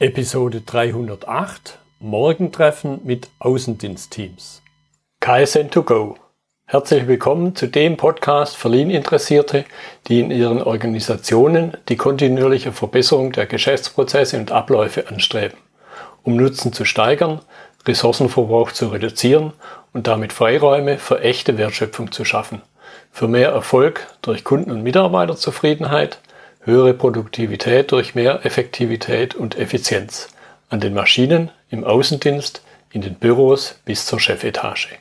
Episode 0.00 0.60
308 0.60 1.76
Morgentreffen 1.98 3.00
mit 3.02 3.30
Außendienstteams. 3.40 4.62
KSN 5.18 5.72
2 5.72 5.80
go. 5.80 6.14
Herzlich 6.66 7.08
willkommen 7.08 7.56
zu 7.56 7.66
dem 7.66 7.96
Podcast 7.96 8.56
für 8.56 8.68
Lean-Interessierte, 8.68 9.64
die 10.06 10.20
in 10.20 10.30
ihren 10.30 10.62
Organisationen 10.62 11.76
die 11.88 11.96
kontinuierliche 11.96 12.70
Verbesserung 12.70 13.32
der 13.32 13.46
Geschäftsprozesse 13.46 14.38
und 14.38 14.52
Abläufe 14.52 15.08
anstreben, 15.08 15.58
um 16.22 16.36
Nutzen 16.36 16.72
zu 16.72 16.84
steigern, 16.84 17.40
Ressourcenverbrauch 17.84 18.70
zu 18.70 18.90
reduzieren 18.90 19.52
und 19.92 20.06
damit 20.06 20.32
Freiräume 20.32 20.98
für 20.98 21.22
echte 21.22 21.58
Wertschöpfung 21.58 22.12
zu 22.12 22.24
schaffen, 22.24 22.62
für 23.10 23.26
mehr 23.26 23.48
Erfolg 23.50 24.06
durch 24.22 24.44
Kunden- 24.44 24.70
und 24.70 24.84
Mitarbeiterzufriedenheit, 24.84 26.20
höhere 26.68 26.94
Produktivität 26.94 27.90
durch 27.90 28.14
mehr 28.14 28.44
Effektivität 28.44 29.34
und 29.34 29.58
Effizienz 29.58 30.28
an 30.68 30.80
den 30.80 30.92
Maschinen, 30.92 31.50
im 31.70 31.82
Außendienst, 31.82 32.62
in 32.92 33.00
den 33.00 33.14
Büros 33.14 33.80
bis 33.86 34.04
zur 34.06 34.20
Chefetage. 34.20 34.98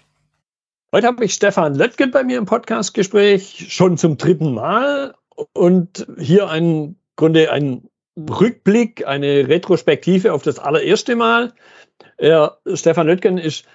Heute 0.94 1.08
habe 1.08 1.26
ich 1.26 1.34
Stefan 1.34 1.76
Löttgen 1.76 2.12
bei 2.12 2.24
mir 2.24 2.38
im 2.38 2.46
Podcastgespräch, 2.46 3.68
schon 3.70 3.98
zum 3.98 4.18
dritten 4.18 4.54
Mal. 4.54 5.14
Und 5.54 6.08
hier 6.18 6.50
ein 6.50 6.96
Grunde 7.18 7.52
ein 7.52 7.90
Rückblick, 8.18 9.06
eine 9.06 9.50
Retrospektive 9.50 10.34
auf 10.34 10.44
das 10.44 10.60
allererste 10.60 11.18
Mal. 11.18 11.54
Er, 12.18 12.58
Stefan 12.74 13.08
Löttgen 13.08 13.38
ist 13.38 13.66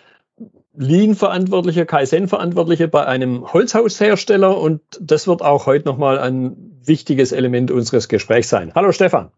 Lean-Verantwortlicher, 0.75 1.85
Kaizen-Verantwortlicher 1.85 2.87
bei 2.87 3.05
einem 3.07 3.53
Holzhaushersteller 3.53 4.59
und 4.59 4.81
das 5.01 5.27
wird 5.27 5.43
auch 5.43 5.67
heute 5.67 5.87
nochmal 5.87 6.19
ein 6.19 6.57
wichtiges 6.85 7.33
Element 7.33 7.71
unseres 7.71 8.09
Gesprächs 8.09 8.49
sein. 8.49 8.73
Hallo 8.75 8.93
Stefan. 8.93 9.31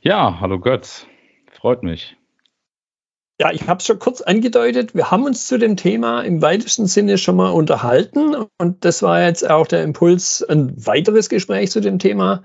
Ja, 0.00 0.40
hallo 0.40 0.58
Götz. 0.58 1.06
Freut 1.52 1.82
mich. 1.82 2.16
Ja, 3.40 3.50
ich 3.52 3.66
habe 3.68 3.78
es 3.78 3.86
schon 3.86 3.98
kurz 3.98 4.20
angedeutet. 4.20 4.94
Wir 4.94 5.10
haben 5.10 5.24
uns 5.24 5.46
zu 5.46 5.58
dem 5.58 5.76
Thema 5.76 6.22
im 6.22 6.42
weitesten 6.42 6.86
Sinne 6.86 7.18
schon 7.18 7.36
mal 7.36 7.50
unterhalten 7.50 8.36
und 8.58 8.84
das 8.84 9.02
war 9.02 9.22
jetzt 9.22 9.48
auch 9.48 9.66
der 9.66 9.82
Impuls, 9.82 10.44
ein 10.48 10.74
weiteres 10.86 11.28
Gespräch 11.28 11.70
zu 11.70 11.80
dem 11.80 11.98
Thema 11.98 12.42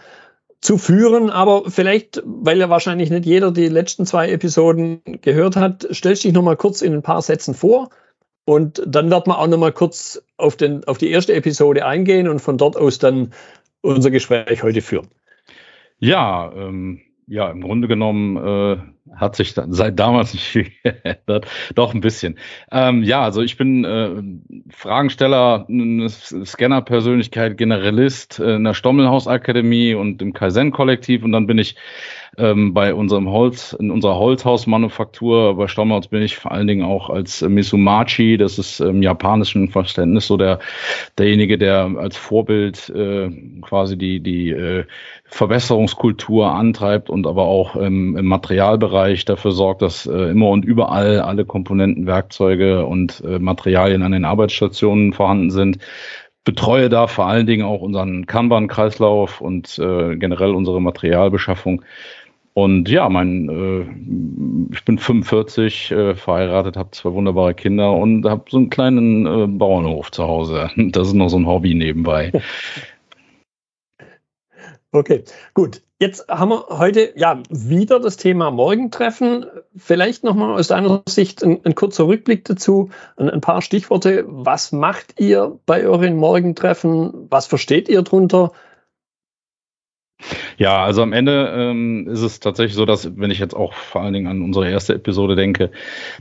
zu 0.62 0.78
führen. 0.78 1.30
Aber 1.30 1.70
vielleicht, 1.70 2.22
weil 2.25 2.59
ja 2.59 2.70
wahrscheinlich 2.70 3.09
nicht 3.09 3.25
jeder 3.25 3.52
die 3.52 3.68
letzten 3.68 4.06
zwei 4.06 4.31
Episoden 4.31 5.02
gehört 5.22 5.56
hat, 5.56 5.88
stellst 5.92 6.23
dich 6.23 6.34
noch 6.34 6.44
mal 6.44 6.58
kurz 6.58 6.81
in 6.81 6.94
ein 6.94 7.03
paar 7.03 7.22
Sätzen 7.22 7.53
vor. 7.53 7.90
Und 8.50 8.81
dann 8.83 9.11
wird 9.11 9.28
man 9.28 9.38
auch 9.38 9.45
noch 9.45 9.59
mal 9.59 9.72
kurz 9.72 10.19
auf, 10.38 10.55
den, 10.55 10.83
auf 10.86 10.97
die 10.97 11.11
erste 11.11 11.36
Episode 11.36 11.86
eingehen 11.86 12.28
und 12.28 12.39
von 12.39 12.58
dort 12.58 12.78
aus 12.78 12.97
dann 12.97 13.31
unser 13.81 14.09
Gespräch 14.09 14.64
heute 14.64 14.81
führen. 14.81 15.08
Ja, 16.00 16.52
ähm, 16.56 17.00
ja, 17.28 17.52
im 17.52 17.61
Grunde 17.61 17.88
genommen 17.88 18.38
äh, 18.38 18.78
hat 19.16 19.36
sich 19.36 19.53
seit 19.53 20.00
damals 20.00 20.33
nicht 20.33 20.47
viel 20.47 20.72
geändert. 20.81 21.45
Doch 21.75 21.94
ein 21.94 22.02
bisschen. 22.02 22.39
Ähm, 22.72 23.03
ja, 23.03 23.22
also 23.22 23.44
ich 23.44 23.56
bin 23.56 23.86
äh, 23.86 24.73
Fragensteller, 24.73 25.67
Scanner-Persönlichkeit, 25.69 27.56
Generalist 27.56 28.39
äh, 28.39 28.56
in 28.56 28.63
der 28.63 28.73
Stommelhaus-Akademie 28.73 29.94
und 29.94 30.23
im 30.23 30.34
Kaizen-Kollektiv 30.34 31.23
und 31.23 31.34
dann 31.34 31.45
bin 31.45 31.59
ich 31.59 31.75
ähm, 32.40 32.73
bei 32.73 32.94
unserem 32.94 33.30
Holz, 33.30 33.73
in 33.73 33.92
unserer 33.92 34.18
Holzhausmanufaktur 34.18 35.56
bei 35.56 35.68
Stommelhaus 35.68 36.08
bin 36.08 36.22
ich 36.22 36.38
vor 36.38 36.52
allen 36.52 36.68
Dingen 36.68 36.86
auch 36.86 37.09
als 37.09 37.42
äh, 37.42 37.50
Misumachi, 37.50 38.38
das 38.38 38.58
ist 38.58 38.80
im 38.80 39.04
japanischen 39.04 39.70
Verständnis 39.70 40.28
so 40.28 40.38
der 40.38 40.59
derjenige, 41.18 41.58
der 41.58 41.92
als 41.98 42.18
Vorbild 42.18 42.90
äh, 42.90 43.30
quasi 43.62 43.98
die 43.98 44.22
die 44.22 44.50
äh, 44.52 44.86
Verbesserungskultur 45.26 46.52
antreibt 46.52 47.09
und 47.09 47.28
aber 47.28 47.44
auch 47.44 47.76
ähm, 47.76 48.18
im 48.18 48.26
Materialbereich 48.26 49.26
dafür 49.26 49.52
sorgt, 49.52 49.81
dass 49.81 50.06
äh, 50.08 50.31
immer 50.31 50.50
und 50.50 50.66
überall 50.66 51.20
alle 51.20 51.46
Komponenten, 51.46 52.08
Werkzeuge 52.08 52.86
und 52.86 53.24
äh, 53.24 53.40
Materialien 53.40 54.02
an 54.03 54.12
den 54.12 54.26
Arbeitsstationen 54.26 55.14
vorhanden 55.14 55.52
sind. 55.52 55.80
Betreue 56.46 56.90
da 56.90 57.06
vor 57.08 57.28
allen 57.28 57.46
Dingen 57.46 57.66
auch 57.66 57.81
unseren 57.81 58.25
Kanban-Kreislauf 58.25 59.40
und 59.40 59.78
äh, 59.78 60.16
generell 60.16 60.56
unsere 60.56 60.81
Materialbeschaffung. 60.81 61.84
Und 62.54 62.90
ja, 62.90 63.08
mein, 63.10 63.50
äh, 63.50 64.74
ich 64.74 64.84
bin 64.84 64.98
45, 64.98 65.92
äh, 65.92 66.16
verheiratet, 66.16 66.78
habe 66.78 66.92
zwei 66.92 67.14
wunderbare 67.14 67.54
Kinder 67.54 67.94
und 67.94 68.26
habe 68.26 68.46
so 68.50 68.58
einen 68.58 68.70
kleinen 68.70 69.26
äh, 69.26 69.48
Bauernhof 69.48 70.12
zu 70.12 70.24
Hause. 70.24 70.70
Das 70.90 71.08
ist 71.08 71.14
noch 71.14 71.30
so 71.30 71.38
ein 71.38 71.48
Hobby 71.48 71.74
nebenbei. 71.74 72.32
Okay, 74.92 75.24
gut. 75.54 75.84
Jetzt 76.00 76.28
haben 76.30 76.50
wir 76.50 76.66
heute 76.70 77.14
ja 77.16 77.44
wieder 77.50 78.00
das 78.00 78.18
Thema 78.18 78.50
Morgentreffen. 78.50 79.46
Vielleicht 79.76 80.24
nochmal 80.24 80.58
aus 80.58 80.70
deiner 80.70 81.04
Sicht 81.08 81.44
ein, 81.44 81.60
ein 81.64 81.76
kurzer 81.76 82.08
Rückblick 82.08 82.46
dazu, 82.46 82.90
ein, 83.18 83.30
ein, 83.30 83.42
paar 83.42 83.62
Stichworte. 83.62 84.24
Was 84.28 84.72
macht 84.72 85.20
ihr 85.20 85.60
bei 85.68 85.86
euren 85.86 86.16
Morgentreffen? 86.16 87.28
Was 87.30 87.46
versteht 87.46 87.88
ihr 87.88 88.02
drunter? 88.02 88.52
Ja, 90.57 90.84
also 90.84 91.02
am 91.02 91.13
Ende 91.13 91.53
ähm, 91.56 92.07
ist 92.07 92.22
es 92.22 92.40
tatsächlich 92.41 92.75
so, 92.75 92.85
dass 92.85 93.18
wenn 93.18 93.31
ich 93.31 93.40
jetzt 93.40 93.56
auch 93.56 93.74
vor 93.74 94.02
allen 94.02 94.13
Dingen 94.13 94.28
an 94.28 94.41
unsere 94.41 94.69
erste 94.69 94.94
Episode 94.94 95.35
denke, 95.35 95.72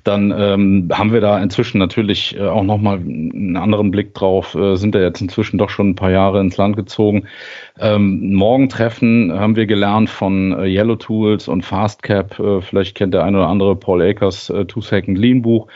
dann 0.04 0.32
ähm, 0.36 0.88
haben 0.92 1.12
wir 1.12 1.20
da 1.20 1.42
inzwischen 1.42 1.78
natürlich 1.78 2.36
äh, 2.36 2.46
auch 2.46 2.62
nochmal 2.62 2.98
einen 2.98 3.56
anderen 3.56 3.90
Blick 3.90 4.14
drauf, 4.14 4.54
äh, 4.54 4.76
sind 4.76 4.94
da 4.94 5.00
jetzt 5.00 5.20
inzwischen 5.20 5.58
doch 5.58 5.70
schon 5.70 5.90
ein 5.90 5.94
paar 5.96 6.12
Jahre 6.12 6.40
ins 6.40 6.56
Land 6.56 6.76
gezogen. 6.76 7.26
Ähm, 7.80 8.34
Morgentreffen 8.34 9.32
haben 9.32 9.56
wir 9.56 9.66
gelernt 9.66 10.10
von 10.10 10.52
äh, 10.52 10.66
Yellow 10.66 10.96
Tools 10.96 11.48
und 11.48 11.62
Fastcap, 11.62 12.38
äh, 12.38 12.60
vielleicht 12.60 12.94
kennt 12.94 13.14
der 13.14 13.24
eine 13.24 13.38
oder 13.38 13.48
andere 13.48 13.74
Paul 13.74 14.02
Akers 14.02 14.50
äh, 14.50 14.64
Two 14.64 14.80
Second 14.80 15.18
Lean 15.18 15.42
Buch. 15.42 15.66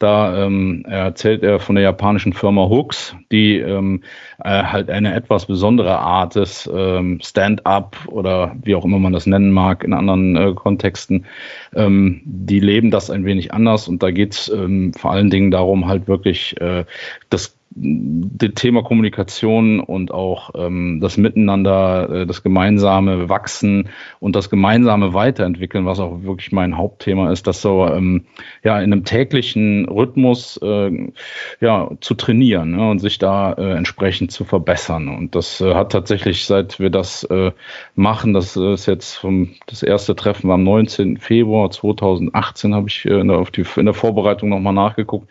Da 0.00 0.46
ähm, 0.46 0.82
erzählt 0.88 1.42
er 1.42 1.60
von 1.60 1.74
der 1.74 1.84
japanischen 1.84 2.32
Firma 2.32 2.70
Hooks, 2.70 3.14
die 3.30 3.58
ähm, 3.58 4.02
äh, 4.42 4.64
halt 4.64 4.88
eine 4.88 5.14
etwas 5.14 5.44
besondere 5.44 5.98
Art 5.98 6.36
des 6.36 6.68
ähm, 6.74 7.20
Stand-up 7.22 7.98
oder 8.06 8.56
wie 8.62 8.74
auch 8.74 8.86
immer 8.86 8.98
man 8.98 9.12
das 9.12 9.26
nennen 9.26 9.52
mag 9.52 9.84
in 9.84 9.92
anderen 9.92 10.36
äh, 10.36 10.54
Kontexten. 10.54 11.26
Ähm, 11.74 12.22
die 12.24 12.60
leben 12.60 12.90
das 12.90 13.10
ein 13.10 13.26
wenig 13.26 13.52
anders 13.52 13.88
und 13.88 14.02
da 14.02 14.10
geht 14.10 14.32
es 14.32 14.48
ähm, 14.48 14.94
vor 14.94 15.12
allen 15.12 15.28
Dingen 15.28 15.50
darum, 15.50 15.86
halt 15.86 16.08
wirklich 16.08 16.58
äh, 16.62 16.86
das 17.28 17.59
das 17.72 18.50
Thema 18.56 18.82
Kommunikation 18.82 19.78
und 19.78 20.10
auch 20.10 20.50
ähm, 20.54 20.98
das 21.00 21.16
Miteinander, 21.16 22.10
äh, 22.10 22.26
das 22.26 22.42
gemeinsame 22.42 23.28
Wachsen 23.28 23.88
und 24.18 24.34
das 24.34 24.50
gemeinsame 24.50 25.14
Weiterentwickeln, 25.14 25.86
was 25.86 26.00
auch 26.00 26.24
wirklich 26.24 26.50
mein 26.50 26.76
Hauptthema 26.76 27.30
ist, 27.30 27.46
das 27.46 27.62
so 27.62 27.86
ähm, 27.86 28.24
ja 28.64 28.80
in 28.80 28.92
einem 28.92 29.04
täglichen 29.04 29.88
Rhythmus 29.88 30.58
äh, 30.62 31.12
ja 31.60 31.90
zu 32.00 32.14
trainieren 32.14 32.72
ne, 32.72 32.90
und 32.90 32.98
sich 32.98 33.18
da 33.18 33.52
äh, 33.52 33.76
entsprechend 33.76 34.32
zu 34.32 34.44
verbessern. 34.44 35.08
Und 35.08 35.36
das 35.36 35.60
äh, 35.60 35.74
hat 35.74 35.92
tatsächlich, 35.92 36.46
seit 36.46 36.80
wir 36.80 36.90
das 36.90 37.22
äh, 37.24 37.52
machen, 37.94 38.32
das 38.32 38.56
ist 38.56 38.86
jetzt 38.86 39.14
vom, 39.14 39.50
das 39.66 39.84
erste 39.84 40.16
Treffen 40.16 40.48
war 40.48 40.54
am 40.54 40.64
19. 40.64 41.18
Februar 41.18 41.70
2018, 41.70 42.74
habe 42.74 42.88
ich 42.88 43.04
äh, 43.04 43.20
in, 43.20 43.28
der, 43.28 43.38
auf 43.38 43.52
die, 43.52 43.64
in 43.76 43.84
der 43.84 43.94
Vorbereitung 43.94 44.48
nochmal 44.48 44.74
nachgeguckt. 44.74 45.28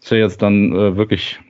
ist 0.00 0.12
ja 0.12 0.18
jetzt 0.18 0.40
dann 0.40 0.72
äh, 0.72 0.96
wirklich 0.96 1.40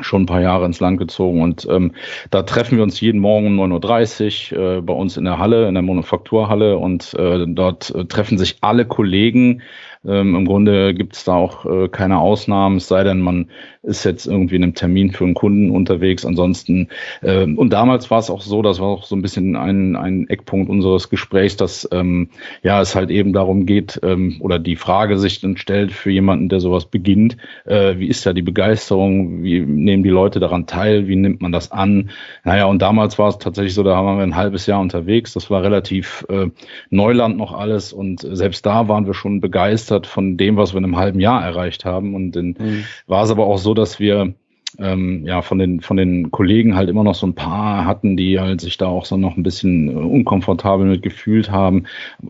schon 0.00 0.22
ein 0.22 0.26
paar 0.26 0.40
Jahre 0.40 0.64
ins 0.64 0.80
Land 0.80 0.98
gezogen. 0.98 1.42
Und 1.42 1.66
ähm, 1.70 1.92
da 2.30 2.42
treffen 2.42 2.76
wir 2.76 2.82
uns 2.82 3.00
jeden 3.00 3.20
Morgen 3.20 3.58
um 3.58 3.72
9.30 3.72 4.56
Uhr 4.56 4.78
äh, 4.78 4.80
bei 4.80 4.94
uns 4.94 5.16
in 5.16 5.24
der 5.24 5.38
Halle, 5.38 5.68
in 5.68 5.74
der 5.74 5.82
Manufakturhalle. 5.82 6.78
Und 6.78 7.14
äh, 7.14 7.46
dort 7.46 7.94
äh, 7.94 8.04
treffen 8.04 8.38
sich 8.38 8.56
alle 8.60 8.86
Kollegen 8.86 9.62
ähm, 10.04 10.34
Im 10.34 10.44
Grunde 10.46 10.94
gibt 10.94 11.14
es 11.14 11.24
da 11.24 11.34
auch 11.34 11.64
äh, 11.64 11.88
keine 11.88 12.18
Ausnahmen, 12.18 12.78
es 12.78 12.88
sei 12.88 13.04
denn, 13.04 13.20
man 13.20 13.46
ist 13.82 14.04
jetzt 14.04 14.26
irgendwie 14.26 14.56
in 14.56 14.62
einem 14.62 14.74
Termin 14.74 15.10
für 15.10 15.24
einen 15.24 15.34
Kunden 15.34 15.70
unterwegs. 15.70 16.24
Ansonsten, 16.24 16.88
äh, 17.20 17.44
und 17.44 17.72
damals 17.72 18.10
war 18.10 18.18
es 18.18 18.30
auch 18.30 18.40
so, 18.40 18.62
das 18.62 18.80
war 18.80 18.88
auch 18.88 19.04
so 19.04 19.16
ein 19.16 19.22
bisschen 19.22 19.56
ein, 19.56 19.96
ein 19.96 20.28
Eckpunkt 20.28 20.70
unseres 20.70 21.08
Gesprächs, 21.08 21.56
dass 21.56 21.88
ähm, 21.92 22.30
ja 22.62 22.80
es 22.80 22.94
halt 22.94 23.10
eben 23.10 23.32
darum 23.32 23.66
geht, 23.66 24.00
ähm, 24.02 24.36
oder 24.40 24.58
die 24.58 24.76
Frage 24.76 25.18
sich 25.18 25.40
dann 25.40 25.56
stellt 25.56 25.92
für 25.92 26.10
jemanden, 26.10 26.48
der 26.48 26.60
sowas 26.60 26.86
beginnt, 26.86 27.36
äh, 27.64 27.98
wie 27.98 28.08
ist 28.08 28.26
da 28.26 28.32
die 28.32 28.42
Begeisterung, 28.42 29.42
wie 29.42 29.60
nehmen 29.60 30.02
die 30.02 30.10
Leute 30.10 30.40
daran 30.40 30.66
teil, 30.66 31.08
wie 31.08 31.16
nimmt 31.16 31.42
man 31.42 31.52
das 31.52 31.70
an? 31.70 32.10
Naja, 32.44 32.66
und 32.66 32.82
damals 32.82 33.18
war 33.18 33.28
es 33.28 33.38
tatsächlich 33.38 33.74
so, 33.74 33.82
da 33.82 34.04
waren 34.04 34.16
wir 34.16 34.24
ein 34.24 34.36
halbes 34.36 34.66
Jahr 34.66 34.80
unterwegs, 34.80 35.32
das 35.32 35.50
war 35.50 35.62
relativ 35.62 36.24
äh, 36.28 36.46
Neuland 36.90 37.36
noch 37.36 37.52
alles. 37.52 37.92
Und 37.92 38.20
selbst 38.20 38.66
da 38.66 38.88
waren 38.88 39.06
wir 39.06 39.14
schon 39.14 39.40
begeistert 39.40 39.91
begeistert 39.92 40.06
von 40.06 40.36
dem, 40.36 40.56
was 40.56 40.72
wir 40.72 40.78
in 40.78 40.84
einem 40.84 40.96
halben 40.96 41.20
Jahr 41.20 41.42
erreicht 41.42 41.84
haben. 41.84 42.14
Und 42.14 42.32
dann 42.32 42.56
mhm. 42.58 42.84
war 43.06 43.24
es 43.24 43.30
aber 43.30 43.46
auch 43.46 43.58
so, 43.58 43.74
dass 43.74 44.00
wir 44.00 44.34
ähm, 44.78 45.26
ja 45.26 45.42
von 45.42 45.58
den 45.58 45.80
von 45.80 45.98
den 45.98 46.30
Kollegen 46.30 46.74
halt 46.74 46.88
immer 46.88 47.04
noch 47.04 47.14
so 47.14 47.26
ein 47.26 47.34
paar 47.34 47.84
hatten, 47.84 48.16
die 48.16 48.40
halt 48.40 48.62
sich 48.62 48.78
da 48.78 48.86
auch 48.86 49.04
so 49.04 49.18
noch 49.18 49.36
ein 49.36 49.42
bisschen 49.42 49.94
unkomfortabel 49.94 50.86
mit 50.86 51.02
gefühlt 51.02 51.50
haben, 51.50 51.84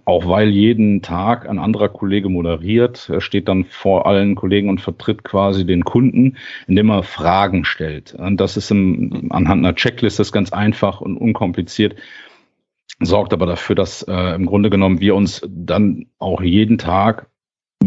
auch 0.07 0.27
weil 0.27 0.49
jeden 0.49 1.03
Tag 1.03 1.49
ein 1.49 1.61
anderer 1.61 1.89
Kollege 1.89 2.29
moderiert, 2.29 3.09
er 3.09 3.21
steht 3.21 3.47
dann 3.47 3.65
vor 3.65 4.07
allen 4.07 4.35
Kollegen 4.35 4.69
und 4.69 4.81
vertritt 4.81 5.23
quasi 5.23 5.65
den 5.65 5.85
Kunden, 5.85 6.37
indem 6.67 6.91
er 6.91 7.05
Fragen 7.05 7.65
stellt. 7.65 8.15
Und 8.15 8.41
das 8.41 8.57
ist 8.57 8.73
im, 8.73 9.29
anhand 9.31 9.65
einer 9.65 9.77
Checkliste 9.77 10.25
ganz 10.33 10.53
einfach 10.53 11.01
und 11.01 11.17
unkompliziert 11.17 11.95
sorgt 13.01 13.33
aber 13.33 13.47
dafür, 13.47 13.75
dass 13.75 14.03
äh, 14.03 14.35
im 14.35 14.47
Grunde 14.47 14.71
genommen 14.71 15.01
wir 15.01 15.15
uns 15.15 15.43
dann 15.49 16.07
auch 16.19 16.43
jeden 16.43 16.79
Tag 16.79 17.27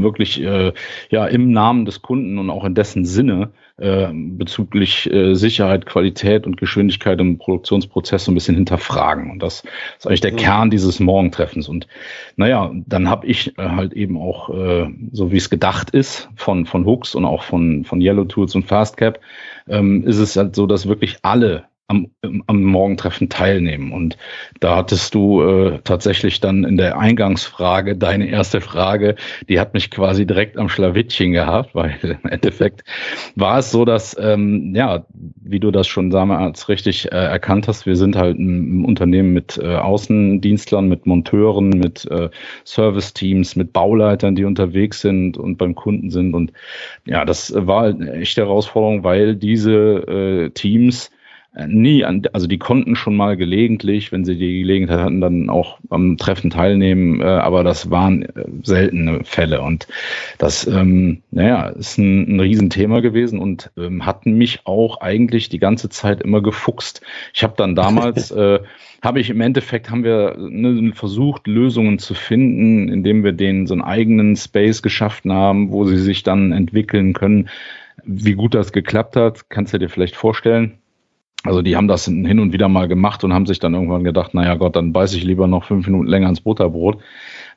wirklich 0.02 0.42
äh, 0.42 0.74
ja 1.10 1.26
im 1.26 1.52
Namen 1.52 1.86
des 1.86 2.02
Kunden 2.02 2.38
und 2.38 2.50
auch 2.50 2.64
in 2.64 2.76
dessen 2.76 3.06
Sinne 3.06 3.52
äh, 3.78 4.08
bezüglich 4.14 5.12
äh, 5.12 5.36
Sicherheit, 5.36 5.86
Qualität 5.86 6.46
und 6.48 6.58
Geschwindigkeit 6.58 7.20
im 7.20 7.38
Produktionsprozess 7.38 8.26
so 8.26 8.32
ein 8.32 8.36
bisschen 8.36 8.56
hinterfragen. 8.56 9.30
Und 9.32 9.40
das 9.44 9.64
ist 9.98 10.08
eigentlich 10.08 10.22
der 10.22 10.32
mhm. 10.32 10.38
Kern 10.38 10.70
dieses 10.70 11.00
Morgentreffens. 11.00 11.68
Und 11.68 11.88
naja, 12.38 12.72
dann 12.86 13.10
habe 13.10 13.28
ich 13.28 13.58
äh, 13.58 13.70
halt 13.70 13.94
eben 13.94 14.18
auch, 14.18 14.50
äh, 14.50 14.90
so 15.12 15.32
wie 15.32 15.38
es 15.38 15.50
gedacht 15.50 15.90
ist, 15.90 16.30
von, 16.36 16.66
von 16.66 16.86
Hooks 16.86 17.16
und 17.16 17.26
auch 17.26 17.44
von, 17.44 17.84
von 17.84 18.00
Yellow 18.00 18.26
Tools 18.26 18.56
und 18.56 18.64
Fastcap, 18.64 19.20
ähm, 19.68 20.06
ist 20.06 20.20
es 20.20 20.38
halt 20.38 20.56
so, 20.56 20.68
dass 20.68 20.88
wirklich 20.88 21.18
alle 21.22 21.66
am, 21.88 22.08
am 22.48 22.64
Morgentreffen 22.64 23.30
teilnehmen. 23.30 23.92
Und 23.92 24.18
da 24.60 24.78
hattest 24.78 25.14
du 25.14 25.42
äh, 25.44 25.80
tatsächlich 25.84 26.40
dann 26.40 26.64
in 26.64 26.78
der 26.78 26.98
Eingangsfrage, 26.98 27.96
deine 27.96 28.28
erste 28.28 28.60
Frage, 28.60 29.16
die 29.50 29.60
hat 29.60 29.76
mich 29.76 29.92
quasi 29.92 30.26
direkt 30.26 30.58
am 30.58 30.68
Schlawittchen 30.68 31.32
gehabt, 31.32 31.76
weil 31.76 31.96
im 32.24 32.30
Endeffekt 32.30 32.84
war 33.36 33.60
es 33.60 33.70
so, 33.70 33.86
dass, 33.86 34.16
ähm, 34.20 34.74
ja, 34.76 35.06
wie 35.14 35.60
du 35.60 35.70
das 35.70 35.88
schon 35.88 36.10
damals 36.10 36.70
richtig 36.70 37.12
äh, 37.12 37.16
erkannt 37.16 37.68
hast, 37.68 37.86
wir 37.86 37.96
sind 37.96 38.16
halt 38.16 38.40
ein, 38.40 38.82
ein 38.82 38.86
Unternehmen 38.86 39.34
mit 39.34 39.60
äh, 39.62 39.76
Außendienstlern, 39.76 40.88
mit 40.88 41.06
Monteuren, 41.06 41.70
mit 41.70 42.06
äh, 42.10 42.30
Service-Teams, 42.66 43.56
mit 43.56 43.74
Bauleitern, 43.74 44.36
die 44.36 44.46
unterwegs 44.46 45.02
sind 45.02 45.38
und 45.38 45.58
beim 45.58 45.76
Kunden 45.76 46.10
sind. 46.10 46.34
Und 46.34 46.52
ja, 47.06 47.26
das 47.26 47.54
war 47.56 47.82
halt 47.82 48.02
eine 48.02 48.14
echte 48.14 48.42
Herausforderung, 48.42 49.04
weil 49.04 49.36
diese 49.36 49.76
äh, 49.76 50.50
Teams 50.50 51.12
nie 51.68 52.04
an, 52.04 52.24
also 52.34 52.48
die 52.48 52.58
konnten 52.58 52.96
schon 52.96 53.16
mal 53.16 53.38
gelegentlich, 53.38 54.12
wenn 54.12 54.26
sie 54.26 54.36
die 54.36 54.60
Gelegenheit 54.60 55.00
hatten, 55.00 55.22
dann 55.22 55.50
auch 55.50 55.80
am 55.90 56.18
Treffen 56.18 56.50
teilnehmen, 56.50 57.22
äh, 57.22 57.26
aber 57.26 57.64
das 57.64 57.90
waren 57.90 58.24
äh, 58.24 58.46
seltene 58.64 59.24
Fälle 59.24 59.62
und 59.62 59.88
das, 60.38 60.68
ähm, 60.68 61.22
naja, 61.32 61.70
ist 61.70 61.98
ein, 61.98 62.36
ein 62.36 62.40
Riesenthema 62.42 63.00
gewesen 63.00 63.40
und 63.40 63.72
ähm, 63.78 64.06
hatten 64.06 64.34
mich 64.34 64.62
auch 64.66 65.00
eigentlich 65.00 65.48
die 65.48 65.60
ganze 65.60 65.88
Zeit 65.90 66.22
immer 66.22 66.42
gefuchst. 66.42 67.02
Ich 67.34 67.44
habe 67.44 67.54
dann 67.56 67.76
damals, 67.76 68.32
äh, 68.32 68.60
habe 69.02 69.20
ich 69.22 69.30
im 69.30 69.40
Endeffekt, 69.40 69.90
haben 69.90 70.04
wir 70.04 70.36
ne, 70.38 70.92
versucht, 70.94 71.48
Lösungen 71.48 72.00
zu 72.00 72.16
finden, 72.16 72.90
indem 72.90 73.24
wir 73.24 73.32
denen 73.32 73.68
so 73.68 73.76
einen 73.76 73.84
eigenen 73.84 74.36
Space 74.36 74.82
geschaffen 74.82 75.32
haben, 75.32 75.72
wo 75.72 75.86
sie 75.86 76.00
sich 76.00 76.24
dann 76.24 76.52
entwickeln 76.52 77.14
können. 77.14 77.48
Wie 78.04 78.34
gut 78.34 78.56
das 78.56 78.74
geklappt 78.74 79.16
hat, 79.16 79.50
kannst 79.50 79.74
du 79.74 79.78
dir 79.78 79.90
vielleicht 79.90 80.16
vorstellen. 80.16 80.80
Also 81.46 81.62
die 81.62 81.76
haben 81.76 81.88
das 81.88 82.06
hin 82.06 82.40
und 82.40 82.54
wieder 82.54 82.68
mal 82.68 82.88
gemacht 82.88 83.24
und 83.24 83.34
haben 83.34 83.46
sich 83.46 83.60
dann 83.60 83.74
irgendwann 83.74 84.04
gedacht, 84.04 84.34
naja 84.34 84.56
Gott, 84.56 84.76
dann 84.76 84.94
beiße 84.94 85.18
ich 85.18 85.24
lieber 85.24 85.48
noch 85.48 85.66
fünf 85.66 85.86
Minuten 85.86 86.08
länger 86.08 86.30
ins 86.30 86.42
Butterbrot, 86.42 87.02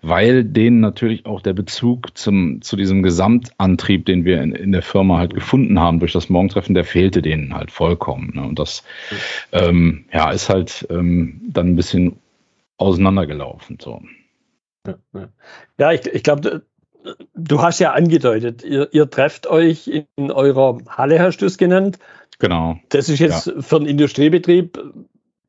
weil 0.02 0.44
denen 0.44 0.80
natürlich 0.80 1.26
auch 1.26 1.40
der 1.40 1.54
Bezug 1.54 2.16
zum, 2.16 2.62
zu 2.62 2.76
diesem 2.76 3.02
Gesamtantrieb, 3.02 4.06
den 4.06 4.24
wir 4.24 4.42
in, 4.42 4.52
in 4.52 4.72
der 4.72 4.82
Firma 4.82 5.18
halt 5.18 5.34
gefunden 5.34 5.78
haben 5.80 5.98
durch 5.98 6.12
das 6.12 6.28
Morgentreffen, 6.28 6.74
der 6.74 6.84
fehlte 6.84 7.22
denen 7.22 7.54
halt 7.54 7.70
vollkommen. 7.70 8.32
Ne? 8.34 8.42
Und 8.42 8.58
das 8.58 8.84
ähm, 9.52 10.04
ja, 10.12 10.30
ist 10.30 10.48
halt 10.48 10.86
ähm, 10.90 11.40
dann 11.48 11.68
ein 11.68 11.76
bisschen 11.76 12.16
auseinandergelaufen. 12.76 13.78
So. 13.80 14.02
Ja, 15.78 15.92
ich, 15.92 16.06
ich 16.06 16.22
glaube, 16.22 16.62
du 17.34 17.62
hast 17.62 17.78
ja 17.78 17.92
angedeutet, 17.92 18.64
ihr, 18.64 18.88
ihr 18.92 19.10
trefft 19.10 19.46
euch 19.46 20.04
in 20.16 20.30
eurer 20.30 20.78
Halle, 20.88 21.20
hast 21.20 21.38
du 21.38 21.46
es 21.46 21.58
genannt. 21.58 21.98
Genau. 22.38 22.76
Das 22.90 23.08
ist 23.08 23.18
jetzt 23.18 23.46
ja. 23.46 23.60
für 23.60 23.76
einen 23.76 23.86
Industriebetrieb 23.86 24.78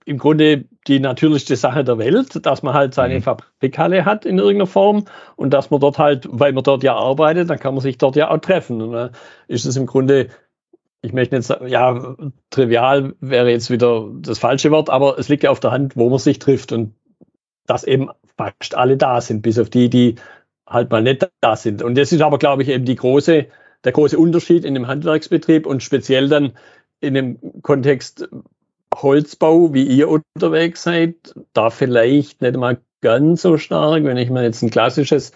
im 0.05 0.17
Grunde 0.17 0.65
die 0.87 0.99
natürlichste 0.99 1.55
Sache 1.55 1.83
der 1.83 1.99
Welt, 1.99 2.43
dass 2.43 2.63
man 2.63 2.73
halt 2.73 2.95
seine 2.95 3.15
mhm. 3.15 3.21
Fabrikhalle 3.21 4.05
hat 4.05 4.25
in 4.25 4.39
irgendeiner 4.39 4.65
Form 4.65 5.05
und 5.35 5.53
dass 5.53 5.69
man 5.69 5.79
dort 5.79 5.99
halt, 5.99 6.27
weil 6.31 6.51
man 6.51 6.63
dort 6.63 6.81
ja 6.81 6.95
arbeitet, 6.95 7.49
dann 7.49 7.59
kann 7.59 7.75
man 7.75 7.81
sich 7.81 7.99
dort 7.99 8.15
ja 8.15 8.31
auch 8.31 8.39
treffen. 8.39 8.81
Und 8.81 8.93
dann 8.93 9.11
ist 9.47 9.65
es 9.65 9.75
im 9.75 9.85
Grunde, 9.85 10.29
ich 11.03 11.13
möchte 11.13 11.35
jetzt 11.35 11.47
sagen, 11.47 11.67
ja, 11.67 12.15
trivial 12.49 13.13
wäre 13.19 13.51
jetzt 13.51 13.69
wieder 13.69 14.09
das 14.15 14.39
falsche 14.39 14.71
Wort, 14.71 14.89
aber 14.89 15.19
es 15.19 15.29
liegt 15.29 15.43
ja 15.43 15.51
auf 15.51 15.59
der 15.59 15.71
Hand, 15.71 15.95
wo 15.95 16.09
man 16.09 16.17
sich 16.17 16.39
trifft 16.39 16.71
und 16.71 16.95
dass 17.67 17.83
eben 17.83 18.09
fast 18.35 18.75
alle 18.75 18.97
da 18.97 19.21
sind, 19.21 19.43
bis 19.43 19.59
auf 19.59 19.69
die, 19.69 19.91
die 19.91 20.15
halt 20.69 20.91
mal 20.91 21.01
nicht 21.01 21.27
da 21.41 21.55
sind. 21.55 21.81
Und 21.81 21.97
das 21.97 22.11
ist 22.11 22.21
aber, 22.21 22.37
glaube 22.37 22.63
ich, 22.63 22.69
eben 22.69 22.85
die 22.85 22.95
große, 22.95 23.47
der 23.83 23.91
große 23.91 24.17
Unterschied 24.17 24.65
in 24.65 24.73
dem 24.73 24.87
Handwerksbetrieb 24.87 25.65
und 25.65 25.83
speziell 25.83 26.29
dann 26.29 26.53
in 27.01 27.13
dem 27.13 27.61
Kontext 27.61 28.29
Holzbau, 28.95 29.73
wie 29.73 29.83
ihr 29.83 30.09
unterwegs 30.09 30.83
seid, 30.83 31.15
da 31.53 31.69
vielleicht 31.69 32.41
nicht 32.41 32.57
mal 32.57 32.79
ganz 33.01 33.41
so 33.41 33.57
stark, 33.57 34.03
wenn 34.03 34.17
ich 34.17 34.29
mir 34.29 34.43
jetzt 34.43 34.61
ein 34.61 34.69
klassisches 34.69 35.31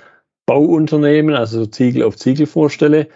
Bauunternehmen, 0.46 1.36
also 1.36 1.66
Ziegel 1.66 2.04
auf 2.04 2.18
Ziegel 2.18 2.46
vorstelle 2.46 3.08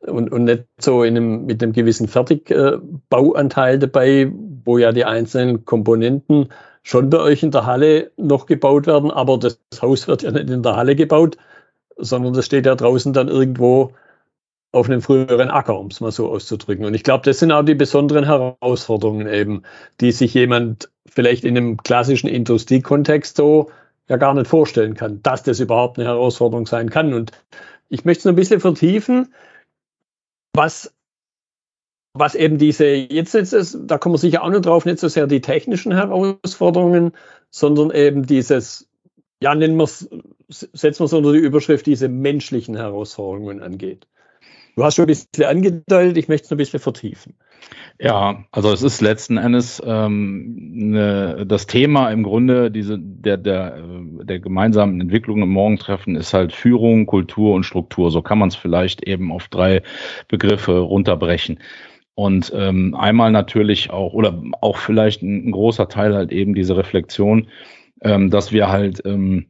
und, 0.00 0.32
und 0.32 0.44
nicht 0.44 0.64
so 0.78 1.02
in 1.02 1.16
einem, 1.16 1.46
mit 1.46 1.62
einem 1.62 1.72
gewissen 1.72 2.08
Fertigbauanteil 2.08 3.78
dabei, 3.78 4.32
wo 4.64 4.78
ja 4.78 4.92
die 4.92 5.04
einzelnen 5.04 5.64
Komponenten 5.64 6.48
schon 6.82 7.10
bei 7.10 7.18
euch 7.18 7.42
in 7.42 7.50
der 7.50 7.66
Halle 7.66 8.12
noch 8.16 8.46
gebaut 8.46 8.86
werden, 8.86 9.10
aber 9.10 9.38
das 9.38 9.60
Haus 9.82 10.08
wird 10.08 10.22
ja 10.22 10.30
nicht 10.30 10.48
in 10.48 10.62
der 10.62 10.76
Halle 10.76 10.96
gebaut, 10.96 11.36
sondern 12.00 12.32
das 12.32 12.46
steht 12.46 12.66
ja 12.66 12.74
draußen 12.74 13.12
dann 13.12 13.28
irgendwo 13.28 13.92
auf 14.72 14.88
einem 14.88 15.02
früheren 15.02 15.50
Acker, 15.50 15.78
um 15.78 15.88
es 15.88 16.00
mal 16.00 16.12
so 16.12 16.30
auszudrücken. 16.30 16.84
Und 16.84 16.94
ich 16.94 17.02
glaube, 17.02 17.24
das 17.24 17.40
sind 17.40 17.50
auch 17.50 17.64
die 17.64 17.74
besonderen 17.74 18.24
Herausforderungen 18.24 19.26
eben, 19.26 19.62
die 20.00 20.12
sich 20.12 20.34
jemand 20.34 20.90
vielleicht 21.06 21.44
in 21.44 21.56
einem 21.56 21.76
klassischen 21.78 22.28
Industriekontext 22.28 23.36
so 23.36 23.70
ja 24.08 24.16
gar 24.16 24.34
nicht 24.34 24.46
vorstellen 24.46 24.94
kann, 24.94 25.22
dass 25.22 25.42
das 25.42 25.60
überhaupt 25.60 25.98
eine 25.98 26.08
Herausforderung 26.08 26.66
sein 26.66 26.90
kann. 26.90 27.14
Und 27.14 27.32
ich 27.88 28.04
möchte 28.04 28.20
es 28.20 28.24
noch 28.26 28.32
ein 28.32 28.36
bisschen 28.36 28.60
vertiefen, 28.60 29.32
was, 30.52 30.92
was 32.12 32.34
eben 32.34 32.58
diese, 32.58 32.86
jetzt, 32.86 33.34
jetzt 33.34 33.52
ist, 33.52 33.78
da 33.82 33.98
kommen 33.98 34.14
wir 34.14 34.18
sicher 34.18 34.42
auch 34.42 34.50
noch 34.50 34.60
drauf, 34.60 34.84
nicht 34.84 34.98
so 34.98 35.08
sehr 35.08 35.26
die 35.26 35.40
technischen 35.40 35.92
Herausforderungen, 35.92 37.12
sondern 37.50 37.90
eben 37.90 38.26
dieses, 38.26 38.89
ja, 39.42 39.54
nennen 39.54 39.76
wir 39.76 39.84
es, 39.84 40.08
setzen 40.48 41.00
wir 41.00 41.06
es 41.06 41.12
unter 41.12 41.32
die 41.32 41.38
Überschrift, 41.38 41.86
diese 41.86 42.08
menschlichen 42.08 42.76
Herausforderungen 42.76 43.62
angeht. 43.62 44.06
Du 44.76 44.84
hast 44.84 44.96
schon 44.96 45.04
ein 45.04 45.08
bisschen 45.08 45.44
angedeutet, 45.44 46.16
ich 46.16 46.28
möchte 46.28 46.44
es 46.44 46.50
noch 46.50 46.56
ein 46.56 46.58
bisschen 46.58 46.80
vertiefen. 46.80 47.34
Ja, 47.98 48.44
also 48.50 48.72
es 48.72 48.82
ist 48.82 49.02
letzten 49.02 49.36
Endes 49.36 49.82
ähm, 49.84 50.54
ne, 50.90 51.44
das 51.46 51.66
Thema 51.66 52.10
im 52.10 52.22
Grunde 52.22 52.70
diese, 52.70 52.98
der, 52.98 53.36
der, 53.36 53.76
äh, 53.76 54.24
der 54.24 54.40
gemeinsamen 54.40 55.00
Entwicklung 55.00 55.42
im 55.42 55.50
Morgentreffen 55.50 56.16
ist 56.16 56.32
halt 56.32 56.52
Führung, 56.52 57.04
Kultur 57.04 57.54
und 57.54 57.64
Struktur. 57.64 58.10
So 58.10 58.22
kann 58.22 58.38
man 58.38 58.48
es 58.48 58.56
vielleicht 58.56 59.06
eben 59.06 59.32
auf 59.32 59.48
drei 59.48 59.82
Begriffe 60.28 60.78
runterbrechen. 60.78 61.58
Und 62.14 62.52
ähm, 62.54 62.94
einmal 62.94 63.32
natürlich 63.32 63.90
auch, 63.90 64.14
oder 64.14 64.42
auch 64.60 64.78
vielleicht 64.78 65.22
ein, 65.22 65.48
ein 65.48 65.52
großer 65.52 65.88
Teil 65.88 66.14
halt 66.14 66.32
eben 66.32 66.54
diese 66.54 66.76
Reflexion, 66.76 67.48
ähm, 68.02 68.30
dass 68.30 68.52
wir 68.52 68.68
halt 68.68 69.02
ähm, 69.04 69.46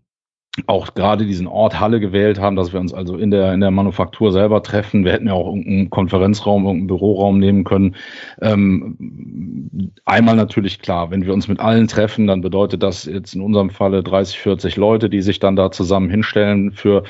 auch 0.67 0.95
gerade 0.95 1.27
diesen 1.27 1.47
Ort 1.47 1.79
Halle 1.79 2.01
gewählt 2.01 2.41
haben, 2.41 2.57
dass 2.57 2.73
wir 2.73 2.81
uns 2.81 2.93
also 2.93 3.17
in 3.17 3.31
der, 3.31 3.55
in 3.55 3.61
der 3.61 3.71
Manufaktur 3.71 4.33
selber 4.33 4.63
treffen. 4.63 5.05
Wir 5.05 5.13
hätten 5.13 5.29
ja 5.29 5.33
auch 5.33 5.47
irgendeinen 5.47 5.91
Konferenzraum, 5.91 6.65
irgendeinen 6.65 6.89
Büroraum 6.89 7.39
nehmen 7.39 7.63
können. 7.65 7.95
Ähm, 8.43 9.93
einmal 10.05 10.35
natürlich 10.35 10.81
klar, 10.81 11.11
wenn 11.11 11.25
wir 11.25 11.33
uns 11.33 11.47
mit 11.47 11.61
allen 11.61 11.87
treffen, 11.87 12.27
dann 12.27 12.41
bedeutet 12.41 12.83
das 12.83 13.05
jetzt 13.05 13.35
in 13.35 13.43
unserem 13.43 13.71
Falle 13.71 14.03
30, 14.03 14.39
40 14.41 14.77
Leute, 14.77 15.09
die 15.09 15.23
sich 15.23 15.39
dann 15.39 15.57
da 15.57 15.71
zusammen 15.71 16.11
hinstellen 16.11 16.73
für 16.73 17.05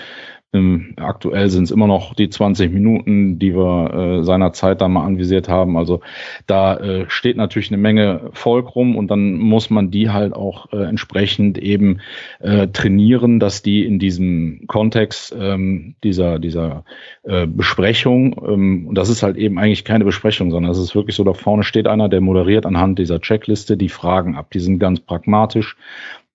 ähm, 0.53 0.95
aktuell 0.97 1.49
sind 1.49 1.65
es 1.65 1.71
immer 1.71 1.87
noch 1.87 2.15
die 2.15 2.29
20 2.29 2.73
Minuten, 2.73 3.39
die 3.39 3.55
wir 3.55 3.95
äh, 3.95 4.25
seinerzeit 4.25 4.81
da 4.81 4.89
mal 4.89 5.05
anvisiert 5.05 5.49
haben. 5.49 5.77
Also 5.77 6.01
da 6.47 6.77
äh, 6.77 7.05
steht 7.09 7.37
natürlich 7.37 7.71
eine 7.71 7.81
Menge 7.81 8.31
Volk 8.33 8.75
rum 8.75 8.97
und 8.97 9.11
dann 9.11 9.35
muss 9.35 9.71
man 9.71 9.93
die 9.93 10.11
halt 10.11 10.35
auch 10.35 10.73
äh, 10.73 10.83
entsprechend 10.83 11.57
eben 11.59 12.01
äh, 12.41 12.67
trainieren, 12.69 13.39
dass 13.39 13.63
die 13.63 13.85
in 13.85 14.01
diesem 14.01 14.67
Kontext 14.67 15.35
ähm, 15.39 15.95
dieser, 16.03 16.41
dieser 16.41 16.85
äh, 17.23 17.47
Besprechung, 17.47 18.41
ähm, 18.45 18.87
und 18.89 18.97
das 18.97 19.09
ist 19.09 19.23
halt 19.23 19.37
eben 19.37 19.59
eigentlich 19.59 19.85
keine 19.85 20.05
Besprechung, 20.05 20.51
sondern 20.51 20.73
es 20.73 20.79
ist 20.79 20.97
wirklich 20.97 21.15
so, 21.15 21.23
da 21.23 21.33
vorne 21.33 21.63
steht 21.63 21.87
einer, 21.87 22.09
der 22.09 22.21
moderiert 22.21 22.67
anhand 22.67 22.99
dieser 22.99 23.21
Checkliste 23.21 23.77
die 23.77 23.89
Fragen 23.89 24.35
ab. 24.35 24.51
Die 24.51 24.61
sind 24.61 24.81
ganz 24.81 24.99
pragmatisch 24.99 25.77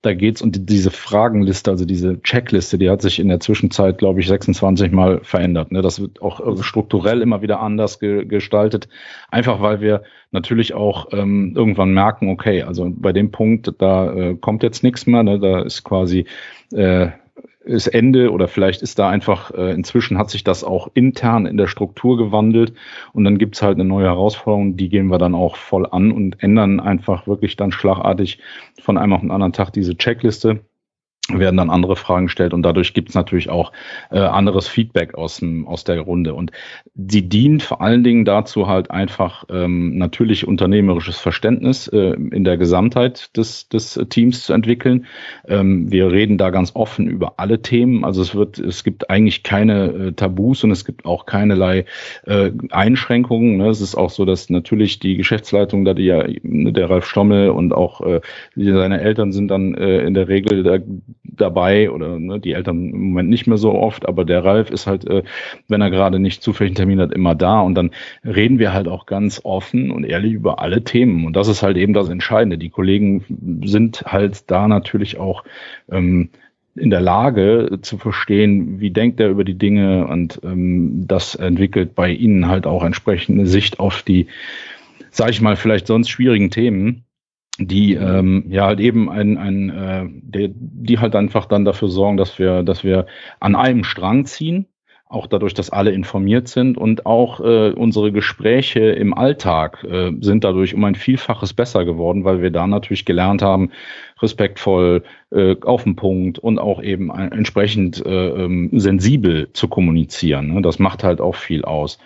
da 0.05 0.13
geht's 0.13 0.41
und 0.41 0.69
diese 0.69 0.91
Fragenliste, 0.91 1.71
also 1.71 1.85
diese 1.85 2.21
Checkliste, 2.21 2.77
die 2.77 2.89
hat 2.89 3.01
sich 3.01 3.19
in 3.19 3.27
der 3.27 3.39
Zwischenzeit, 3.39 3.97
glaube 3.97 4.19
ich, 4.19 4.27
26 4.27 4.91
Mal 4.91 5.21
verändert. 5.23 5.71
Ne? 5.71 5.81
Das 5.81 5.99
wird 5.99 6.21
auch 6.21 6.39
äh, 6.39 6.63
strukturell 6.63 7.21
immer 7.21 7.41
wieder 7.41 7.59
anders 7.59 7.99
ge 7.99 8.25
gestaltet, 8.25 8.87
einfach 9.29 9.61
weil 9.61 9.81
wir 9.81 10.03
natürlich 10.31 10.73
auch 10.73 11.07
ähm, 11.11 11.53
irgendwann 11.55 11.93
merken, 11.93 12.29
okay, 12.29 12.63
also 12.63 12.91
bei 12.95 13.13
dem 13.13 13.31
Punkt, 13.31 13.73
da 13.79 14.13
äh, 14.13 14.35
kommt 14.35 14.63
jetzt 14.63 14.83
nichts 14.83 15.07
mehr, 15.07 15.23
ne? 15.23 15.39
da 15.39 15.61
ist 15.61 15.83
quasi 15.83 16.25
äh, 16.71 17.09
ist 17.65 17.87
Ende 17.87 18.31
oder 18.31 18.47
vielleicht 18.47 18.81
ist 18.81 18.99
da 18.99 19.09
einfach, 19.09 19.51
äh, 19.51 19.73
inzwischen 19.73 20.17
hat 20.17 20.29
sich 20.29 20.43
das 20.43 20.63
auch 20.63 20.89
intern 20.93 21.45
in 21.45 21.57
der 21.57 21.67
Struktur 21.67 22.17
gewandelt 22.17 22.73
und 23.13 23.23
dann 23.23 23.37
gibt's 23.37 23.61
halt 23.61 23.75
eine 23.75 23.85
neue 23.85 24.05
Herausforderung, 24.05 24.77
die 24.77 24.89
gehen 24.89 25.07
wir 25.07 25.17
dann 25.17 25.35
auch 25.35 25.55
voll 25.55 25.85
an 25.85 26.11
und 26.11 26.41
ändern 26.41 26.79
einfach 26.79 27.27
wirklich 27.27 27.55
dann 27.55 27.71
schlagartig 27.71 28.39
von 28.81 28.97
einem 28.97 29.13
auf 29.13 29.21
den 29.21 29.31
anderen 29.31 29.53
Tag 29.53 29.71
diese 29.71 29.97
Checkliste 29.97 30.61
werden 31.29 31.57
dann 31.57 31.69
andere 31.71 31.95
Fragen 31.95 32.27
gestellt 32.27 32.53
und 32.53 32.61
dadurch 32.61 32.93
gibt 32.93 33.09
es 33.09 33.15
natürlich 33.15 33.49
auch 33.49 33.71
äh, 34.11 34.19
anderes 34.19 34.67
Feedback 34.67 35.15
aus, 35.15 35.37
dem, 35.37 35.67
aus 35.67 35.83
der 35.83 35.99
Runde. 36.01 36.35
Und 36.35 36.51
die 36.93 37.27
dient 37.27 37.63
vor 37.63 37.81
allen 37.81 38.03
Dingen 38.03 38.25
dazu 38.25 38.67
halt 38.67 38.91
einfach 38.91 39.45
ähm, 39.49 39.97
natürlich 39.97 40.47
unternehmerisches 40.47 41.17
Verständnis 41.17 41.87
äh, 41.87 42.13
in 42.31 42.43
der 42.43 42.57
Gesamtheit 42.57 43.35
des, 43.35 43.69
des 43.69 43.99
Teams 44.09 44.45
zu 44.45 44.53
entwickeln. 44.53 45.07
Ähm, 45.47 45.91
wir 45.91 46.11
reden 46.11 46.37
da 46.37 46.51
ganz 46.51 46.75
offen 46.75 47.07
über 47.07 47.33
alle 47.37 47.61
Themen. 47.61 48.05
Also 48.05 48.21
es 48.21 48.35
wird, 48.35 48.59
es 48.59 48.83
gibt 48.83 49.09
eigentlich 49.09 49.41
keine 49.41 49.85
äh, 49.85 50.11
Tabus 50.11 50.63
und 50.63 50.69
es 50.69 50.85
gibt 50.85 51.05
auch 51.05 51.25
keinerlei 51.25 51.85
äh, 52.25 52.51
Einschränkungen. 52.69 53.57
Ne? 53.57 53.69
Es 53.69 53.81
ist 53.81 53.95
auch 53.95 54.11
so, 54.11 54.25
dass 54.25 54.51
natürlich 54.51 54.99
die 54.99 55.17
Geschäftsleitung, 55.17 55.85
da 55.85 55.95
die 55.95 56.05
ja 56.05 56.23
ne, 56.43 56.71
der 56.71 56.87
Ralf 56.89 57.07
Stommel 57.07 57.49
und 57.49 57.73
auch 57.73 58.01
äh, 58.01 58.21
seine 58.55 59.01
Eltern 59.01 59.31
sind 59.31 59.47
dann 59.47 59.73
äh, 59.73 60.01
in 60.01 60.13
der 60.13 60.27
Regel 60.27 60.61
da 60.61 60.77
dabei 61.23 61.91
oder 61.91 62.19
ne, 62.19 62.39
die 62.39 62.53
Eltern 62.53 62.89
im 62.89 63.07
Moment 63.09 63.29
nicht 63.29 63.47
mehr 63.47 63.57
so 63.57 63.73
oft, 63.73 64.07
aber 64.07 64.25
der 64.25 64.43
Ralf 64.43 64.69
ist 64.69 64.87
halt, 64.87 65.05
äh, 65.07 65.23
wenn 65.67 65.81
er 65.81 65.89
gerade 65.89 66.19
nicht 66.19 66.41
zufällig 66.41 66.71
einen 66.71 66.75
Termin 66.75 66.99
hat, 66.99 67.11
immer 67.11 67.35
da 67.35 67.61
und 67.61 67.75
dann 67.75 67.91
reden 68.23 68.59
wir 68.59 68.73
halt 68.73 68.87
auch 68.87 69.05
ganz 69.05 69.41
offen 69.43 69.91
und 69.91 70.03
ehrlich 70.03 70.33
über 70.33 70.59
alle 70.59 70.83
Themen 70.83 71.25
und 71.25 71.35
das 71.35 71.47
ist 71.47 71.63
halt 71.63 71.77
eben 71.77 71.93
das 71.93 72.09
Entscheidende. 72.09 72.57
Die 72.57 72.69
Kollegen 72.69 73.61
sind 73.65 74.03
halt 74.05 74.49
da 74.49 74.67
natürlich 74.67 75.17
auch 75.17 75.43
ähm, 75.89 76.29
in 76.75 76.89
der 76.89 77.01
Lage 77.01 77.79
zu 77.81 77.97
verstehen, 77.97 78.79
wie 78.79 78.91
denkt 78.91 79.19
er 79.19 79.29
über 79.29 79.43
die 79.43 79.57
Dinge 79.57 80.07
und 80.07 80.41
ähm, 80.43 81.05
das 81.07 81.35
entwickelt 81.35 81.95
bei 81.95 82.09
ihnen 82.09 82.47
halt 82.47 82.67
auch 82.67 82.83
entsprechende 82.83 83.47
Sicht 83.47 83.79
auf 83.79 84.03
die, 84.03 84.27
sag 85.09 85.29
ich 85.29 85.41
mal, 85.41 85.55
vielleicht 85.55 85.87
sonst 85.87 86.09
schwierigen 86.09 86.51
Themen 86.51 87.05
die 87.57 87.93
ähm, 87.93 88.45
ja 88.49 88.65
halt 88.65 88.79
eben 88.79 89.09
ein, 89.09 89.37
ein 89.37 89.69
äh, 89.69 90.05
der, 90.09 90.49
die 90.53 90.99
halt 90.99 91.15
einfach 91.15 91.45
dann 91.45 91.65
dafür 91.65 91.87
sorgen, 91.87 92.17
dass 92.17 92.37
wir, 92.37 92.63
dass 92.63 92.83
wir 92.83 93.05
an 93.39 93.55
einem 93.55 93.83
Strang 93.83 94.25
ziehen, 94.25 94.67
auch 95.07 95.27
dadurch, 95.27 95.53
dass 95.53 95.69
alle 95.69 95.91
informiert 95.91 96.47
sind 96.47 96.77
und 96.77 97.05
auch 97.05 97.39
äh, 97.39 97.71
unsere 97.71 98.11
Gespräche 98.11 98.79
im 98.79 99.13
Alltag 99.13 99.83
äh, 99.83 100.11
sind 100.19 100.43
dadurch 100.43 100.73
um 100.73 100.83
ein 100.83 100.95
Vielfaches 100.95 101.53
besser 101.53 101.85
geworden, 101.85 102.25
weil 102.25 102.41
wir 102.41 102.51
da 102.51 102.65
natürlich 102.65 103.05
gelernt 103.05 103.41
haben, 103.41 103.71
respektvoll, 104.21 105.03
äh, 105.31 105.55
auf 105.61 105.83
den 105.83 105.95
Punkt 105.95 106.39
und 106.39 106.59
auch 106.59 106.81
eben 106.81 107.11
entsprechend 107.11 108.03
äh, 108.05 108.29
ähm, 108.29 108.71
sensibel 108.73 109.49
zu 109.53 109.67
kommunizieren. 109.67 110.53
Ne? 110.53 110.61
Das 110.61 110.79
macht 110.79 111.03
halt 111.03 111.21
auch 111.21 111.35
viel 111.35 111.63
aus 111.63 111.99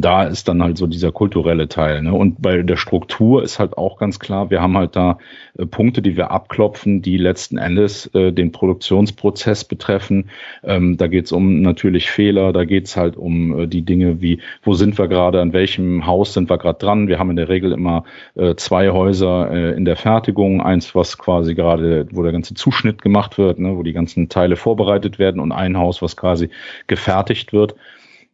da 0.00 0.24
ist 0.24 0.48
dann 0.48 0.62
halt 0.62 0.78
so 0.78 0.86
dieser 0.86 1.12
kulturelle 1.12 1.68
Teil. 1.68 2.02
Ne? 2.02 2.12
Und 2.12 2.42
bei 2.42 2.62
der 2.62 2.76
Struktur 2.76 3.42
ist 3.42 3.58
halt 3.58 3.78
auch 3.78 3.98
ganz 3.98 4.18
klar, 4.18 4.50
wir 4.50 4.60
haben 4.60 4.76
halt 4.76 4.96
da 4.96 5.18
äh, 5.58 5.66
Punkte, 5.66 6.02
die 6.02 6.16
wir 6.16 6.30
abklopfen, 6.30 7.02
die 7.02 7.16
letzten 7.16 7.58
Endes 7.58 8.06
äh, 8.14 8.32
den 8.32 8.52
Produktionsprozess 8.52 9.64
betreffen. 9.64 10.30
Ähm, 10.62 10.96
da 10.96 11.06
geht 11.06 11.26
es 11.26 11.32
um 11.32 11.62
natürlich 11.62 12.10
Fehler, 12.10 12.52
da 12.52 12.64
geht 12.64 12.86
es 12.86 12.96
halt 12.96 13.16
um 13.16 13.60
äh, 13.60 13.66
die 13.66 13.82
Dinge 13.82 14.20
wie, 14.20 14.40
wo 14.62 14.74
sind 14.74 14.98
wir 14.98 15.08
gerade, 15.08 15.40
an 15.40 15.52
welchem 15.52 16.06
Haus 16.06 16.34
sind 16.34 16.50
wir 16.50 16.58
gerade 16.58 16.78
dran. 16.78 17.08
Wir 17.08 17.18
haben 17.18 17.30
in 17.30 17.36
der 17.36 17.48
Regel 17.48 17.72
immer 17.72 18.04
äh, 18.34 18.54
zwei 18.56 18.90
Häuser 18.90 19.50
äh, 19.50 19.76
in 19.76 19.84
der 19.84 19.96
Fertigung, 19.96 20.60
eins, 20.60 20.94
was 20.94 21.18
quasi 21.18 21.54
gerade, 21.54 22.06
wo 22.12 22.22
der 22.22 22.32
ganze 22.32 22.54
Zuschnitt 22.54 23.02
gemacht 23.02 23.38
wird, 23.38 23.58
ne? 23.58 23.76
wo 23.76 23.82
die 23.82 23.92
ganzen 23.92 24.28
Teile 24.28 24.56
vorbereitet 24.56 25.18
werden 25.18 25.40
und 25.40 25.52
ein 25.52 25.76
Haus, 25.78 26.02
was 26.02 26.16
quasi 26.16 26.50
gefertigt 26.86 27.52
wird. 27.52 27.74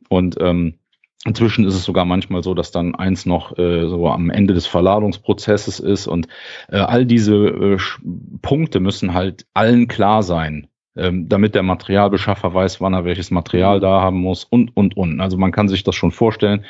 Und 0.08 0.36
ähm, 0.40 0.74
Inzwischen 1.24 1.64
ist 1.64 1.74
es 1.74 1.84
sogar 1.84 2.04
manchmal 2.04 2.42
so, 2.42 2.52
dass 2.52 2.72
dann 2.72 2.96
eins 2.96 3.26
noch 3.26 3.56
äh, 3.56 3.86
so 3.86 4.08
am 4.08 4.28
Ende 4.28 4.54
des 4.54 4.66
Verladungsprozesses 4.66 5.78
ist 5.78 6.08
und 6.08 6.26
äh, 6.68 6.78
all 6.78 7.06
diese 7.06 7.34
äh, 7.36 7.78
Punkte 8.42 8.80
müssen 8.80 9.14
halt 9.14 9.46
allen 9.54 9.86
klar 9.86 10.24
sein, 10.24 10.66
ähm, 10.96 11.28
damit 11.28 11.54
der 11.54 11.62
Materialbeschaffer 11.62 12.52
weiß, 12.52 12.80
wann 12.80 12.94
er 12.94 13.04
welches 13.04 13.30
Material 13.30 13.78
da 13.78 14.00
haben 14.00 14.18
muss 14.18 14.42
und, 14.42 14.76
und, 14.76 14.96
und. 14.96 15.20
Also 15.20 15.38
man 15.38 15.52
kann 15.52 15.68
sich 15.68 15.84
das 15.84 15.94
schon 15.94 16.10
vorstellen. 16.10 16.64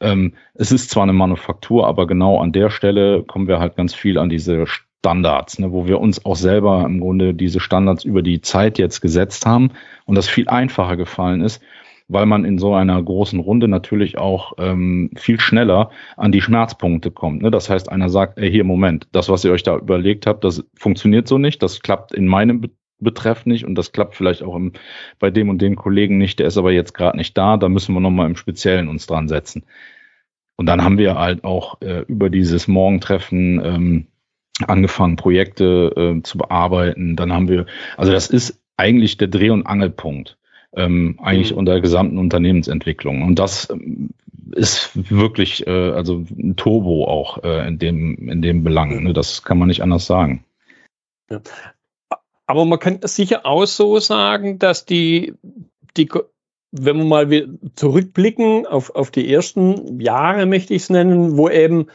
Ähm, 0.00 0.34
es 0.54 0.72
ist 0.72 0.90
zwar 0.90 1.04
eine 1.04 1.12
Manufaktur, 1.12 1.86
aber 1.86 2.08
genau 2.08 2.40
an 2.40 2.50
der 2.50 2.70
Stelle 2.70 3.22
kommen 3.22 3.46
wir 3.46 3.60
halt 3.60 3.76
ganz 3.76 3.94
viel 3.94 4.18
an 4.18 4.28
diese 4.28 4.66
Standards, 4.66 5.60
ne, 5.60 5.70
wo 5.70 5.86
wir 5.86 6.00
uns 6.00 6.24
auch 6.24 6.36
selber 6.36 6.84
im 6.84 6.98
Grunde 6.98 7.34
diese 7.34 7.60
Standards 7.60 8.04
über 8.04 8.22
die 8.22 8.40
Zeit 8.40 8.78
jetzt 8.78 9.00
gesetzt 9.00 9.46
haben 9.46 9.70
und 10.06 10.16
das 10.16 10.28
viel 10.28 10.48
einfacher 10.48 10.96
gefallen 10.96 11.40
ist 11.40 11.62
weil 12.12 12.26
man 12.26 12.44
in 12.44 12.58
so 12.58 12.74
einer 12.74 13.02
großen 13.02 13.40
Runde 13.40 13.68
natürlich 13.68 14.18
auch 14.18 14.54
ähm, 14.58 15.10
viel 15.16 15.40
schneller 15.40 15.90
an 16.16 16.32
die 16.32 16.42
Schmerzpunkte 16.42 17.10
kommt. 17.10 17.42
Ne? 17.42 17.50
Das 17.50 17.70
heißt, 17.70 17.90
einer 17.90 18.10
sagt, 18.10 18.38
ey, 18.38 18.50
hier, 18.50 18.64
Moment, 18.64 19.08
das, 19.12 19.28
was 19.28 19.44
ihr 19.44 19.52
euch 19.52 19.62
da 19.62 19.76
überlegt 19.76 20.26
habt, 20.26 20.44
das 20.44 20.64
funktioniert 20.74 21.26
so 21.28 21.38
nicht, 21.38 21.62
das 21.62 21.80
klappt 21.80 22.12
in 22.12 22.26
meinem 22.26 22.60
Be 22.60 22.70
Betreff 22.98 23.46
nicht 23.46 23.64
und 23.64 23.74
das 23.74 23.90
klappt 23.90 24.14
vielleicht 24.14 24.44
auch 24.44 24.54
im, 24.54 24.74
bei 25.18 25.32
dem 25.32 25.48
und 25.48 25.60
dem 25.60 25.74
Kollegen 25.74 26.18
nicht, 26.18 26.38
der 26.38 26.46
ist 26.46 26.56
aber 26.56 26.70
jetzt 26.70 26.94
gerade 26.94 27.16
nicht 27.16 27.36
da, 27.36 27.56
da 27.56 27.68
müssen 27.68 27.96
wir 27.96 28.00
nochmal 28.00 28.26
im 28.26 28.36
Speziellen 28.36 28.86
uns 28.86 29.08
dran 29.08 29.26
setzen. 29.26 29.64
Und 30.54 30.66
dann 30.66 30.84
haben 30.84 30.98
wir 30.98 31.16
halt 31.16 31.42
auch 31.42 31.80
äh, 31.80 32.04
über 32.06 32.30
dieses 32.30 32.68
Morgentreffen 32.68 33.60
ähm, 33.64 34.06
angefangen, 34.68 35.16
Projekte 35.16 35.92
äh, 35.96 36.22
zu 36.22 36.38
bearbeiten. 36.38 37.16
Dann 37.16 37.32
haben 37.32 37.48
wir, 37.48 37.66
also 37.96 38.12
das 38.12 38.28
ist 38.28 38.62
eigentlich 38.76 39.16
der 39.16 39.26
Dreh- 39.26 39.50
und 39.50 39.66
Angelpunkt 39.66 40.38
ähm, 40.74 41.18
eigentlich 41.22 41.52
mhm. 41.52 41.58
unter 41.58 41.72
der 41.72 41.80
gesamten 41.80 42.18
Unternehmensentwicklung. 42.18 43.22
Und 43.22 43.38
das 43.38 43.68
ähm, 43.70 44.10
ist 44.52 44.90
wirklich 45.10 45.66
äh, 45.66 45.90
also 45.90 46.24
ein 46.30 46.56
Turbo 46.56 47.06
auch 47.06 47.42
äh, 47.42 47.66
in 47.66 47.78
dem 47.78 48.28
in 48.28 48.42
dem 48.42 48.64
Belang. 48.64 49.02
Ne? 49.02 49.12
Das 49.12 49.42
kann 49.42 49.58
man 49.58 49.68
nicht 49.68 49.82
anders 49.82 50.06
sagen. 50.06 50.44
Ja. 51.30 51.40
Aber 52.46 52.64
man 52.64 52.78
kann 52.78 52.98
sicher 53.02 53.46
auch 53.46 53.66
so 53.66 53.98
sagen, 53.98 54.58
dass 54.58 54.84
die 54.84 55.34
die 55.96 56.08
wenn 56.72 56.96
wir 56.96 57.04
mal 57.04 57.48
zurückblicken 57.76 58.66
auf, 58.66 58.94
auf 58.94 59.10
die 59.10 59.30
ersten 59.32 60.00
Jahre, 60.00 60.46
möchte 60.46 60.72
ich 60.72 60.82
es 60.82 60.90
nennen, 60.90 61.36
wo 61.36 61.50
eben 61.50 61.88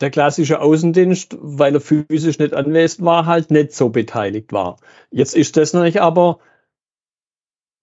der 0.00 0.10
klassische 0.10 0.60
Außendienst, 0.60 1.36
weil 1.40 1.74
er 1.74 1.80
physisch 1.80 2.38
nicht 2.38 2.54
anwesend 2.54 3.06
war, 3.06 3.26
halt 3.26 3.50
nicht 3.50 3.72
so 3.72 3.90
beteiligt 3.90 4.52
war. 4.52 4.78
Jetzt 5.10 5.36
ist 5.36 5.56
das 5.56 5.72
natürlich 5.72 6.00
aber 6.00 6.40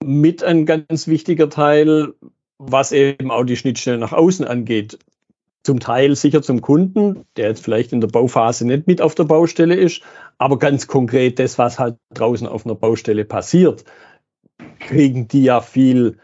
mit 0.03 0.43
ein 0.43 0.65
ganz 0.65 1.07
wichtiger 1.07 1.49
Teil, 1.49 2.13
was 2.57 2.91
eben 2.91 3.31
auch 3.31 3.43
die 3.43 3.57
Schnittstelle 3.57 3.97
nach 3.97 4.13
außen 4.13 4.45
angeht. 4.45 4.99
Zum 5.63 5.79
Teil 5.79 6.15
sicher 6.15 6.41
zum 6.41 6.61
Kunden, 6.61 7.25
der 7.35 7.49
jetzt 7.49 7.63
vielleicht 7.63 7.91
in 7.91 7.99
der 7.99 8.07
Bauphase 8.07 8.65
nicht 8.65 8.87
mit 8.87 9.01
auf 9.01 9.15
der 9.15 9.25
Baustelle 9.25 9.75
ist, 9.75 10.01
aber 10.37 10.59
ganz 10.59 10.87
konkret 10.87 11.39
das, 11.39 11.57
was 11.57 11.77
halt 11.77 11.97
draußen 12.13 12.47
auf 12.47 12.65
einer 12.65 12.75
Baustelle 12.75 13.25
passiert, 13.25 13.83
kriegen 14.79 15.27
die 15.27 15.43
ja 15.43 15.59
viel 15.61 16.17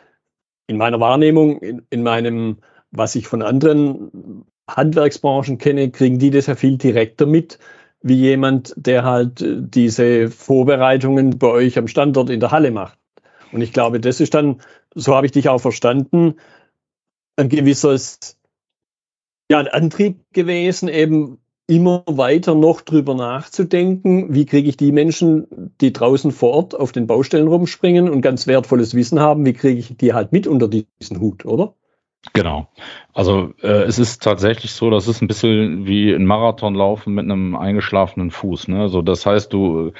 in 0.67 0.77
meiner 0.77 0.99
Wahrnehmung, 0.99 1.59
in, 1.59 1.81
in 1.89 2.03
meinem, 2.03 2.57
was 2.91 3.15
ich 3.15 3.27
von 3.27 3.41
anderen 3.41 4.45
Handwerksbranchen 4.69 5.57
kenne, 5.57 5.91
kriegen 5.91 6.19
die 6.19 6.31
das 6.31 6.47
ja 6.47 6.55
viel 6.55 6.77
direkter 6.77 7.25
mit, 7.25 7.59
wie 8.01 8.15
jemand, 8.15 8.73
der 8.77 9.03
halt 9.03 9.43
diese 9.45 10.29
Vorbereitungen 10.29 11.37
bei 11.37 11.47
euch 11.47 11.77
am 11.77 11.87
Standort 11.87 12.29
in 12.29 12.39
der 12.39 12.51
Halle 12.51 12.71
macht. 12.71 12.97
Und 13.53 13.61
ich 13.61 13.71
glaube, 13.71 13.99
das 13.99 14.19
ist 14.19 14.33
dann, 14.33 14.61
so 14.95 15.15
habe 15.15 15.25
ich 15.25 15.31
dich 15.31 15.47
auch 15.47 15.59
verstanden, 15.61 16.35
ein 17.35 17.49
gewisses, 17.49 18.37
ja, 19.49 19.59
ein 19.59 19.67
Antrieb 19.67 20.25
gewesen, 20.33 20.89
eben 20.89 21.39
immer 21.67 22.03
weiter 22.07 22.55
noch 22.55 22.81
drüber 22.81 23.15
nachzudenken, 23.15 24.33
wie 24.33 24.45
kriege 24.45 24.67
ich 24.67 24.75
die 24.75 24.91
Menschen, 24.91 25.47
die 25.79 25.93
draußen 25.93 26.31
vor 26.31 26.51
Ort 26.51 26.75
auf 26.75 26.91
den 26.91 27.07
Baustellen 27.07 27.47
rumspringen 27.47 28.09
und 28.09 28.21
ganz 28.21 28.47
wertvolles 28.47 28.95
Wissen 28.95 29.19
haben, 29.19 29.45
wie 29.45 29.53
kriege 29.53 29.79
ich 29.79 29.95
die 29.95 30.13
halt 30.13 30.31
mit 30.33 30.45
unter 30.45 30.67
diesen 30.67 31.19
Hut, 31.19 31.45
oder? 31.45 31.75
Genau. 32.31 32.69
Also 33.13 33.53
äh, 33.61 33.83
es 33.83 33.99
ist 33.99 34.23
tatsächlich 34.23 34.71
so, 34.71 34.89
das 34.89 35.09
ist 35.09 35.21
ein 35.21 35.27
bisschen 35.27 35.85
wie 35.85 36.13
ein 36.13 36.25
Marathonlaufen 36.25 37.13
mit 37.13 37.25
einem 37.25 37.55
eingeschlafenen 37.55 38.31
Fuß. 38.31 38.69
Ne? 38.69 38.79
Also 38.79 39.01
das 39.01 39.25
heißt, 39.25 39.51
du 39.51 39.91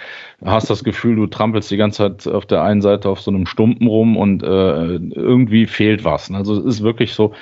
hast 0.44 0.70
das 0.70 0.86
Gefühl, 0.86 1.18
du 1.18 1.28
trampelst 1.28 1.70
die 1.70 1.78
ganze 1.78 2.18
Zeit 2.18 2.34
auf 2.34 2.46
der 2.46 2.64
einen 2.64 2.82
Seite 2.82 3.10
auf 3.10 3.20
so 3.20 3.30
einem 3.30 3.46
Stumpen 3.46 3.88
rum 3.88 4.16
und 4.16 4.42
äh, 4.42 4.96
irgendwie 4.96 5.68
fehlt 5.68 6.06
was. 6.06 6.30
Ne? 6.30 6.38
Also 6.38 6.58
es 6.58 6.66
ist 6.78 6.82
wirklich 6.82 7.14
so, 7.14 7.34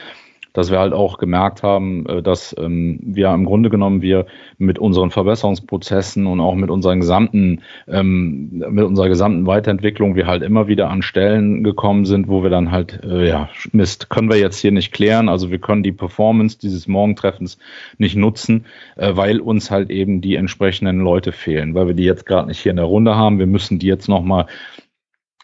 dass 0.54 0.72
wir 0.72 0.80
halt 0.80 0.94
auch 0.94 1.18
gemerkt 1.18 1.64
haben, 1.64 2.06
äh, 2.06 2.22
dass 2.22 2.56
ähm, 2.58 3.00
wir 3.02 3.34
im 3.34 3.46
Grunde 3.46 3.70
genommen 3.70 4.02
wir 4.02 4.26
mit 4.58 4.80
unseren 4.80 5.12
Verbesserungsprozessen 5.12 6.28
und 6.28 6.40
auch 6.40 6.56
mit 6.56 6.70
unseren 6.70 7.00
gesamten, 7.00 7.62
ähm, 7.88 8.64
mit 8.70 8.84
unserer 8.84 9.08
gesamten 9.08 9.46
Weiterentwicklung 9.46 10.16
wir 10.16 10.28
halt 10.28 10.44
immer 10.44 10.68
wieder 10.68 10.90
an 10.90 11.02
Stellen 11.02 11.64
gekommen 11.64 12.06
sind, 12.06 12.28
wo 12.28 12.44
wir 12.44 12.50
dann 12.50 12.72
halt, 12.72 13.02
äh, 13.04 13.28
ja, 13.28 13.50
Mist, 13.72 14.10
können 14.10 14.30
wir 14.30 14.38
jetzt 14.38 14.60
hier 14.60 14.72
nicht 14.72 14.92
klären. 14.92 15.30
Also 15.30 15.52
wir 15.52 15.60
können 15.60 15.84
die 15.84 15.92
Performance 15.92 16.58
dieses 16.58 16.88
Morgentreffens 16.88 17.58
nicht 17.98 18.16
nutzen, 18.16 18.66
äh, 18.96 19.16
weil 19.16 19.40
uns 19.40 19.72
halt 19.72 19.90
eben 19.90 20.22
die 20.22 20.36
entsprechenden 20.36 21.00
Leute 21.00 21.32
fehlen, 21.32 21.76
weil 21.76 21.88
wir 21.88 21.94
die 21.94 22.04
jetzt 22.04 22.26
gerade 22.26 22.48
nicht 22.48 22.60
hier 22.60 22.72
in 22.72 22.78
der 22.78 22.86
Runde 22.86 23.16
haben. 23.16 23.40
Wir 23.40 23.48
müssen 23.48 23.80
die 23.80 23.88
jetzt 23.88 24.08
nochmal 24.08 24.48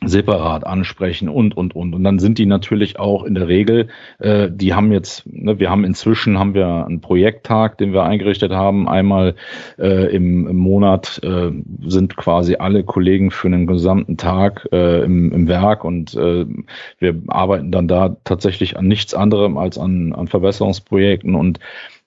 separat 0.06 0.66
ansprechen 0.66 1.28
und 1.28 1.58
und 1.58 1.76
und. 1.76 1.96
Und 1.96 2.04
dann 2.04 2.20
sind 2.20 2.38
die 2.38 2.46
natürlich 2.46 3.00
auch 3.00 3.24
in 3.24 3.34
der 3.34 3.48
Regel 3.48 3.88
äh, 4.20 4.50
die 4.52 4.74
haben 4.74 4.92
jetzt 4.92 5.26
ne, 5.26 5.60
wir 5.60 5.72
haben 5.72 5.84
inzwischen 5.84 6.38
haben 6.38 6.54
wir 6.54 6.86
einen 6.86 7.02
Projekttag 7.02 7.78
den 7.78 7.94
wir 7.94 8.04
eingerichtet 8.04 8.52
haben. 8.52 8.88
Einmal 8.88 9.36
äh, 9.78 10.16
im, 10.16 10.48
im 10.48 10.58
Monat 10.58 11.20
äh, 11.24 11.52
sind 11.86 12.16
quasi 12.16 12.56
alle 12.56 12.84
Kollegen 12.84 13.32
für 13.32 13.48
einen 13.48 13.68
gesamten 13.68 14.18
Tag 14.18 14.68
äh, 14.72 15.04
im, 15.04 15.32
im 15.32 15.48
Werk. 15.48 15.84
Und 15.84 16.14
äh, 16.16 16.46
wir 17.00 17.22
arbeiten 17.28 17.72
dann 17.72 17.88
da 17.88 18.18
tatsächlich 18.24 18.78
an 18.78 18.88
nichts 18.88 19.14
anderem 19.14 19.58
als 19.58 19.78
an, 19.78 20.14
an 20.14 20.28
Verbesserungsprojekten. 20.28 21.36
Und 21.36 21.60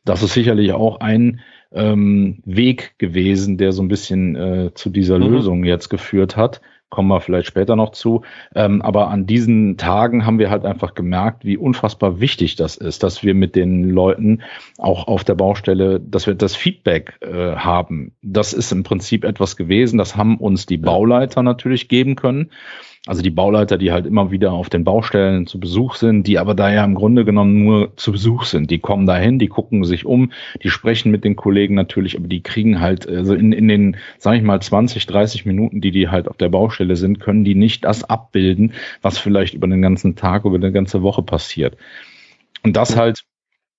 das 0.04 0.22
ist 0.22 0.34
sicherlich 0.34 0.72
auch 0.72 1.00
ein 1.00 1.40
ähm, 1.72 2.38
Weg 2.44 2.94
gewesen, 2.98 3.58
der 3.58 3.72
so 3.72 3.82
ein 3.82 3.88
bisschen 3.88 4.36
äh, 4.36 4.70
zu 4.74 4.90
dieser 4.90 5.18
mhm. 5.18 5.34
Lösung 5.34 5.64
jetzt 5.64 5.88
geführt 5.88 6.36
hat 6.36 6.60
kommen 6.90 7.08
wir 7.08 7.20
vielleicht 7.20 7.46
später 7.46 7.76
noch 7.76 7.92
zu. 7.92 8.22
Ähm, 8.54 8.82
aber 8.82 9.08
an 9.08 9.26
diesen 9.26 9.76
Tagen 9.76 10.26
haben 10.26 10.38
wir 10.38 10.50
halt 10.50 10.64
einfach 10.64 10.94
gemerkt, 10.94 11.44
wie 11.44 11.56
unfassbar 11.56 12.20
wichtig 12.20 12.56
das 12.56 12.76
ist, 12.76 13.02
dass 13.02 13.22
wir 13.22 13.34
mit 13.34 13.56
den 13.56 13.88
Leuten 13.90 14.42
auch 14.78 15.06
auf 15.06 15.24
der 15.24 15.36
Baustelle, 15.36 16.00
dass 16.00 16.26
wir 16.26 16.34
das 16.34 16.56
Feedback 16.56 17.18
äh, 17.20 17.56
haben. 17.56 18.12
Das 18.22 18.52
ist 18.52 18.72
im 18.72 18.82
Prinzip 18.82 19.24
etwas 19.24 19.56
gewesen, 19.56 19.98
das 19.98 20.16
haben 20.16 20.36
uns 20.36 20.66
die 20.66 20.76
Bauleiter 20.76 21.42
natürlich 21.42 21.88
geben 21.88 22.16
können. 22.16 22.50
Also 23.06 23.22
die 23.22 23.30
Bauleiter, 23.30 23.78
die 23.78 23.92
halt 23.92 24.04
immer 24.04 24.30
wieder 24.30 24.52
auf 24.52 24.68
den 24.68 24.84
Baustellen 24.84 25.46
zu 25.46 25.58
Besuch 25.58 25.94
sind, 25.94 26.26
die 26.26 26.38
aber 26.38 26.54
da 26.54 26.70
ja 26.70 26.84
im 26.84 26.94
Grunde 26.94 27.24
genommen 27.24 27.64
nur 27.64 27.96
zu 27.96 28.12
Besuch 28.12 28.44
sind. 28.44 28.70
Die 28.70 28.78
kommen 28.78 29.06
dahin, 29.06 29.38
die 29.38 29.48
gucken 29.48 29.84
sich 29.84 30.04
um, 30.04 30.32
die 30.62 30.68
sprechen 30.68 31.10
mit 31.10 31.24
den 31.24 31.34
Kollegen 31.34 31.74
natürlich, 31.74 32.18
aber 32.18 32.28
die 32.28 32.42
kriegen 32.42 32.78
halt, 32.78 33.08
also 33.08 33.32
in, 33.32 33.52
in 33.52 33.68
den, 33.68 33.96
sage 34.18 34.36
ich 34.36 34.42
mal, 34.42 34.60
20, 34.60 35.06
30 35.06 35.46
Minuten, 35.46 35.80
die 35.80 35.92
die 35.92 36.08
halt 36.08 36.28
auf 36.28 36.36
der 36.36 36.50
Baustelle 36.50 36.94
sind, 36.96 37.20
können 37.20 37.42
die 37.42 37.54
nicht 37.54 37.84
das 37.84 38.04
abbilden, 38.04 38.74
was 39.00 39.16
vielleicht 39.16 39.54
über 39.54 39.66
den 39.66 39.80
ganzen 39.80 40.14
Tag, 40.14 40.44
über 40.44 40.56
eine 40.56 40.70
ganze 40.70 41.02
Woche 41.02 41.22
passiert. 41.22 41.78
Und 42.62 42.76
das 42.76 42.96
halt 42.96 43.24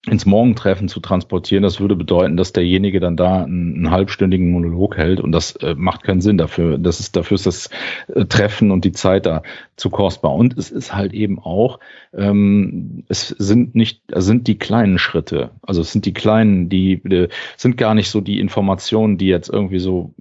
ins 0.08 0.26
Morgentreffen 0.26 0.88
zu 0.88 1.00
transportieren, 1.00 1.62
das 1.62 1.80
würde 1.80 1.96
bedeuten, 1.96 2.36
dass 2.36 2.54
derjenige 2.54 3.00
dann 3.00 3.16
da 3.16 3.44
einen, 3.44 3.76
einen 3.76 3.92
halbstündigen 3.92 4.50
Monolog 4.50 4.98
hält 4.98 5.20
und 5.20 5.32
das 5.32 5.56
äh, 5.58 5.76
macht 5.78 6.02
keinen 6.02 6.22
Sinn 6.22 6.40
dafür. 6.40 6.80
Das 6.80 7.00
ist 7.00 7.16
dafür 7.16 7.36
ist 7.36 7.46
das 7.46 7.70
äh, 8.08 8.26
Treffen 8.26 8.72
und 8.72 8.84
die 8.84 8.94
Zeit 8.94 9.28
da 9.28 9.44
zu 9.76 9.92
kostbar. 9.92 10.34
Und 10.34 10.58
es 10.58 10.72
ist 10.72 10.96
halt 10.96 11.14
eben 11.14 11.38
auch, 11.38 11.80
ähm, 12.18 13.04
es 13.10 13.28
sind 13.28 13.76
nicht, 13.76 14.02
es 14.12 14.26
sind 14.26 14.48
die 14.48 14.58
kleinen 14.58 14.98
Schritte, 14.98 15.52
also 15.62 15.82
es 15.82 15.92
sind 15.92 16.08
die 16.08 16.14
kleinen, 16.14 16.68
die, 16.68 17.00
die 17.04 17.28
sind 17.56 17.78
gar 17.78 17.94
nicht 17.94 18.10
so 18.10 18.22
die 18.22 18.40
Informationen, 18.40 19.20
die 19.20 19.28
jetzt 19.28 19.50
irgendwie 19.50 19.80
so 19.80 20.16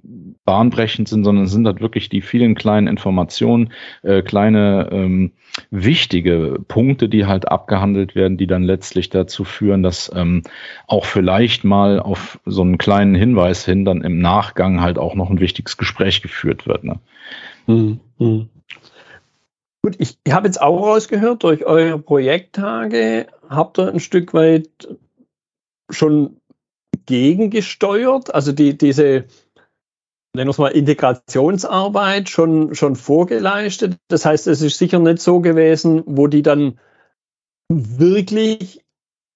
bahnbrechend 0.45 1.07
sind, 1.07 1.23
sondern 1.23 1.45
es 1.45 1.51
sind 1.51 1.65
halt 1.65 1.81
wirklich 1.81 2.09
die 2.09 2.21
vielen 2.21 2.55
kleinen 2.55 2.87
Informationen, 2.87 3.71
äh, 4.03 4.21
kleine 4.21 4.89
ähm, 4.91 5.31
wichtige 5.69 6.59
Punkte, 6.67 7.07
die 7.07 7.25
halt 7.25 7.47
abgehandelt 7.47 8.15
werden, 8.15 8.37
die 8.37 8.47
dann 8.47 8.63
letztlich 8.63 9.09
dazu 9.09 9.45
führen, 9.45 9.70
dass 9.77 10.11
ähm, 10.13 10.43
auch 10.87 11.05
vielleicht 11.05 11.63
mal 11.63 11.99
auf 11.99 12.39
so 12.45 12.61
einen 12.61 12.77
kleinen 12.77 13.15
Hinweis 13.15 13.65
hin 13.65 13.85
dann 13.85 14.01
im 14.01 14.19
Nachgang 14.19 14.81
halt 14.81 14.97
auch 14.97 15.15
noch 15.15 15.29
ein 15.29 15.39
wichtiges 15.39 15.77
Gespräch 15.77 16.21
geführt 16.21 16.67
wird. 16.67 16.83
Ne? 16.83 16.99
Mhm. 17.67 17.99
Mhm. 18.19 18.49
Gut, 19.83 19.95
ich 19.97 20.17
habe 20.29 20.47
jetzt 20.47 20.61
auch 20.61 20.81
rausgehört, 20.81 21.43
durch 21.43 21.65
eure 21.65 21.97
Projekttage 21.97 23.27
habt 23.49 23.79
ihr 23.79 23.89
ein 23.89 23.99
Stück 23.99 24.33
weit 24.33 24.69
schon 25.89 26.37
gegengesteuert, 27.07 28.33
also 28.33 28.51
die, 28.51 28.77
diese 28.77 29.25
nennen 30.33 30.47
wir 30.47 30.51
es 30.51 30.57
mal 30.57 30.69
Integrationsarbeit 30.69 32.29
schon, 32.29 32.73
schon 32.73 32.95
vorgeleistet. 32.95 33.97
Das 34.07 34.25
heißt, 34.25 34.47
es 34.47 34.61
ist 34.61 34.77
sicher 34.77 34.99
nicht 34.99 35.19
so 35.19 35.41
gewesen, 35.41 36.03
wo 36.05 36.27
die 36.27 36.41
dann 36.41 36.79
wirklich, 37.69 38.80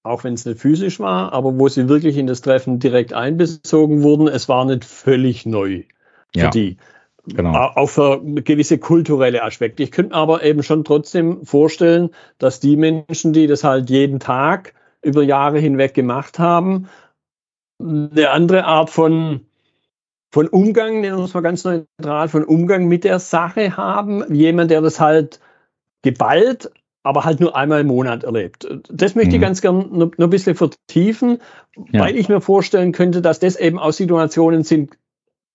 auch 0.05 0.23
wenn 0.23 0.33
es 0.33 0.45
nicht 0.45 0.59
physisch 0.59 0.99
war, 0.99 1.33
aber 1.33 1.57
wo 1.57 1.67
sie 1.67 1.89
wirklich 1.89 2.17
in 2.17 2.27
das 2.27 2.41
Treffen 2.41 2.79
direkt 2.79 3.13
einbezogen 3.13 4.03
wurden, 4.03 4.27
es 4.27 4.47
war 4.47 4.65
nicht 4.65 4.85
völlig 4.85 5.45
neu 5.45 5.83
für 6.33 6.39
ja. 6.39 6.49
die. 6.49 6.77
Genau. 7.27 7.55
Auch 7.55 7.87
für 7.87 8.21
gewisse 8.23 8.77
kulturelle 8.77 9.43
Aspekte. 9.43 9.81
Ich 9.81 9.91
könnte 9.91 10.13
aber 10.13 10.43
eben 10.43 10.61
schon 10.61 10.83
trotzdem 10.83 11.43
vorstellen, 11.43 12.11
dass 12.37 12.59
die 12.59 12.77
Menschen, 12.77 13.33
die 13.33 13.47
das 13.47 13.63
halt 13.63 13.89
jeden 13.89 14.19
Tag 14.19 14.73
über 15.01 15.23
Jahre 15.23 15.57
hinweg 15.57 15.95
gemacht 15.95 16.37
haben, 16.37 16.87
eine 17.79 18.29
andere 18.29 18.65
Art 18.65 18.91
von 18.91 19.41
von 20.31 20.49
Umgang, 20.49 20.99
nennen 20.99 21.17
wir 21.17 21.23
es 21.23 21.33
mal 21.33 21.39
ganz 21.39 21.63
neutral, 21.63 22.27
von 22.27 22.43
Umgang 22.43 22.89
mit 22.89 23.05
der 23.05 23.19
Sache 23.19 23.77
haben. 23.77 24.33
Jemand, 24.35 24.69
der 24.69 24.81
das 24.81 24.99
halt 24.99 25.39
geballt, 26.01 26.71
aber 27.05 27.23
halt 27.23 27.39
nur 27.39 27.55
einmal 27.55 27.81
im 27.81 27.87
Monat 27.87 28.23
erlebt. 28.23 28.67
Das 28.89 29.15
möchte 29.15 29.29
mhm. 29.29 29.35
ich 29.35 29.41
ganz 29.41 29.61
gern 29.61 29.89
noch, 29.91 30.17
noch 30.17 30.27
ein 30.27 30.29
bisschen 30.29 30.55
vertiefen, 30.55 31.39
ja. 31.91 32.01
weil 32.01 32.15
ich 32.17 32.29
mir 32.29 32.41
vorstellen 32.41 32.91
könnte, 32.91 33.21
dass 33.21 33.39
das 33.39 33.55
eben 33.55 33.79
auch 33.79 33.91
Situationen 33.91 34.63
sind 34.63 34.97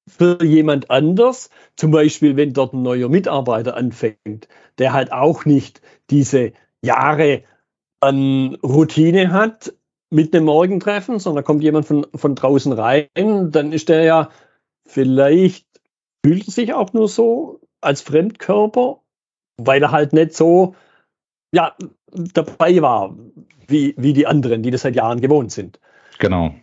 für 0.06 0.42
jemand 0.44 0.90
anders. 0.90 1.50
Zum 1.76 1.90
Beispiel, 1.90 2.36
wenn 2.36 2.52
dort 2.52 2.72
ein 2.72 2.82
neuer 2.82 3.08
Mitarbeiter 3.08 3.76
anfängt, 3.76 4.48
der 4.78 4.92
halt 4.92 5.12
auch 5.12 5.44
nicht 5.44 5.82
diese 6.10 6.52
Jahre 6.82 7.42
an 8.00 8.56
Routine 8.62 9.32
hat 9.32 9.74
mit 10.08 10.34
einem 10.34 10.46
Morgentreffen, 10.46 11.18
sondern 11.18 11.44
kommt 11.44 11.62
jemand 11.62 11.86
von, 11.86 12.06
von 12.14 12.34
draußen 12.34 12.72
rein, 12.72 13.06
dann 13.14 13.72
ist 13.72 13.88
der 13.88 14.02
ja 14.02 14.30
Vielleicht 14.90 15.66
fühlt 16.24 16.48
er 16.48 16.52
sich 16.52 16.74
auch 16.74 16.92
nur 16.92 17.08
so 17.08 17.60
als 17.80 18.00
Fremdkörper, 18.00 19.00
weil 19.56 19.82
er 19.82 19.92
halt 19.92 20.12
nicht 20.12 20.34
so 20.34 20.74
ja, 21.52 21.76
dabei 22.12 22.80
war 22.82 23.16
wie, 23.66 23.94
wie 23.96 24.12
die 24.12 24.26
anderen, 24.26 24.62
die 24.62 24.70
das 24.70 24.82
seit 24.82 24.96
Jahren 24.96 25.20
gewohnt 25.20 25.52
sind. 25.52 25.80
Genau. 26.20 26.54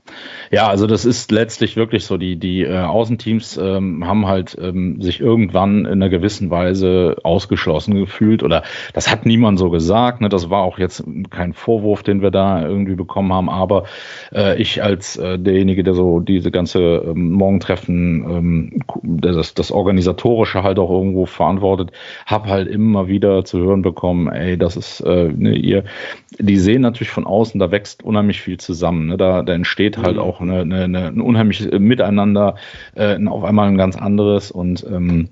Ja, 0.51 0.67
also 0.67 0.85
das 0.87 1.03
ist 1.03 1.31
letztlich 1.31 1.75
wirklich 1.75 2.05
so. 2.05 2.17
Die, 2.17 2.37
die 2.37 2.61
äh, 2.61 2.77
Außenteams 2.77 3.57
ähm, 3.57 4.07
haben 4.07 4.27
halt 4.27 4.55
ähm, 4.61 5.01
sich 5.01 5.19
irgendwann 5.19 5.79
in 5.79 5.93
einer 5.93 6.09
gewissen 6.09 6.51
Weise 6.51 7.17
ausgeschlossen 7.23 7.95
gefühlt. 7.95 8.43
Oder 8.43 8.63
das 8.93 9.11
hat 9.11 9.25
niemand 9.25 9.57
so 9.57 9.71
gesagt. 9.71 10.21
Ne? 10.21 10.29
Das 10.29 10.51
war 10.51 10.61
auch 10.61 10.77
jetzt 10.77 11.03
kein 11.31 11.53
Vorwurf, 11.53 12.03
den 12.03 12.21
wir 12.21 12.29
da 12.29 12.65
irgendwie 12.65 12.95
bekommen 12.95 13.33
haben. 13.33 13.49
Aber 13.49 13.85
äh, 14.31 14.61
ich 14.61 14.83
als 14.83 15.17
äh, 15.17 15.39
derjenige, 15.39 15.83
der 15.83 15.95
so 15.95 16.19
diese 16.19 16.51
ganze 16.51 16.79
ähm, 16.79 17.31
Morgentreffen, 17.31 18.25
ähm, 18.29 18.83
das, 19.03 19.55
das 19.55 19.71
Organisatorische 19.71 20.61
halt 20.61 20.77
auch 20.77 20.91
irgendwo 20.91 21.25
verantwortet, 21.25 21.91
habe 22.27 22.49
halt 22.49 22.67
immer 22.67 23.07
wieder 23.07 23.43
zu 23.43 23.57
hören 23.57 23.81
bekommen, 23.81 24.27
ey, 24.27 24.55
das 24.55 24.77
ist, 24.77 25.01
äh, 25.01 25.29
ne, 25.35 25.55
ihr, 25.55 25.83
die 26.37 26.57
sehen 26.57 26.83
natürlich 26.83 27.09
von 27.11 27.25
außen, 27.25 27.59
da 27.59 27.71
wächst 27.71 28.03
unheimlich 28.03 28.39
viel 28.41 28.57
zusammen. 28.57 29.07
Ne? 29.07 29.17
Da, 29.17 29.46
da 29.47 29.53
entsteht 29.53 29.97
halt 29.97 30.15
mhm. 30.15 30.21
auch 30.21 30.41
eine, 30.41 30.61
eine, 30.61 30.83
eine, 30.83 31.07
ein 31.07 31.21
unheimliches 31.21 31.71
Miteinander, 31.79 32.55
äh, 32.95 33.17
auf 33.25 33.43
einmal 33.43 33.67
ein 33.67 33.77
ganz 33.77 33.95
anderes 33.95 34.51
und 34.51 34.85
ähm, 34.89 35.29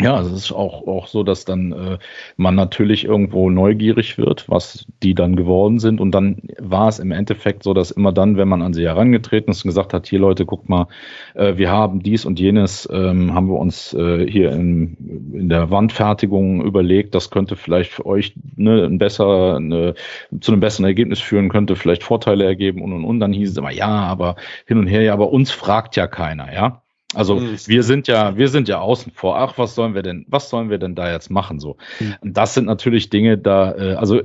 ja, 0.00 0.20
es 0.20 0.30
ist 0.30 0.52
auch, 0.52 0.86
auch 0.86 1.06
so, 1.06 1.22
dass 1.22 1.46
dann 1.46 1.72
äh, 1.72 1.98
man 2.36 2.54
natürlich 2.54 3.06
irgendwo 3.06 3.48
neugierig 3.48 4.18
wird, 4.18 4.46
was 4.48 4.84
die 5.02 5.14
dann 5.14 5.36
geworden 5.36 5.78
sind. 5.78 6.00
Und 6.00 6.10
dann 6.12 6.42
war 6.58 6.88
es 6.88 6.98
im 6.98 7.12
Endeffekt 7.12 7.62
so, 7.62 7.72
dass 7.72 7.92
immer 7.92 8.12
dann, 8.12 8.36
wenn 8.36 8.48
man 8.48 8.60
an 8.60 8.74
sie 8.74 8.84
herangetreten 8.84 9.50
ist 9.50 9.64
und 9.64 9.70
gesagt 9.70 9.94
hat, 9.94 10.06
hier 10.06 10.18
Leute, 10.18 10.44
guckt 10.44 10.68
mal, 10.68 10.88
äh, 11.34 11.56
wir 11.56 11.70
haben 11.70 12.02
dies 12.02 12.26
und 12.26 12.38
jenes, 12.38 12.86
ähm, 12.92 13.32
haben 13.32 13.48
wir 13.48 13.58
uns 13.58 13.94
äh, 13.94 14.30
hier 14.30 14.52
in, 14.52 15.30
in 15.32 15.48
der 15.48 15.70
Wandfertigung 15.70 16.62
überlegt, 16.62 17.14
das 17.14 17.30
könnte 17.30 17.56
vielleicht 17.56 17.92
für 17.92 18.04
euch 18.04 18.34
ne, 18.56 18.84
ein 18.84 18.98
besser, 18.98 19.60
ne, 19.60 19.94
zu 20.40 20.52
einem 20.52 20.60
besseren 20.60 20.84
Ergebnis 20.84 21.20
führen, 21.20 21.48
könnte 21.48 21.74
vielleicht 21.74 22.02
Vorteile 22.02 22.44
ergeben 22.44 22.82
und 22.82 22.92
und 22.92 23.04
und. 23.04 23.20
Dann 23.20 23.32
hieß 23.32 23.50
es 23.50 23.56
immer, 23.56 23.72
ja, 23.72 23.88
aber 23.88 24.36
hin 24.66 24.76
und 24.76 24.88
her, 24.88 25.00
ja, 25.00 25.14
aber 25.14 25.30
uns 25.30 25.50
fragt 25.52 25.96
ja 25.96 26.06
keiner, 26.06 26.52
ja. 26.52 26.82
Also 27.16 27.36
mhm. 27.36 27.56
wir 27.66 27.82
sind 27.82 28.08
ja, 28.08 28.36
wir 28.36 28.48
sind 28.48 28.68
ja 28.68 28.80
außen 28.80 29.12
vor. 29.12 29.38
Ach, 29.38 29.58
was 29.58 29.74
sollen 29.74 29.94
wir 29.94 30.02
denn, 30.02 30.26
was 30.28 30.50
sollen 30.50 30.70
wir 30.70 30.78
denn 30.78 30.94
da 30.94 31.10
jetzt 31.10 31.30
machen 31.30 31.58
so? 31.58 31.76
Mhm. 31.98 32.14
Das 32.22 32.54
sind 32.54 32.66
natürlich 32.66 33.10
Dinge, 33.10 33.38
da, 33.38 33.74
äh, 33.74 33.94
also 33.94 34.22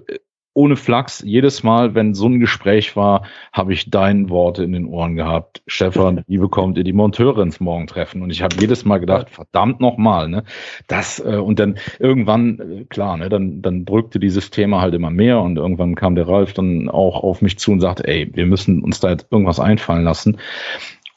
ohne 0.53 0.75
Flachs, 0.75 1.23
jedes 1.25 1.63
Mal, 1.63 1.95
wenn 1.95 2.13
so 2.13 2.27
ein 2.27 2.41
Gespräch 2.41 2.97
war, 2.97 3.23
habe 3.53 3.71
ich 3.71 3.89
dein 3.89 4.29
Worte 4.29 4.63
in 4.63 4.73
den 4.73 4.85
Ohren 4.85 5.15
gehabt. 5.15 5.63
Stefan, 5.65 6.23
wie 6.27 6.39
bekommt 6.39 6.77
ihr 6.77 6.83
die 6.83 6.91
Monteure 6.91 7.41
ins 7.41 7.61
Morgentreffen? 7.61 8.21
Und 8.21 8.31
ich 8.31 8.41
habe 8.41 8.57
jedes 8.59 8.83
Mal 8.83 8.97
gedacht, 8.97 9.29
verdammt 9.29 9.79
nochmal, 9.79 10.27
ne? 10.27 10.43
Das, 10.87 11.19
äh, 11.19 11.37
und 11.37 11.59
dann 11.59 11.77
irgendwann, 11.99 12.59
äh, 12.59 12.85
klar, 12.85 13.15
ne, 13.15 13.29
dann, 13.29 13.61
dann 13.61 13.85
drückte 13.85 14.19
dieses 14.19 14.49
Thema 14.49 14.81
halt 14.81 14.93
immer 14.93 15.09
mehr 15.09 15.39
und 15.39 15.55
irgendwann 15.55 15.95
kam 15.95 16.15
der 16.15 16.27
Ralf 16.27 16.51
dann 16.51 16.89
auch 16.89 17.23
auf 17.23 17.41
mich 17.41 17.57
zu 17.57 17.71
und 17.71 17.79
sagte, 17.79 18.05
ey, 18.05 18.29
wir 18.33 18.45
müssen 18.45 18.81
uns 18.81 18.99
da 18.99 19.09
jetzt 19.09 19.27
irgendwas 19.31 19.61
einfallen 19.61 20.03
lassen. 20.03 20.37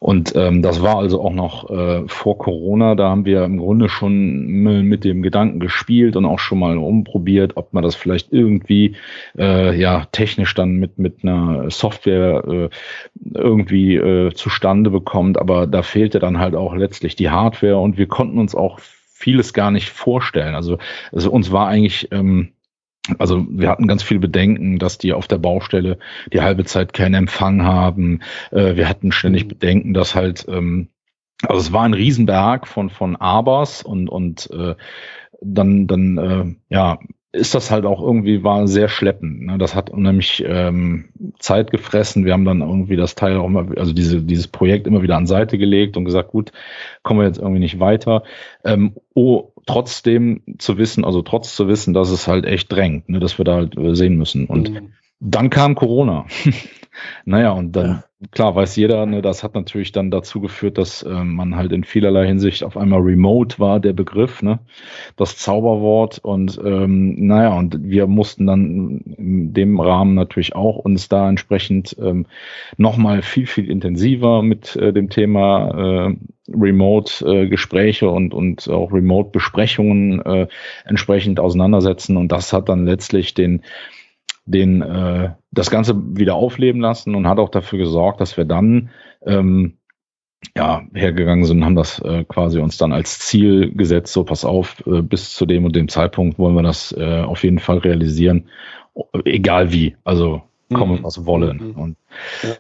Und 0.05 0.37
ähm, 0.37 0.61
das 0.61 0.83
war 0.83 0.99
also 0.99 1.23
auch 1.23 1.33
noch 1.33 1.71
äh, 1.71 2.03
vor 2.09 2.37
Corona. 2.37 2.95
Da 2.95 3.09
haben 3.09 3.25
wir 3.25 3.43
im 3.43 3.57
Grunde 3.57 3.89
schon 3.89 4.45
mit 4.45 5.03
dem 5.03 5.23
Gedanken 5.23 5.61
gespielt 5.61 6.15
und 6.17 6.27
auch 6.27 6.41
schon 6.41 6.59
mal 6.59 6.77
umprobiert, 6.77 7.57
ob 7.57 7.73
man 7.73 7.83
das 7.83 7.95
vielleicht 7.95 8.31
irgendwie 8.31 8.97
äh, 9.39 9.75
ja 9.75 10.05
technisch 10.13 10.53
dann 10.55 10.73
mit 10.73 10.99
mit 10.99 11.21
einer 11.23 11.71
Software 11.71 12.45
äh, 12.47 12.69
irgendwie 13.33 13.97
äh, 13.97 14.35
zustande 14.35 14.91
bekommt. 14.91 15.39
Aber 15.39 15.67
da 15.67 15.81
fehlte 15.81 16.19
dann 16.19 16.39
halt 16.39 16.55
auch 16.55 16.75
letztlich 16.75 17.17
die 17.17 17.31
Hardware 17.31 17.79
und 17.79 17.97
wir 17.97 18.07
konnten 18.07 18.39
uns 18.39 18.55
auch 18.55 18.81
vieles 18.81 19.55
gar 19.55 19.71
nicht 19.71 19.89
vorstellen. 19.89 20.55
Also, 20.55 20.77
also 21.13 21.31
uns 21.31 21.51
war 21.51 21.69
eigentlich, 21.69 22.13
ähm, 22.13 22.53
also 23.19 23.47
wir 23.49 23.69
hatten 23.69 23.87
ganz 23.87 24.03
viel 24.03 24.19
Bedenken, 24.19 24.79
dass 24.79 24.99
die 24.99 25.13
auf 25.13 25.29
der 25.29 25.39
Baustelle 25.39 25.99
die 26.33 26.41
halbe 26.41 26.65
Zeit 26.65 26.93
keinen 26.93 27.15
Empfang 27.15 27.63
haben. 27.63 28.21
Äh, 28.51 28.77
wir 28.77 28.89
hatten 28.89 29.13
ständig 29.13 29.45
mhm. 29.45 29.49
Bedenken, 29.49 29.95
dass 29.95 30.15
halt, 30.15 30.47
ähm, 30.49 30.89
also 31.43 31.61
es 31.61 31.73
war 31.73 31.83
ein 31.83 31.95
Riesenberg 31.95 32.67
von 32.67 32.91
von 32.91 33.17
Abers 33.17 33.83
und 33.83 34.09
und 34.09 34.51
äh, 34.51 34.75
dann 35.43 35.87
dann 35.87 36.19
äh, 36.19 36.75
ja 36.75 36.99
ist 37.35 37.55
das 37.55 37.71
halt 37.71 37.85
auch 37.85 38.01
irgendwie, 38.01 38.45
war 38.45 38.69
sehr 38.69 38.89
schleppend. 38.89 39.47
Ne? 39.47 39.59
Das 39.59 39.75
hat 39.75 39.91
unheimlich 39.91 40.45
ähm, 40.47 41.07
Zeit 41.41 41.73
gefressen. 41.73 42.25
Wir 42.25 42.33
haben 42.33 42.45
dann 42.45 42.61
irgendwie 42.61 42.97
das 42.97 43.17
Teil 43.17 43.37
auch 43.37 43.47
immer, 43.47 43.77
also 43.77 43.93
diese, 43.93 44.23
dieses 44.23 44.47
Projekt 44.47 44.87
immer 44.87 45.03
wieder 45.03 45.17
an 45.17 45.27
Seite 45.27 45.59
gelegt 45.59 45.97
und 45.97 46.05
gesagt, 46.05 46.31
gut, 46.31 46.53
kommen 47.03 47.21
wir 47.21 47.27
jetzt 47.27 47.39
irgendwie 47.39 47.59
nicht 47.59 47.81
weiter. 47.81 48.23
Ähm, 48.65 48.95
oh, 49.15 49.53
trotzdem 49.67 50.43
zu 50.59 50.79
wissen, 50.79 51.05
also 51.05 51.23
trotz 51.23 51.55
zu 51.57 51.69
wissen, 51.69 51.95
dass 51.95 52.11
es 52.11 52.29
halt 52.29 52.45
echt 52.45 52.71
drängt, 52.73 53.09
ne, 53.09 53.21
dass 53.21 53.39
wir 53.39 53.45
da 53.45 53.57
halt 53.57 53.75
sehen 53.97 54.17
müssen. 54.17 54.47
Und 54.47 54.71
mhm. 54.71 54.93
dann 55.21 55.51
kam 55.51 55.75
Corona. 55.75 56.27
naja, 57.25 57.51
und 57.53 57.73
dann 57.73 57.87
ja 57.87 58.05
klar 58.31 58.55
weiß 58.55 58.77
jeder, 58.77 59.07
ne, 59.07 59.23
das 59.23 59.43
hat 59.43 59.55
natürlich 59.55 59.93
dann 59.93 60.11
dazu 60.11 60.41
geführt, 60.41 60.79
dass 60.79 61.03
äh, 61.03 61.25
man 61.25 61.57
halt 61.57 61.73
in 61.73 61.85
vielerlei 61.85 62.27
Hinsicht 62.27 62.65
auf 62.65 62.77
einmal 62.77 63.01
remote 63.01 63.59
war, 63.59 63.81
der 63.81 63.93
Begriff, 63.93 64.43
ne, 64.43 64.59
das 65.17 65.37
Zauberwort. 65.39 66.19
Und 66.23 66.61
ähm, 66.65 67.27
naja, 67.27 67.57
und 67.57 67.79
wir 67.83 68.07
mussten 68.07 68.47
dann 68.47 69.01
in 69.17 69.53
dem 69.53 69.81
Rahmen 69.81 70.15
natürlich 70.15 70.55
auch 70.55 70.77
uns 70.77 71.09
da 71.09 71.29
entsprechend 71.29 71.97
ähm, 72.01 72.27
nochmal 72.77 73.23
viel, 73.23 73.47
viel 73.47 73.71
intensiver 73.71 74.43
mit 74.43 74.77
äh, 74.77 74.93
dem 74.93 75.11
Thema 75.11 76.09
äh, 76.09 76.17
Remote-Gespräche 76.53 78.07
äh, 78.07 78.09
und, 78.09 78.35
und 78.35 78.69
auch 78.69 78.93
Remote-Besprechungen 78.93 80.21
äh, 80.25 80.47
entsprechend 80.85 81.41
auseinandersetzen. 81.41 82.17
Und 82.17 82.33
das 82.33 82.53
hat 82.53 82.69
dann 82.69 82.85
letztlich 82.85 83.35
den 83.35 83.63
den 84.47 84.83
äh, 84.83 85.31
das 85.53 85.71
Ganze 85.71 85.95
wieder 86.17 86.35
aufleben 86.35 86.81
lassen 86.81 87.15
und 87.15 87.29
hat 87.29 87.39
auch 87.39 87.49
dafür 87.49 87.79
gesorgt, 87.79 88.21
dass 88.21 88.37
wir 88.37 88.45
dann 88.45 88.91
ähm, 89.25 89.79
ja, 90.57 90.83
hergegangen 90.93 91.45
sind 91.45 91.59
und 91.59 91.65
haben 91.65 91.75
das 91.75 92.01
äh, 92.01 92.25
quasi 92.25 92.61
uns 92.61 92.77
dann 92.77 92.93
als 92.93 93.19
Ziel 93.19 93.75
gesetzt, 93.75 94.13
so 94.13 94.25
pass 94.25 94.45
auf, 94.45 94.87
äh, 94.87 95.01
bis 95.01 95.35
zu 95.35 95.47
dem 95.47 95.65
und 95.65 95.75
dem 95.75 95.89
Zeitpunkt 95.89 96.39
wollen 96.39 96.55
wir 96.55 96.63
das 96.63 96.93
äh, 96.93 97.23
auf 97.23 97.43
jeden 97.43 97.59
Fall 97.59 97.79
realisieren, 97.79 98.49
egal 99.25 99.73
wie, 99.73 99.97
also 100.05 100.43
kommen 100.73 100.99
mhm. 100.99 101.05
was 101.05 101.27
wollen. 101.27 101.69
Mhm. 101.69 101.81
Und 101.81 101.97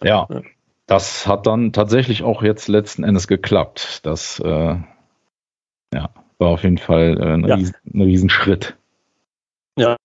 ja, 0.02 0.26
ja, 0.30 0.42
das 0.86 1.26
hat 1.26 1.46
dann 1.46 1.72
tatsächlich 1.72 2.22
auch 2.22 2.42
jetzt 2.42 2.68
letzten 2.68 3.04
Endes 3.04 3.28
geklappt. 3.28 4.00
Das 4.04 4.40
äh, 4.40 4.76
ja, 5.94 6.10
war 6.38 6.48
auf 6.48 6.62
jeden 6.62 6.78
Fall 6.78 7.18
äh, 7.20 7.34
ein, 7.34 7.44
ja. 7.44 7.54
Riesen, 7.54 7.74
ein 7.92 8.00
Riesenschritt. 8.00 8.76
Ja, 9.76 9.96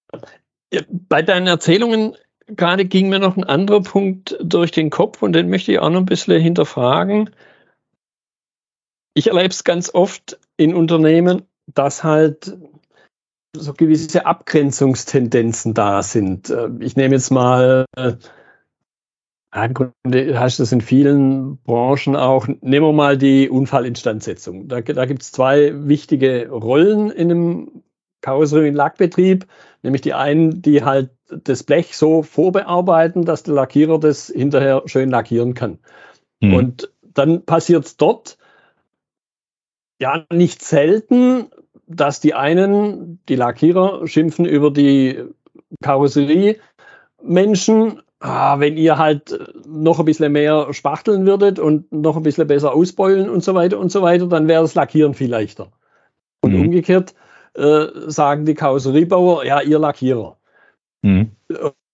bei 0.89 1.21
deinen 1.21 1.47
Erzählungen 1.47 2.15
gerade 2.55 2.85
ging 2.85 3.09
mir 3.09 3.19
noch 3.19 3.37
ein 3.37 3.43
anderer 3.43 3.81
Punkt 3.81 4.37
durch 4.41 4.71
den 4.71 4.89
Kopf 4.89 5.21
und 5.21 5.33
den 5.33 5.49
möchte 5.49 5.71
ich 5.71 5.79
auch 5.79 5.89
noch 5.89 5.99
ein 5.99 6.05
bisschen 6.05 6.41
hinterfragen. 6.41 7.29
Ich 9.13 9.27
erlebe 9.27 9.49
es 9.49 9.63
ganz 9.63 9.93
oft 9.93 10.39
in 10.57 10.73
Unternehmen, 10.73 11.43
dass 11.67 12.03
halt 12.03 12.57
so 13.55 13.73
gewisse 13.73 14.25
Abgrenzungstendenzen 14.25 15.73
da 15.73 16.03
sind. 16.03 16.49
Äh, 16.49 16.69
ich 16.79 16.95
nehme 16.95 17.15
jetzt 17.15 17.31
mal, 17.31 17.85
äh, 17.95 18.13
im 19.55 19.73
Grunde 19.73 20.39
hast 20.39 20.59
du 20.59 20.63
das 20.63 20.71
in 20.71 20.81
vielen 20.81 21.57
Branchen 21.63 22.15
auch, 22.15 22.47
nehmen 22.47 22.85
wir 22.85 22.93
mal 22.93 23.17
die 23.17 23.49
Unfallinstandsetzung. 23.49 24.67
Da, 24.67 24.81
da 24.81 25.05
gibt 25.05 25.23
es 25.23 25.31
zwei 25.31 25.87
wichtige 25.87 26.49
Rollen 26.49 27.09
in 27.09 27.31
einem 27.31 27.83
Karosserie- 28.21 28.69
und 28.69 28.75
Lackbetrieb, 28.75 29.45
nämlich 29.81 30.01
die 30.01 30.13
einen, 30.13 30.61
die 30.61 30.83
halt 30.83 31.09
das 31.29 31.63
Blech 31.63 31.95
so 31.95 32.23
vorbearbeiten, 32.23 33.25
dass 33.25 33.43
der 33.43 33.53
Lackierer 33.53 33.99
das 33.99 34.27
hinterher 34.27 34.83
schön 34.85 35.09
lackieren 35.09 35.53
kann. 35.53 35.79
Mhm. 36.41 36.53
Und 36.53 36.91
dann 37.01 37.45
passiert 37.45 37.85
es 37.85 37.97
dort 37.97 38.37
ja 40.01 40.25
nicht 40.31 40.63
selten, 40.63 41.47
dass 41.87 42.19
die 42.19 42.33
einen, 42.33 43.19
die 43.27 43.35
Lackierer, 43.35 44.07
schimpfen 44.07 44.45
über 44.45 44.71
die 44.71 45.23
Karosserie-Menschen, 45.81 48.01
ah, 48.19 48.59
wenn 48.59 48.77
ihr 48.77 48.97
halt 48.97 49.37
noch 49.67 49.99
ein 49.99 50.05
bisschen 50.05 50.31
mehr 50.31 50.73
spachteln 50.73 51.25
würdet 51.25 51.59
und 51.59 51.91
noch 51.91 52.17
ein 52.17 52.23
bisschen 52.23 52.47
besser 52.47 52.73
ausbeulen 52.73 53.29
und 53.29 53.43
so 53.43 53.53
weiter 53.55 53.79
und 53.79 53.91
so 53.91 54.01
weiter, 54.01 54.27
dann 54.27 54.47
wäre 54.47 54.61
das 54.61 54.75
Lackieren 54.75 55.13
viel 55.13 55.29
leichter. 55.29 55.71
Und 56.41 56.53
mhm. 56.53 56.61
umgekehrt, 56.61 57.13
äh, 57.55 57.87
sagen 58.07 58.45
die 58.45 58.55
Karosseriebauer, 58.55 59.45
ja, 59.45 59.61
ihr 59.61 59.79
Lackierer. 59.79 60.37
Mhm. 61.01 61.31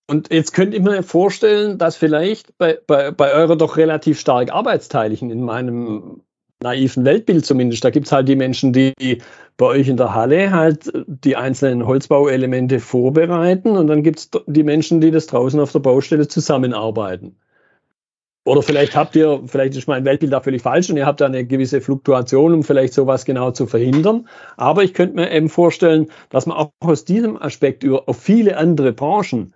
Und 0.07 0.31
jetzt 0.31 0.53
könnt 0.53 0.73
ihr 0.73 0.81
mir 0.81 1.03
vorstellen, 1.03 1.77
dass 1.77 1.95
vielleicht 1.95 2.57
bei, 2.57 2.79
bei, 2.85 3.11
bei 3.11 3.33
eurer 3.33 3.55
doch 3.55 3.77
relativ 3.77 4.19
stark 4.19 4.51
arbeitsteiligen, 4.51 5.31
in 5.31 5.41
meinem 5.41 6.21
naiven 6.61 7.05
Weltbild 7.05 7.45
zumindest, 7.45 7.83
da 7.83 7.89
gibt 7.89 8.05
es 8.05 8.11
halt 8.11 8.27
die 8.27 8.35
Menschen, 8.35 8.71
die 8.71 8.93
bei 9.57 9.65
euch 9.65 9.87
in 9.87 9.97
der 9.97 10.13
Halle 10.13 10.51
halt 10.51 10.91
die 11.07 11.35
einzelnen 11.35 11.85
Holzbauelemente 11.85 12.79
vorbereiten 12.79 13.77
und 13.77 13.87
dann 13.87 14.03
gibt 14.03 14.19
es 14.19 14.29
die 14.47 14.63
Menschen, 14.63 15.01
die 15.01 15.11
das 15.11 15.27
draußen 15.27 15.59
auf 15.59 15.71
der 15.71 15.79
Baustelle 15.79 16.27
zusammenarbeiten. 16.27 17.35
Oder 18.45 18.61
vielleicht 18.61 18.95
habt 18.95 19.15
ihr, 19.15 19.41
vielleicht 19.47 19.75
ist 19.75 19.87
mein 19.87 20.05
Weltbild 20.05 20.31
da 20.31 20.39
völlig 20.39 20.61
falsch 20.61 20.89
und 20.91 20.97
ihr 20.97 21.07
habt 21.07 21.19
da 21.19 21.25
eine 21.25 21.45
gewisse 21.45 21.81
Fluktuation, 21.81 22.53
um 22.53 22.63
vielleicht 22.63 22.93
sowas 22.93 23.25
genau 23.25 23.49
zu 23.49 23.65
verhindern. 23.65 24.29
Aber 24.55 24.83
ich 24.83 24.93
könnte 24.93 25.15
mir 25.15 25.31
eben 25.31 25.49
vorstellen, 25.49 26.11
dass 26.29 26.45
man 26.45 26.55
auch 26.55 26.71
aus 26.79 27.05
diesem 27.05 27.41
Aspekt 27.41 27.83
über 27.83 28.07
auf 28.07 28.17
viele 28.17 28.57
andere 28.57 28.93
Branchen, 28.93 29.55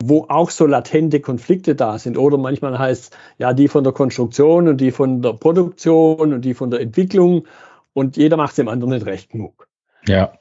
wo 0.00 0.26
auch 0.28 0.50
so 0.50 0.66
latente 0.66 1.18
Konflikte 1.18 1.74
da 1.74 1.98
sind, 1.98 2.16
oder 2.16 2.38
manchmal 2.38 2.78
heißt 2.78 3.16
ja 3.38 3.52
die 3.52 3.66
von 3.66 3.82
der 3.82 3.92
Konstruktion 3.92 4.68
und 4.68 4.80
die 4.80 4.92
von 4.92 5.20
der 5.20 5.32
Produktion 5.32 6.32
und 6.32 6.42
die 6.42 6.54
von 6.54 6.70
der 6.70 6.80
Entwicklung 6.80 7.44
und 7.92 8.16
jeder 8.16 8.36
macht 8.36 8.50
es 8.50 8.56
dem 8.56 8.68
anderen 8.68 8.94
nicht 8.94 9.06
recht 9.06 9.30
genug. 9.30 9.66
Ja. 10.06 10.32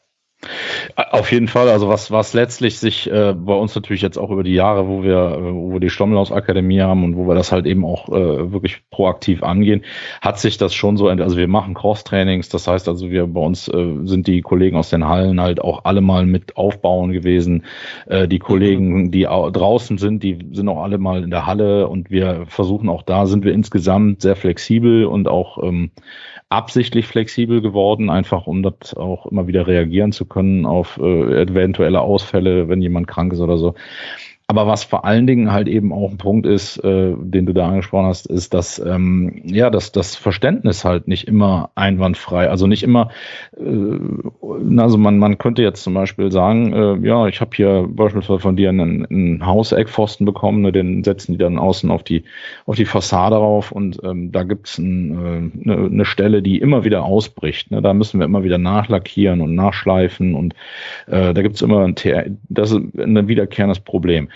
Auf 0.95 1.31
jeden 1.31 1.47
Fall, 1.47 1.67
also 1.67 1.89
was, 1.89 2.11
was 2.11 2.33
letztlich 2.33 2.77
sich 2.77 3.09
äh, 3.09 3.33
bei 3.33 3.53
uns 3.53 3.73
natürlich 3.73 4.03
jetzt 4.03 4.17
auch 4.17 4.29
über 4.29 4.43
die 4.43 4.53
Jahre, 4.53 4.87
wo 4.87 5.01
wir, 5.01 5.39
wo 5.41 5.73
wir 5.73 5.79
die 5.79 5.89
Stommelhaus 5.89 6.31
Akademie 6.31 6.79
haben 6.79 7.03
und 7.03 7.17
wo 7.17 7.27
wir 7.27 7.33
das 7.33 7.51
halt 7.51 7.65
eben 7.65 7.83
auch 7.83 8.07
äh, 8.09 8.51
wirklich 8.51 8.83
proaktiv 8.91 9.41
angehen, 9.41 9.83
hat 10.21 10.39
sich 10.39 10.59
das 10.59 10.75
schon 10.75 10.95
so, 10.95 11.07
also 11.07 11.37
wir 11.37 11.47
machen 11.47 11.73
Cross-Trainings, 11.73 12.49
das 12.49 12.67
heißt 12.67 12.87
also 12.87 13.09
wir 13.09 13.25
bei 13.25 13.41
uns 13.41 13.67
äh, 13.67 13.95
sind 14.03 14.27
die 14.27 14.41
Kollegen 14.41 14.77
aus 14.77 14.91
den 14.91 15.07
Hallen 15.07 15.41
halt 15.41 15.59
auch 15.59 15.85
alle 15.85 16.01
mal 16.01 16.27
mit 16.27 16.55
aufbauen 16.55 17.11
gewesen. 17.11 17.65
Äh, 18.05 18.27
die 18.27 18.39
Kollegen, 18.39 19.09
die 19.09 19.23
draußen 19.23 19.97
sind, 19.97 20.21
die 20.21 20.37
sind 20.51 20.69
auch 20.69 20.83
alle 20.83 20.99
mal 20.99 21.23
in 21.23 21.31
der 21.31 21.47
Halle 21.47 21.87
und 21.87 22.11
wir 22.11 22.45
versuchen 22.47 22.89
auch 22.89 23.01
da, 23.01 23.25
sind 23.25 23.43
wir 23.43 23.53
insgesamt 23.53 24.21
sehr 24.21 24.35
flexibel 24.35 25.05
und 25.05 25.27
auch 25.27 25.63
ähm, 25.63 25.89
absichtlich 26.49 27.07
flexibel 27.07 27.61
geworden, 27.61 28.09
einfach 28.09 28.47
um 28.47 28.63
das 28.63 28.93
auch 28.95 29.25
immer 29.25 29.47
wieder 29.47 29.67
reagieren 29.67 30.11
zu 30.11 30.25
können 30.25 30.65
auf 30.65 30.97
äh, 30.97 31.41
eventuelle 31.41 32.01
Ausfälle, 32.01 32.69
wenn 32.69 32.81
jemand 32.81 33.07
krank 33.07 33.33
ist 33.33 33.41
oder 33.41 33.57
so. 33.57 33.75
Aber 34.49 34.65
was 34.65 34.85
vor 34.85 35.03
allen 35.03 35.27
Dingen 35.27 35.51
halt 35.51 35.67
eben 35.67 35.91
auch 35.91 36.09
ein 36.09 36.17
Punkt 36.17 36.45
ist, 36.45 36.77
äh, 36.77 37.13
den 37.19 37.45
du 37.45 37.51
da 37.51 37.67
angesprochen 37.67 38.05
hast, 38.05 38.27
ist, 38.27 38.53
dass 38.53 38.79
ähm, 38.79 39.41
ja, 39.43 39.69
dass 39.69 39.91
das 39.91 40.15
Verständnis 40.15 40.85
halt 40.85 41.09
nicht 41.09 41.27
immer 41.27 41.71
einwandfrei, 41.75 42.49
also 42.49 42.65
nicht 42.65 42.81
immer, 42.81 43.09
äh, 43.57 44.79
also 44.79 44.97
man 44.97 45.19
man 45.19 45.37
könnte 45.37 45.63
jetzt 45.63 45.83
zum 45.83 45.93
Beispiel 45.93 46.31
sagen, 46.31 46.71
äh, 46.71 47.05
ja, 47.05 47.27
ich 47.27 47.41
habe 47.41 47.51
hier 47.57 47.89
beispielsweise 47.89 48.39
von 48.39 48.55
dir 48.55 48.69
einen, 48.69 49.05
einen 49.07 49.45
Hauseckpfosten 49.45 50.25
bekommen, 50.25 50.61
ne, 50.61 50.71
den 50.71 51.03
setzen 51.03 51.33
die 51.33 51.39
dann 51.39 51.59
außen 51.59 51.91
auf 51.91 52.03
die 52.03 52.23
auf 52.65 52.77
die 52.77 52.85
Fassade 52.85 53.35
rauf 53.35 53.73
und 53.73 53.99
ähm, 54.05 54.31
da 54.31 54.43
gibt's 54.43 54.77
ein, 54.77 55.51
äh, 55.65 55.71
eine, 55.71 55.85
eine 55.87 56.05
Stelle, 56.05 56.41
die 56.41 56.59
immer 56.59 56.85
wieder 56.85 57.03
ausbricht. 57.03 57.69
Ne? 57.71 57.81
Da 57.81 57.93
müssen 57.93 58.17
wir 58.17 58.25
immer 58.25 58.45
wieder 58.45 58.59
nachlackieren 58.59 59.41
und 59.41 59.55
nachschleifen 59.55 60.35
und 60.35 60.55
äh, 61.07 61.33
da 61.33 61.41
gibt's 61.41 61.61
immer 61.61 61.83
ein, 61.83 61.95
das 62.47 62.71
ist 62.71 62.79
ein 62.97 63.27
wiederkehrendes 63.27 63.81
Problem. 63.81 64.29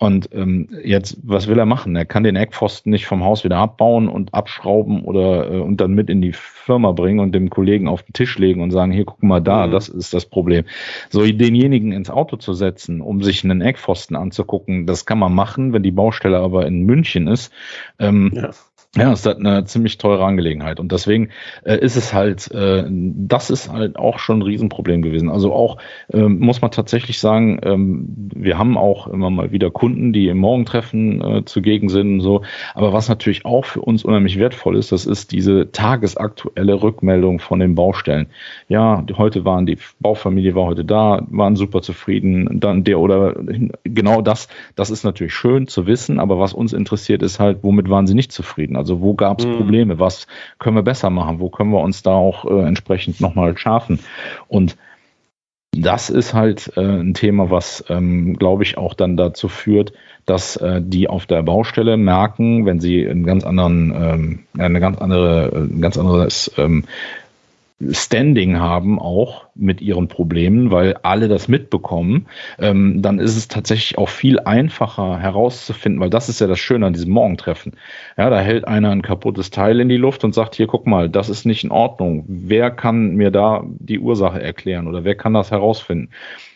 Und 0.00 0.30
ähm, 0.32 0.66
jetzt, 0.82 1.18
was 1.24 1.46
will 1.46 1.58
er 1.58 1.66
machen? 1.66 1.94
Er 1.94 2.06
kann 2.06 2.22
den 2.22 2.34
Eckpfosten 2.34 2.90
nicht 2.90 3.04
vom 3.04 3.22
Haus 3.22 3.44
wieder 3.44 3.58
abbauen 3.58 4.08
und 4.08 4.32
abschrauben 4.32 5.04
oder 5.04 5.52
äh, 5.52 5.58
und 5.58 5.78
dann 5.78 5.92
mit 5.92 6.08
in 6.08 6.22
die 6.22 6.32
Firma 6.32 6.92
bringen 6.92 7.20
und 7.20 7.34
dem 7.34 7.50
Kollegen 7.50 7.86
auf 7.86 8.02
den 8.02 8.14
Tisch 8.14 8.38
legen 8.38 8.62
und 8.62 8.70
sagen, 8.70 8.92
hier, 8.92 9.04
guck 9.04 9.22
mal 9.22 9.40
da, 9.40 9.66
mhm. 9.66 9.72
das 9.72 9.90
ist 9.90 10.14
das 10.14 10.24
Problem. 10.24 10.64
So 11.10 11.22
denjenigen 11.22 11.92
ins 11.92 12.08
Auto 12.08 12.36
zu 12.36 12.54
setzen, 12.54 13.02
um 13.02 13.22
sich 13.22 13.44
einen 13.44 13.60
Eckpfosten 13.60 14.16
anzugucken, 14.16 14.86
das 14.86 15.04
kann 15.04 15.18
man 15.18 15.34
machen, 15.34 15.74
wenn 15.74 15.82
die 15.82 15.90
Baustelle 15.90 16.38
aber 16.38 16.64
in 16.66 16.84
München 16.84 17.26
ist. 17.26 17.52
Ähm, 17.98 18.32
ja. 18.34 18.52
Ja, 18.96 19.12
ist 19.12 19.24
halt 19.24 19.38
eine 19.38 19.64
ziemlich 19.66 19.98
teure 19.98 20.24
Angelegenheit 20.24 20.80
und 20.80 20.90
deswegen 20.90 21.28
äh, 21.62 21.78
ist 21.78 21.94
es 21.94 22.12
halt, 22.12 22.50
äh, 22.50 22.84
das 22.90 23.48
ist 23.48 23.70
halt 23.70 23.94
auch 23.94 24.18
schon 24.18 24.40
ein 24.40 24.42
Riesenproblem 24.42 25.02
gewesen. 25.02 25.30
Also 25.30 25.52
auch 25.52 25.76
ähm, 26.12 26.40
muss 26.40 26.60
man 26.60 26.72
tatsächlich 26.72 27.20
sagen, 27.20 27.60
ähm, 27.62 28.06
wir 28.34 28.58
haben 28.58 28.76
auch 28.76 29.06
immer 29.06 29.30
mal 29.30 29.52
wieder 29.52 29.70
Kunden, 29.70 30.12
die 30.12 30.26
im 30.26 30.38
Morgentreffen 30.38 31.22
äh, 31.22 31.44
zugegen 31.44 31.88
sind 31.88 32.14
und 32.14 32.20
so. 32.20 32.42
Aber 32.74 32.92
was 32.92 33.08
natürlich 33.08 33.44
auch 33.44 33.64
für 33.64 33.80
uns 33.80 34.04
unheimlich 34.04 34.40
wertvoll 34.40 34.76
ist, 34.76 34.90
das 34.90 35.06
ist 35.06 35.30
diese 35.30 35.70
tagesaktuelle 35.70 36.82
Rückmeldung 36.82 37.38
von 37.38 37.60
den 37.60 37.76
Baustellen. 37.76 38.26
Ja, 38.66 39.06
heute 39.16 39.44
waren 39.44 39.66
die 39.66 39.78
Baufamilie 40.00 40.56
war 40.56 40.64
heute 40.64 40.84
da, 40.84 41.24
waren 41.30 41.54
super 41.54 41.80
zufrieden, 41.80 42.58
dann 42.58 42.82
der 42.82 42.98
oder 42.98 43.36
genau 43.84 44.20
das, 44.20 44.48
das 44.74 44.90
ist 44.90 45.04
natürlich 45.04 45.34
schön 45.34 45.68
zu 45.68 45.86
wissen, 45.86 46.18
aber 46.18 46.40
was 46.40 46.54
uns 46.54 46.72
interessiert 46.72 47.22
ist 47.22 47.38
halt, 47.38 47.58
womit 47.62 47.88
waren 47.88 48.08
sie 48.08 48.14
nicht 48.14 48.32
zufrieden? 48.32 48.79
Also 48.80 49.00
wo 49.00 49.14
gab 49.14 49.38
es 49.38 49.46
mhm. 49.46 49.56
Probleme? 49.56 49.98
Was 49.98 50.26
können 50.58 50.76
wir 50.76 50.82
besser 50.82 51.10
machen? 51.10 51.38
Wo 51.38 51.48
können 51.48 51.70
wir 51.70 51.80
uns 51.80 52.02
da 52.02 52.12
auch 52.12 52.44
äh, 52.44 52.66
entsprechend 52.66 53.20
nochmal 53.20 53.56
schärfen? 53.56 54.00
Und 54.48 54.76
das 55.72 56.10
ist 56.10 56.34
halt 56.34 56.72
äh, 56.76 56.80
ein 56.80 57.14
Thema, 57.14 57.50
was, 57.50 57.84
ähm, 57.88 58.34
glaube 58.36 58.64
ich, 58.64 58.76
auch 58.76 58.94
dann 58.94 59.16
dazu 59.16 59.48
führt, 59.48 59.92
dass 60.26 60.56
äh, 60.56 60.80
die 60.82 61.08
auf 61.08 61.26
der 61.26 61.42
Baustelle 61.42 61.96
merken, 61.96 62.66
wenn 62.66 62.80
sie 62.80 63.08
einen 63.08 63.24
ganz 63.24 63.44
anderen, 63.44 63.94
ähm, 63.94 64.38
eine 64.58 64.80
ganz 64.80 64.98
andere, 64.98 65.50
ein 65.54 65.80
ganz 65.80 65.96
anderes 65.96 66.52
ähm, 66.58 66.84
Standing 67.90 68.58
haben 68.58 68.98
auch 68.98 69.46
mit 69.54 69.80
ihren 69.80 70.08
Problemen, 70.08 70.70
weil 70.70 70.96
alle 71.02 71.28
das 71.28 71.48
mitbekommen, 71.48 72.26
ähm, 72.58 73.00
dann 73.00 73.18
ist 73.18 73.36
es 73.36 73.48
tatsächlich 73.48 73.96
auch 73.96 74.08
viel 74.08 74.38
einfacher 74.38 75.18
herauszufinden, 75.18 76.00
weil 76.00 76.10
das 76.10 76.28
ist 76.28 76.40
ja 76.40 76.46
das 76.46 76.58
Schöne 76.58 76.86
an 76.86 76.92
diesem 76.92 77.12
Morgentreffen. 77.12 77.72
Ja, 78.18 78.28
da 78.28 78.40
hält 78.40 78.68
einer 78.68 78.90
ein 78.90 79.02
kaputtes 79.02 79.50
Teil 79.50 79.80
in 79.80 79.88
die 79.88 79.96
Luft 79.96 80.24
und 80.24 80.34
sagt, 80.34 80.56
hier, 80.56 80.66
guck 80.66 80.86
mal, 80.86 81.08
das 81.08 81.30
ist 81.30 81.46
nicht 81.46 81.64
in 81.64 81.70
Ordnung. 81.70 82.24
Wer 82.28 82.70
kann 82.70 83.14
mir 83.16 83.30
da 83.30 83.64
die 83.64 83.98
Ursache 83.98 84.42
erklären 84.42 84.86
oder 84.86 85.04
wer 85.04 85.14
kann 85.14 85.32
das 85.32 85.50
herausfinden? 85.50 86.10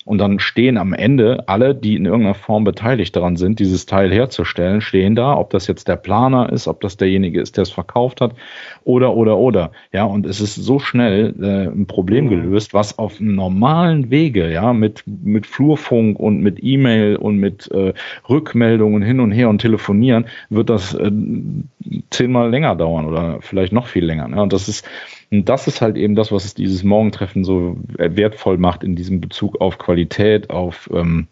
Und 0.05 0.19
dann 0.19 0.38
stehen 0.38 0.77
am 0.77 0.93
Ende 0.93 1.49
alle, 1.49 1.75
die 1.75 1.97
in 1.97 2.05
irgendeiner 2.05 2.35
Form 2.35 2.64
beteiligt 2.64 3.17
daran 3.17 3.37
sind, 3.37 3.59
dieses 3.59 3.87
Teil 3.87 4.12
herzustellen, 4.12 4.83
stehen 4.83 5.14
da, 5.14 5.35
ob 5.35 5.49
das 5.49 5.67
jetzt 5.67 5.88
der 5.88 5.97
Planer 5.97 6.53
ist, 6.53 6.69
ob 6.69 6.83
das 6.83 6.99
derjenige 6.99 7.40
ist, 7.40 7.57
der 7.57 7.62
es 7.62 7.71
verkauft 7.71 8.21
hat, 8.21 8.35
oder, 8.85 9.14
oder, 9.14 9.38
oder. 9.38 9.73
Ja, 9.93 10.05
und 10.05 10.27
es 10.27 10.43
ist 10.43 10.57
so 10.57 10.79
schnell 10.79 11.35
äh, 11.40 11.71
ein 11.71 11.87
Problem 11.87 12.29
gelöst, 12.29 12.75
was 12.75 12.99
auf 12.99 13.19
einem 13.19 13.35
normalen 13.35 14.11
Wege, 14.11 14.53
ja, 14.53 14.75
mit, 14.75 15.05
mit 15.07 15.47
Flurfunk 15.47 16.21
und 16.21 16.40
mit 16.43 16.62
E-Mail 16.62 17.17
und 17.17 17.38
mit 17.38 17.71
äh, 17.71 17.95
Rückmeldungen 18.29 19.03
hin 19.03 19.21
und 19.21 19.33
her 19.33 19.49
und 19.49 19.61
telefonieren, 19.61 20.27
wird 20.51 20.69
das 20.69 20.93
äh, 20.93 21.11
zehnmal 22.11 22.51
länger 22.51 22.77
dauern 22.77 23.07
oder 23.07 23.38
vielleicht 23.40 23.73
noch 23.73 23.87
viel 23.87 24.05
länger. 24.05 24.29
Ne? 24.29 24.43
Und 24.43 24.53
das 24.53 24.69
ist, 24.69 24.87
und 25.35 25.49
das 25.49 25.66
ist 25.66 25.81
halt 25.81 25.97
eben 25.97 26.14
das, 26.14 26.31
was 26.31 26.44
es 26.44 26.55
dieses 26.55 26.85
Morgentreffen 26.85 27.44
so 27.44 27.77
wertvoll 27.97 28.59
macht 28.59 28.85
in 28.85 28.94
diesem 28.94 29.20
Bezug 29.20 29.61
auf 29.61 29.79
Qualität, 29.79 30.51
auf 30.51 30.88
ähm, 30.92 31.27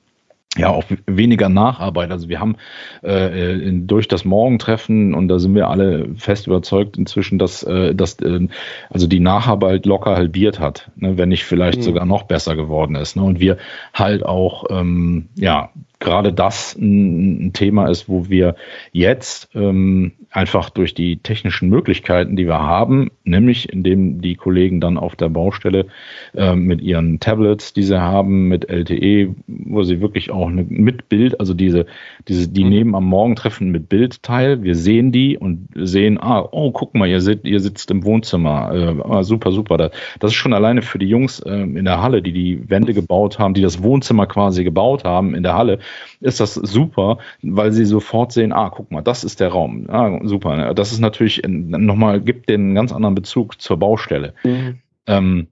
ja 0.57 0.69
auch 0.69 0.85
weniger 1.07 1.49
Nacharbeit. 1.49 2.11
Also 2.11 2.29
wir 2.29 2.41
haben 2.41 2.57
äh, 3.03 3.59
in, 3.59 3.87
durch 3.87 4.09
das 4.09 4.25
Morgentreffen 4.25 5.15
und 5.15 5.29
da 5.29 5.39
sind 5.39 5.55
wir 5.55 5.69
alle 5.69 6.15
fest 6.17 6.47
überzeugt 6.47 6.99
inzwischen, 6.99 7.39
dass, 7.39 7.63
äh, 7.63 7.95
dass 7.95 8.21
äh, 8.21 8.49
also 8.91 9.07
die 9.07 9.21
Nacharbeit 9.21 9.87
locker 9.87 10.15
halbiert 10.15 10.61
hat, 10.61 10.91
ne, 10.97 11.17
wenn 11.17 11.31
nicht 11.31 11.45
vielleicht 11.45 11.79
mhm. 11.79 11.83
sogar 11.83 12.05
noch 12.05 12.25
besser 12.25 12.55
geworden 12.55 12.97
ist. 12.97 13.17
Ne? 13.17 13.23
Und 13.23 13.41
wir 13.41 13.57
halt 13.95 14.27
auch 14.27 14.65
ähm, 14.71 15.29
ja 15.37 15.71
gerade 16.03 16.33
das 16.33 16.77
ein, 16.77 17.47
ein, 17.47 17.53
Thema 17.53 17.89
ist, 17.89 18.09
wo 18.09 18.29
wir 18.29 18.57
jetzt 18.93 19.49
ähm, 19.55 20.13
einfach 20.31 20.71
durch 20.71 20.95
die 20.95 21.19
technischen 21.19 21.69
Möglichkeiten, 21.69 22.37
die 22.37 22.47
wir 22.47 22.59
haben, 22.59 23.11
nämlich 23.25 23.73
indem 23.73 24.21
die 24.21 24.35
Kollegen 24.35 24.81
dann 24.81 24.99
auf 24.99 25.17
der 25.17 25.29
Baustelle 25.29 25.87
äh, 26.35 26.55
mit 26.55 26.81
ihren 26.81 27.21
Tablets, 27.21 27.73
die 27.73 27.83
sie 27.83 28.01
haben, 28.01 28.49
mit 28.49 28.69
LTE, 28.69 29.35
wo 29.47 29.83
sie 29.83 30.01
wirklich 30.01 30.31
auch 30.31 30.49
eine, 30.49 30.65
mit 30.65 31.09
Bild, 31.09 31.39
also 31.39 31.55
diese, 31.55 31.87
diese, 32.29 32.49
die 32.49 32.65
mhm. 32.65 32.71
nehmen 32.71 32.95
am 32.95 33.05
Morgentreffen 33.05 33.71
mit 33.71 33.89
Bild 33.89 34.23
teil. 34.23 34.63
Wir 34.63 34.75
sehen 34.75 35.13
die 35.13 35.39
und 35.39 35.69
sehen, 35.75 36.19
ah, 36.21 36.47
oh, 36.51 36.73
guck 36.73 36.95
mal, 36.95 37.09
ihr, 37.09 37.21
sit, 37.21 37.45
ihr 37.45 37.61
sitzt 37.61 37.91
im 37.91 38.05
Wohnzimmer, 38.05 38.75
äh, 38.75 39.03
ah, 39.09 39.23
super, 39.23 39.53
super. 39.53 39.77
Das, 39.77 39.93
das 40.19 40.33
ist 40.33 40.37
schon 40.37 40.53
alleine 40.53 40.83
für 40.83 40.99
die 40.99 41.09
Jungs 41.09 41.41
äh, 41.41 41.53
in 41.53 41.85
der 41.85 42.03
Halle, 42.03 42.23
die 42.23 42.33
die 42.33 42.69
Wände 42.69 42.95
gebaut 42.95 43.39
haben, 43.39 43.55
die 43.55 43.63
das 43.63 43.83
Wohnzimmer 43.83 44.27
quasi 44.27 44.65
gebaut 44.65 45.05
haben 45.05 45.35
in 45.35 45.43
der 45.43 45.55
Halle 45.55 45.79
ist 46.21 46.41
das 46.41 46.55
super, 46.55 47.19
weil 47.43 47.73
sie 47.73 47.85
sofort 47.85 48.33
sehen, 48.33 48.53
ah, 48.53 48.71
guck 48.71 48.91
mal, 48.91 49.03
das 49.03 49.25
ist 49.25 49.41
der 49.41 49.49
Raum. 49.49 49.87
Ah, 49.89 50.21
super. 50.25 50.57
Ne? 50.57 50.75
Das 50.75 50.93
ist 50.93 51.01
natürlich 51.01 51.43
nochmal, 51.47 52.21
gibt 52.21 52.49
den 52.49 52.61
einen 52.61 52.75
ganz 52.75 52.93
anderen 52.93 53.15
Bezug 53.15 53.61
zur 53.61 53.79
Baustelle. 53.79 54.35
Mhm. 54.45 54.79
Ähm, 55.07 55.49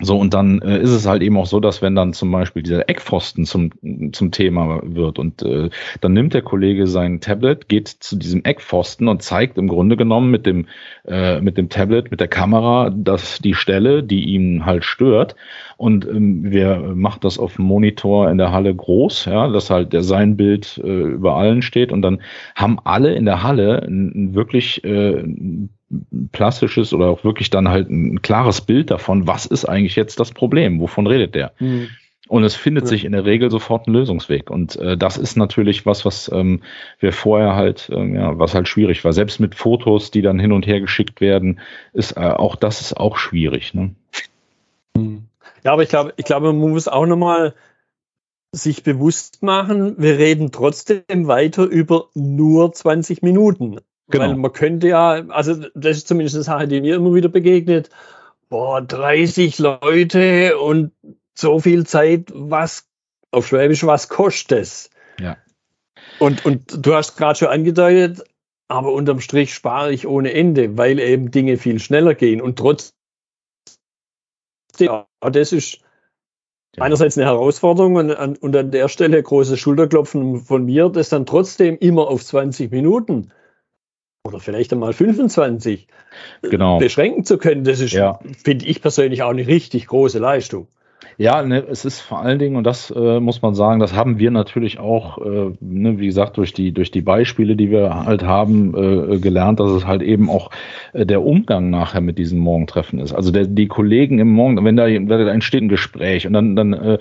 so, 0.00 0.16
und 0.16 0.32
dann 0.32 0.62
äh, 0.62 0.78
ist 0.78 0.90
es 0.90 1.06
halt 1.06 1.22
eben 1.22 1.36
auch 1.36 1.46
so, 1.46 1.58
dass 1.58 1.82
wenn 1.82 1.96
dann 1.96 2.12
zum 2.12 2.30
Beispiel 2.30 2.62
dieser 2.62 2.88
Eckpfosten 2.88 3.44
zum, 3.44 3.72
zum 4.12 4.30
Thema 4.30 4.80
wird 4.84 5.18
und 5.18 5.42
äh, 5.42 5.70
dann 6.00 6.12
nimmt 6.12 6.34
der 6.34 6.42
Kollege 6.42 6.86
sein 6.86 7.20
Tablet, 7.20 7.68
geht 7.68 7.88
zu 7.88 8.16
diesem 8.16 8.44
Eckpfosten 8.44 9.08
und 9.08 9.22
zeigt 9.22 9.58
im 9.58 9.66
Grunde 9.66 9.96
genommen 9.96 10.30
mit 10.30 10.46
dem, 10.46 10.66
äh, 11.04 11.40
mit 11.40 11.58
dem 11.58 11.68
Tablet, 11.68 12.12
mit 12.12 12.20
der 12.20 12.28
Kamera, 12.28 12.90
dass 12.90 13.40
die 13.40 13.54
Stelle, 13.54 14.04
die 14.04 14.24
ihn 14.26 14.64
halt 14.64 14.84
stört. 14.84 15.34
Und 15.76 16.06
ähm, 16.06 16.44
wir 16.44 16.92
macht 16.94 17.24
das 17.24 17.36
auf 17.40 17.56
dem 17.56 17.64
Monitor 17.64 18.30
in 18.30 18.38
der 18.38 18.52
Halle 18.52 18.72
groß, 18.72 19.24
ja, 19.24 19.48
dass 19.48 19.68
halt 19.68 19.92
der 19.92 20.04
sein 20.04 20.36
Bild 20.36 20.80
äh, 20.84 20.86
über 20.86 21.34
allen 21.34 21.60
steht 21.60 21.90
und 21.90 22.02
dann 22.02 22.22
haben 22.54 22.78
alle 22.84 23.14
in 23.14 23.24
der 23.24 23.42
Halle 23.42 23.84
wirklich 23.88 24.84
äh, 24.84 25.24
plastisches 26.32 26.92
oder 26.92 27.06
auch 27.06 27.24
wirklich 27.24 27.50
dann 27.50 27.68
halt 27.68 27.88
ein 27.88 28.22
klares 28.22 28.60
Bild 28.60 28.90
davon, 28.90 29.26
was 29.26 29.46
ist 29.46 29.64
eigentlich 29.64 29.96
jetzt 29.96 30.20
das 30.20 30.32
Problem, 30.32 30.80
wovon 30.80 31.06
redet 31.06 31.34
der? 31.34 31.52
Mhm. 31.58 31.88
Und 32.28 32.44
es 32.44 32.54
findet 32.54 32.84
ja. 32.84 32.88
sich 32.88 33.06
in 33.06 33.12
der 33.12 33.24
Regel 33.24 33.50
sofort 33.50 33.86
ein 33.86 33.94
Lösungsweg. 33.94 34.50
Und 34.50 34.76
äh, 34.76 34.98
das 34.98 35.16
ist 35.16 35.36
natürlich 35.36 35.86
was, 35.86 36.04
was 36.04 36.30
ähm, 36.30 36.60
wir 37.00 37.12
vorher 37.14 37.56
halt, 37.56 37.90
ähm, 37.90 38.14
ja, 38.14 38.38
was 38.38 38.54
halt 38.54 38.68
schwierig 38.68 39.02
war. 39.04 39.14
Selbst 39.14 39.40
mit 39.40 39.54
Fotos, 39.54 40.10
die 40.10 40.20
dann 40.20 40.38
hin 40.38 40.52
und 40.52 40.66
her 40.66 40.80
geschickt 40.80 41.22
werden, 41.22 41.60
ist 41.94 42.18
äh, 42.18 42.20
auch 42.20 42.54
das 42.54 42.82
ist 42.82 42.96
auch 42.98 43.16
schwierig. 43.16 43.72
Ne? 43.72 43.94
Mhm. 44.94 45.24
Ja, 45.64 45.72
aber 45.72 45.82
ich 45.82 45.88
glaube, 45.88 46.12
ich 46.16 46.24
glaube, 46.26 46.52
man 46.52 46.70
muss 46.70 46.86
auch 46.86 47.06
nochmal 47.06 47.54
sich 48.52 48.82
bewusst 48.82 49.42
machen, 49.42 49.96
wir 49.98 50.18
reden 50.18 50.52
trotzdem 50.52 51.26
weiter 51.26 51.64
über 51.64 52.08
nur 52.14 52.72
20 52.72 53.22
Minuten. 53.22 53.78
Genau. 54.08 54.24
Weil 54.24 54.36
man 54.36 54.52
könnte 54.52 54.88
ja, 54.88 55.26
also 55.28 55.54
das 55.74 55.98
ist 55.98 56.08
zumindest 56.08 56.36
eine 56.36 56.44
Sache, 56.44 56.68
die 56.68 56.80
mir 56.80 56.96
immer 56.96 57.14
wieder 57.14 57.28
begegnet. 57.28 57.90
Boah, 58.48 58.80
30 58.80 59.58
Leute 59.58 60.58
und 60.58 60.92
so 61.34 61.60
viel 61.60 61.86
Zeit, 61.86 62.32
was 62.34 62.88
auf 63.30 63.46
Schwäbisch, 63.46 63.84
was 63.84 64.08
kostet 64.08 64.60
es? 64.60 64.90
Ja. 65.20 65.36
Und, 66.18 66.44
und 66.46 66.86
du 66.86 66.94
hast 66.94 67.16
gerade 67.16 67.38
schon 67.38 67.48
angedeutet, 67.48 68.24
aber 68.68 68.92
unterm 68.92 69.20
Strich 69.20 69.54
spare 69.54 69.92
ich 69.92 70.06
ohne 70.06 70.32
Ende, 70.32 70.78
weil 70.78 70.98
eben 70.98 71.30
Dinge 71.30 71.58
viel 71.58 71.78
schneller 71.78 72.14
gehen 72.14 72.40
und 72.40 72.58
trotzdem, 72.58 72.94
ja, 74.78 75.06
das 75.20 75.52
ist 75.52 75.80
ja. 76.76 76.82
einerseits 76.84 77.18
eine 77.18 77.26
Herausforderung 77.26 77.96
und 77.96 78.10
an, 78.12 78.36
und 78.36 78.56
an 78.56 78.70
der 78.70 78.88
Stelle 78.88 79.22
großes 79.22 79.60
Schulterklopfen 79.60 80.40
von 80.40 80.64
mir, 80.64 80.88
das 80.88 81.10
dann 81.10 81.26
trotzdem 81.26 81.76
immer 81.78 82.08
auf 82.08 82.24
20 82.24 82.70
Minuten 82.70 83.32
oder 84.28 84.40
vielleicht 84.40 84.72
einmal 84.72 84.92
25 84.92 85.88
genau. 86.42 86.78
beschränken 86.78 87.24
zu 87.24 87.38
können, 87.38 87.64
das 87.64 87.80
ist, 87.80 87.92
ja. 87.92 88.18
finde 88.44 88.66
ich 88.66 88.80
persönlich 88.80 89.22
auch 89.22 89.30
eine 89.30 89.46
richtig 89.46 89.86
große 89.86 90.18
Leistung. 90.18 90.68
Ja, 91.20 91.42
ne, 91.42 91.64
es 91.68 91.84
ist 91.84 92.00
vor 92.00 92.20
allen 92.20 92.38
Dingen, 92.38 92.54
und 92.54 92.62
das 92.62 92.92
äh, 92.94 93.18
muss 93.18 93.42
man 93.42 93.56
sagen, 93.56 93.80
das 93.80 93.92
haben 93.92 94.20
wir 94.20 94.30
natürlich 94.30 94.78
auch, 94.78 95.18
äh, 95.18 95.50
ne, 95.58 95.98
wie 95.98 96.06
gesagt, 96.06 96.36
durch 96.36 96.52
die, 96.52 96.70
durch 96.70 96.92
die 96.92 97.00
Beispiele, 97.00 97.56
die 97.56 97.72
wir 97.72 98.04
halt 98.06 98.22
haben, 98.22 98.72
äh, 98.76 99.18
gelernt, 99.18 99.58
dass 99.58 99.72
es 99.72 99.84
halt 99.84 100.02
eben 100.02 100.30
auch 100.30 100.52
äh, 100.92 101.04
der 101.04 101.24
Umgang 101.24 101.70
nachher 101.70 102.00
mit 102.00 102.18
diesen 102.18 102.38
Morgentreffen 102.38 103.00
ist. 103.00 103.12
Also 103.12 103.32
der, 103.32 103.46
die 103.46 103.66
Kollegen 103.66 104.20
im 104.20 104.28
Morgen, 104.28 104.64
wenn 104.64 104.76
da, 104.76 104.86
wenn 104.86 105.08
da 105.08 105.28
entsteht 105.28 105.62
ein 105.62 105.68
Gespräch 105.68 106.24
und 106.24 106.34
dann, 106.34 106.54
dann, 106.54 106.72
äh, 106.72 106.98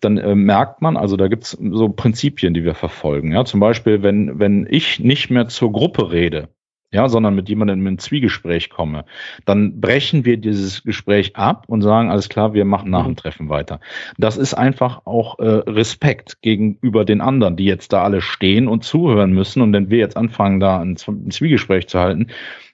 dann 0.00 0.18
äh, 0.18 0.34
merkt 0.34 0.82
man, 0.82 0.96
also 0.96 1.16
da 1.16 1.28
gibt's 1.28 1.56
so 1.70 1.90
Prinzipien, 1.90 2.54
die 2.54 2.64
wir 2.64 2.74
verfolgen. 2.74 3.30
Ja, 3.30 3.44
zum 3.44 3.60
Beispiel, 3.60 4.02
wenn, 4.02 4.40
wenn 4.40 4.66
ich 4.68 4.98
nicht 4.98 5.30
mehr 5.30 5.46
zur 5.46 5.70
Gruppe 5.70 6.10
rede, 6.10 6.48
ja, 6.92 7.08
sondern 7.08 7.34
mit 7.34 7.48
jemandem 7.48 7.86
in 7.86 7.94
ein 7.94 7.98
Zwiegespräch 7.98 8.68
komme, 8.70 9.04
dann 9.44 9.80
brechen 9.80 10.24
wir 10.24 10.36
dieses 10.36 10.82
Gespräch 10.82 11.36
ab 11.36 11.64
und 11.68 11.82
sagen, 11.82 12.10
alles 12.10 12.28
klar, 12.28 12.52
wir 12.52 12.64
machen 12.64 12.90
nach 12.90 13.04
dem 13.04 13.12
mhm. 13.12 13.16
Treffen 13.16 13.48
weiter. 13.48 13.80
Das 14.18 14.36
ist 14.36 14.54
einfach 14.54 15.02
auch 15.04 15.38
äh, 15.38 15.44
Respekt 15.48 16.42
gegenüber 16.42 17.04
den 17.04 17.20
anderen, 17.20 17.56
die 17.56 17.64
jetzt 17.64 17.92
da 17.92 18.02
alle 18.02 18.20
stehen 18.20 18.66
und 18.66 18.84
zuhören 18.84 19.32
müssen. 19.32 19.62
Und 19.62 19.72
wenn 19.72 19.90
wir 19.90 19.98
jetzt 19.98 20.16
anfangen, 20.16 20.58
da 20.58 20.80
ein, 20.80 20.96
ein 21.06 21.30
Zwiegespräch 21.30 21.88
zu 21.88 22.00
halten, 22.00 22.26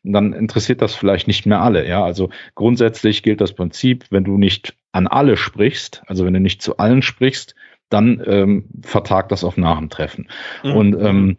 dann 0.03 0.33
interessiert 0.33 0.81
das 0.81 0.95
vielleicht 0.95 1.27
nicht 1.27 1.47
mehr 1.47 1.61
alle. 1.61 1.87
Ja, 1.87 2.05
also 2.05 2.31
grundsätzlich 2.55 3.23
gilt 3.23 3.41
das 3.41 3.53
Prinzip, 3.53 4.07
wenn 4.11 4.25
du 4.25 4.39
nicht 4.39 4.75
an 4.93 5.07
alle 5.07 5.37
sprichst, 5.37 6.03
also 6.07 6.25
wenn 6.25 6.33
du 6.33 6.41
nicht 6.41 6.63
zu 6.63 6.79
allen 6.79 7.03
sprichst, 7.03 7.55
dann 7.91 8.23
ähm, 8.27 8.65
vertagt 8.83 9.31
das 9.31 9.45
auf 9.45 9.57
nach 9.57 9.79
dem 9.79 9.91
Treffen. 9.91 10.29
Mhm. 10.65 10.73
Und 10.73 11.01
ähm, 11.01 11.37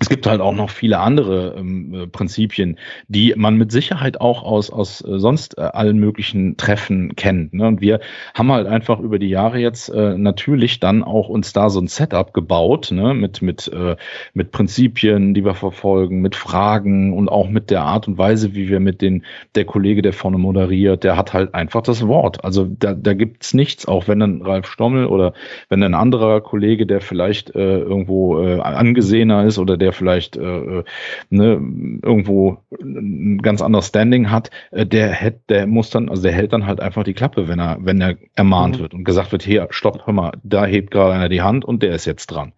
es 0.00 0.08
gibt 0.08 0.26
halt 0.26 0.40
auch 0.40 0.54
noch 0.54 0.70
viele 0.70 0.98
andere 0.98 1.56
ähm, 1.58 1.94
äh, 1.94 2.06
Prinzipien, 2.06 2.78
die 3.08 3.34
man 3.36 3.56
mit 3.56 3.72
Sicherheit 3.72 4.20
auch 4.20 4.44
aus, 4.44 4.70
aus 4.70 5.02
äh, 5.02 5.18
sonst 5.18 5.58
äh, 5.58 5.62
allen 5.62 5.98
möglichen 5.98 6.56
Treffen 6.56 7.16
kennt. 7.16 7.52
Ne? 7.52 7.66
Und 7.66 7.80
wir 7.80 8.00
haben 8.34 8.52
halt 8.52 8.68
einfach 8.68 9.00
über 9.00 9.18
die 9.18 9.28
Jahre 9.28 9.58
jetzt 9.58 9.88
äh, 9.88 10.16
natürlich 10.16 10.78
dann 10.78 11.02
auch 11.02 11.28
uns 11.28 11.52
da 11.52 11.68
so 11.68 11.80
ein 11.80 11.88
Setup 11.88 12.32
gebaut, 12.32 12.90
ne? 12.92 13.12
mit, 13.14 13.42
mit, 13.42 13.68
äh, 13.68 13.96
mit 14.34 14.52
Prinzipien, 14.52 15.34
die 15.34 15.44
wir 15.44 15.54
verfolgen, 15.54 16.20
mit 16.20 16.36
Fragen 16.36 17.12
und 17.12 17.28
auch 17.28 17.48
mit 17.48 17.70
der 17.70 17.82
Art 17.82 18.06
und 18.06 18.18
Weise, 18.18 18.54
wie 18.54 18.68
wir 18.68 18.80
mit 18.80 19.02
den, 19.02 19.24
der 19.56 19.64
Kollege, 19.64 20.02
der 20.02 20.12
vorne 20.12 20.38
moderiert, 20.38 21.02
der 21.02 21.16
hat 21.16 21.32
halt 21.32 21.54
einfach 21.54 21.82
das 21.82 22.06
Wort. 22.06 22.44
Also 22.44 22.68
da, 22.78 22.94
da 22.94 23.14
gibt's 23.14 23.52
nichts, 23.52 23.86
auch 23.86 24.06
wenn 24.06 24.20
dann 24.20 24.42
Ralf 24.42 24.68
Stommel 24.68 25.06
oder 25.06 25.32
wenn 25.68 25.82
ein 25.82 25.94
anderer 25.94 26.40
Kollege, 26.40 26.86
der 26.86 27.00
vielleicht 27.00 27.54
äh, 27.56 27.78
irgendwo 27.78 28.40
äh, 28.40 28.60
angesehener 28.60 29.44
ist 29.44 29.58
oder 29.58 29.76
der 29.76 29.87
der 29.88 29.94
vielleicht 29.94 30.36
äh, 30.36 30.40
äh, 30.42 30.84
ne, 31.30 31.60
irgendwo 32.02 32.58
ein 32.78 33.38
ganz 33.38 33.62
anderes 33.62 33.86
Standing 33.86 34.30
hat, 34.30 34.50
äh, 34.70 34.84
der 34.84 35.08
hätte, 35.08 35.40
der 35.48 35.66
muss 35.66 35.88
dann, 35.88 36.10
also 36.10 36.22
der 36.22 36.32
hält 36.32 36.52
dann 36.52 36.66
halt 36.66 36.80
einfach 36.80 37.04
die 37.04 37.14
Klappe, 37.14 37.48
wenn 37.48 37.58
er, 37.58 37.78
wenn 37.80 38.02
er 38.02 38.16
ermahnt 38.34 38.76
mhm. 38.76 38.82
wird 38.82 38.94
und 38.94 39.04
gesagt 39.04 39.32
wird, 39.32 39.42
hier, 39.42 39.66
stopp, 39.70 40.06
hör 40.06 40.12
mal, 40.12 40.32
da 40.42 40.66
hebt 40.66 40.90
gerade 40.90 41.14
einer 41.14 41.30
die 41.30 41.40
Hand 41.40 41.64
und 41.64 41.82
der 41.82 41.94
ist 41.94 42.04
jetzt 42.04 42.26
dran. 42.26 42.52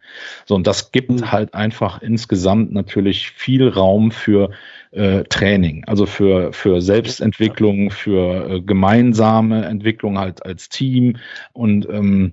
So, 0.44 0.56
und 0.56 0.66
das 0.66 0.90
gibt 0.90 1.10
mhm. 1.10 1.30
halt 1.30 1.54
einfach 1.54 2.02
insgesamt 2.02 2.72
natürlich 2.72 3.30
viel 3.30 3.68
Raum 3.68 4.10
für 4.10 4.50
äh, 4.90 5.22
Training, 5.24 5.84
also 5.86 6.04
für, 6.06 6.52
für 6.52 6.80
Selbstentwicklung, 6.80 7.92
für 7.92 8.50
äh, 8.50 8.60
gemeinsame 8.60 9.64
Entwicklung 9.66 10.18
halt 10.18 10.44
als 10.44 10.68
Team 10.68 11.16
und 11.52 11.88
ähm, 11.88 12.32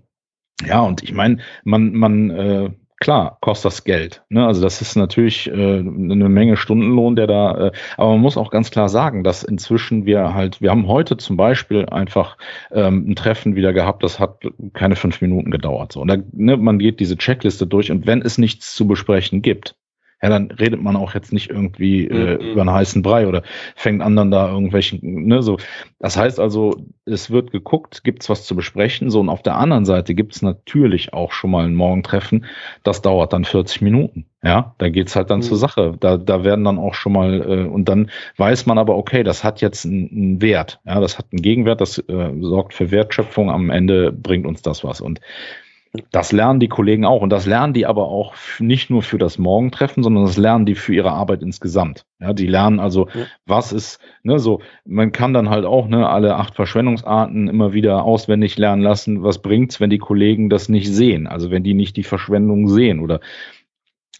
ja, 0.65 0.81
und 0.81 1.03
ich 1.03 1.13
meine, 1.13 1.37
man, 1.63 1.93
man 1.93 2.29
äh, 2.31 2.69
klar, 2.99 3.37
kostet 3.41 3.65
das 3.71 3.83
Geld. 3.83 4.23
Ne? 4.29 4.45
Also 4.45 4.61
das 4.61 4.81
ist 4.81 4.95
natürlich 4.95 5.47
äh, 5.47 5.51
eine 5.53 6.29
Menge 6.29 6.57
Stundenlohn, 6.57 7.15
der 7.15 7.27
da, 7.27 7.67
äh, 7.67 7.71
aber 7.97 8.11
man 8.11 8.21
muss 8.21 8.37
auch 8.37 8.51
ganz 8.51 8.71
klar 8.71 8.89
sagen, 8.89 9.23
dass 9.23 9.43
inzwischen 9.43 10.05
wir 10.05 10.33
halt, 10.33 10.61
wir 10.61 10.71
haben 10.71 10.87
heute 10.87 11.17
zum 11.17 11.37
Beispiel 11.37 11.85
einfach 11.85 12.37
ähm, 12.71 13.09
ein 13.09 13.15
Treffen 13.15 13.55
wieder 13.55 13.73
gehabt, 13.73 14.03
das 14.03 14.19
hat 14.19 14.41
keine 14.73 14.95
fünf 14.95 15.21
Minuten 15.21 15.51
gedauert. 15.51 15.91
So. 15.91 16.01
Und 16.01 16.07
da, 16.07 16.17
ne, 16.33 16.57
man 16.57 16.79
geht 16.79 16.99
diese 16.99 17.17
Checkliste 17.17 17.67
durch 17.67 17.91
und 17.91 18.07
wenn 18.07 18.21
es 18.21 18.37
nichts 18.37 18.75
zu 18.75 18.87
besprechen 18.87 19.41
gibt, 19.41 19.75
ja, 20.21 20.29
dann 20.29 20.49
redet 20.49 20.81
man 20.81 20.95
auch 20.95 21.13
jetzt 21.13 21.31
nicht 21.31 21.49
irgendwie 21.49 22.07
äh, 22.07 22.37
mhm. 22.37 22.51
über 22.51 22.61
einen 22.61 22.71
heißen 22.71 23.03
Brei 23.03 23.27
oder 23.27 23.43
fängt 23.75 24.01
an 24.01 24.15
dann 24.15 24.31
da 24.31 24.49
irgendwelchen, 24.49 25.27
ne, 25.27 25.43
so. 25.43 25.57
Das 25.99 26.17
heißt 26.17 26.39
also, 26.39 26.75
es 27.05 27.29
wird 27.29 27.51
geguckt, 27.51 28.03
gibt's 28.03 28.29
was 28.29 28.45
zu 28.45 28.55
besprechen, 28.55 29.11
so 29.11 29.19
und 29.19 29.29
auf 29.29 29.43
der 29.43 29.57
anderen 29.57 29.85
Seite 29.85 30.15
gibt's 30.15 30.41
natürlich 30.41 31.13
auch 31.13 31.31
schon 31.31 31.51
mal 31.51 31.65
ein 31.65 31.75
Morgentreffen, 31.75 32.45
das 32.83 33.03
dauert 33.03 33.33
dann 33.33 33.45
40 33.45 33.81
Minuten. 33.81 34.25
Ja, 34.43 34.75
da 34.77 34.89
geht's 34.89 35.15
halt 35.15 35.29
dann 35.29 35.39
mhm. 35.39 35.43
zur 35.43 35.57
Sache. 35.57 35.95
Da, 35.99 36.17
da 36.17 36.43
werden 36.43 36.63
dann 36.63 36.77
auch 36.77 36.93
schon 36.93 37.11
mal, 37.11 37.41
äh, 37.41 37.67
und 37.67 37.89
dann 37.89 38.09
weiß 38.37 38.65
man 38.65 38.77
aber, 38.77 38.95
okay, 38.95 39.23
das 39.23 39.43
hat 39.43 39.61
jetzt 39.61 39.85
einen, 39.85 40.09
einen 40.09 40.41
Wert. 40.41 40.79
Ja, 40.85 40.99
das 40.99 41.17
hat 41.17 41.27
einen 41.31 41.41
Gegenwert, 41.41 41.81
das 41.81 41.97
äh, 41.97 42.31
sorgt 42.39 42.73
für 42.73 42.91
Wertschöpfung, 42.91 43.51
am 43.51 43.69
Ende 43.69 44.11
bringt 44.11 44.45
uns 44.45 44.61
das 44.61 44.83
was. 44.83 45.01
Und 45.01 45.21
das 46.11 46.31
lernen 46.31 46.59
die 46.59 46.67
Kollegen 46.67 47.05
auch 47.05 47.21
und 47.21 47.29
das 47.29 47.45
lernen 47.45 47.73
die 47.73 47.85
aber 47.85 48.07
auch 48.07 48.33
nicht 48.59 48.89
nur 48.89 49.01
für 49.01 49.17
das 49.17 49.37
Morgentreffen, 49.37 50.03
sondern 50.03 50.25
das 50.25 50.37
lernen 50.37 50.65
die 50.65 50.75
für 50.75 50.93
ihre 50.93 51.11
Arbeit 51.11 51.41
insgesamt. 51.41 52.05
Ja, 52.19 52.33
die 52.33 52.47
lernen 52.47 52.79
also, 52.79 53.07
ja. 53.13 53.25
was 53.45 53.71
ist, 53.71 53.99
ne, 54.23 54.39
so, 54.39 54.61
man 54.85 55.11
kann 55.11 55.33
dann 55.33 55.49
halt 55.49 55.65
auch, 55.65 55.87
ne, 55.87 56.07
alle 56.09 56.35
acht 56.35 56.55
Verschwendungsarten 56.55 57.47
immer 57.47 57.73
wieder 57.73 58.03
auswendig 58.03 58.57
lernen 58.57 58.81
lassen. 58.81 59.23
Was 59.23 59.41
bringt's, 59.41 59.79
wenn 59.79 59.89
die 59.89 59.99
Kollegen 59.99 60.49
das 60.49 60.69
nicht 60.69 60.91
sehen? 60.93 61.27
Also 61.27 61.51
wenn 61.51 61.63
die 61.63 61.73
nicht 61.73 61.95
die 61.97 62.03
Verschwendung 62.03 62.67
sehen 62.67 62.99
oder 62.99 63.19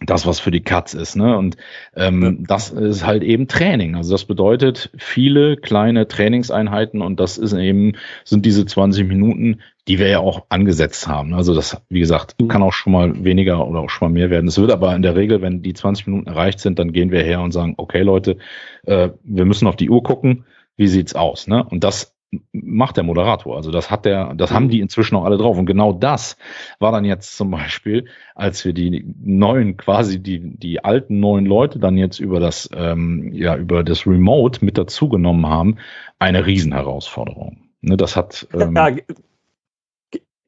das, 0.06 0.28
was 0.28 0.40
für 0.40 0.52
die 0.52 0.62
Katz 0.62 0.94
ist. 0.94 1.16
Ne? 1.16 1.38
Und 1.38 1.58
ähm, 1.96 2.24
ja. 2.24 2.32
das 2.48 2.70
ist 2.70 3.06
halt 3.06 3.24
eben 3.24 3.48
Training. 3.48 3.96
Also 3.96 4.14
das 4.14 4.26
bedeutet 4.26 4.92
viele 4.98 5.58
kleine 5.58 6.08
Trainingseinheiten 6.08 7.02
und 7.02 7.20
das 7.20 7.38
ist 7.38 7.54
eben, 7.54 7.94
sind 8.24 8.46
diese 8.46 8.66
20 8.66 9.08
Minuten, 9.08 9.62
die 9.88 10.00
wir 10.00 10.10
ja 10.10 10.20
auch 10.20 10.46
angesetzt 10.50 11.08
haben. 11.08 11.34
Also 11.34 11.54
das, 11.54 11.82
wie 11.90 12.00
gesagt, 12.00 12.36
mhm. 12.40 12.48
kann 12.48 12.64
auch 12.64 12.74
schon 12.74 12.94
mal 12.94 13.24
weniger 13.24 13.66
oder 13.66 13.80
auch 13.80 13.90
schon 13.90 14.10
mal 14.10 14.20
mehr 14.20 14.30
werden. 14.30 14.48
Es 14.48 14.60
wird 14.60 14.72
aber 14.72 14.96
in 14.96 15.02
der 15.02 15.16
Regel, 15.16 15.42
wenn 15.42 15.62
die 15.62 15.74
20 15.74 16.08
Minuten 16.08 16.28
erreicht 16.28 16.60
sind, 16.60 16.80
dann 16.80 16.92
gehen 16.92 17.12
wir 17.12 17.24
her 17.24 17.42
und 17.42 17.52
sagen, 17.52 17.76
okay 17.78 18.02
Leute, 18.02 18.38
äh, 18.86 19.10
wir 19.24 19.46
müssen 19.46 19.68
auf 19.68 19.76
die 19.76 19.90
Uhr 19.90 20.04
gucken, 20.04 20.46
wie 20.76 20.88
sieht's 20.88 21.16
aus? 21.16 21.48
Ne? 21.48 21.64
Und 21.64 21.84
das 21.84 22.14
macht 22.52 22.98
der 22.98 23.06
Moderator. 23.06 23.56
Also 23.56 23.72
das 23.72 23.90
hat 23.90 24.04
der, 24.04 24.34
das 24.36 24.52
haben 24.52 24.66
mhm. 24.66 24.70
die 24.70 24.82
inzwischen 24.82 25.16
auch 25.16 25.24
alle 25.24 25.38
drauf. 25.38 25.58
Und 25.58 25.66
genau 25.66 25.94
das 25.94 26.38
war 26.80 26.92
dann 26.92 27.06
jetzt 27.06 27.38
zum 27.38 27.52
Beispiel, 27.52 28.08
als 28.36 28.66
wir 28.66 28.74
die 28.74 29.06
neuen, 29.24 29.78
quasi 29.78 30.22
die, 30.22 30.58
die 30.58 30.84
alten 30.84 31.22
neuen 31.22 31.46
Leute 31.46 31.80
dann 31.80 31.98
jetzt 31.98 32.20
über 32.20 32.42
das, 32.42 32.70
ähm, 32.76 33.32
ja, 33.34 33.56
über 33.56 33.86
das 33.86 34.06
Remote 34.06 34.64
mit 34.66 34.78
dazugenommen 34.78 35.48
haben, 35.48 35.78
eine 36.20 36.46
Riesenherausforderung. 36.46 37.58
Ne, 37.82 37.96
das 37.96 38.16
hat 38.16 38.48
ähm, 38.54 38.76
ja, 38.76 38.90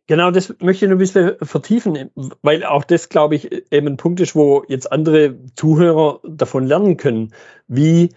Genau, 0.10 0.32
das 0.32 0.50
möchte 0.60 0.86
ich 0.86 0.90
noch 0.90 0.96
ein 0.96 0.98
bisschen 0.98 1.36
vertiefen, 1.40 2.10
weil 2.42 2.64
auch 2.64 2.84
das, 2.84 3.10
glaube 3.10 3.36
ich, 3.36 3.52
eben 3.72 3.90
ein 3.90 3.98
Punkt 3.98 4.20
ist, 4.20 4.34
wo 4.36 4.66
jetzt 4.68 4.92
andere 4.92 5.36
Zuhörer 5.54 6.20
davon 6.28 6.66
lernen 6.66 6.98
können. 6.98 7.32
Wie, 7.68 8.10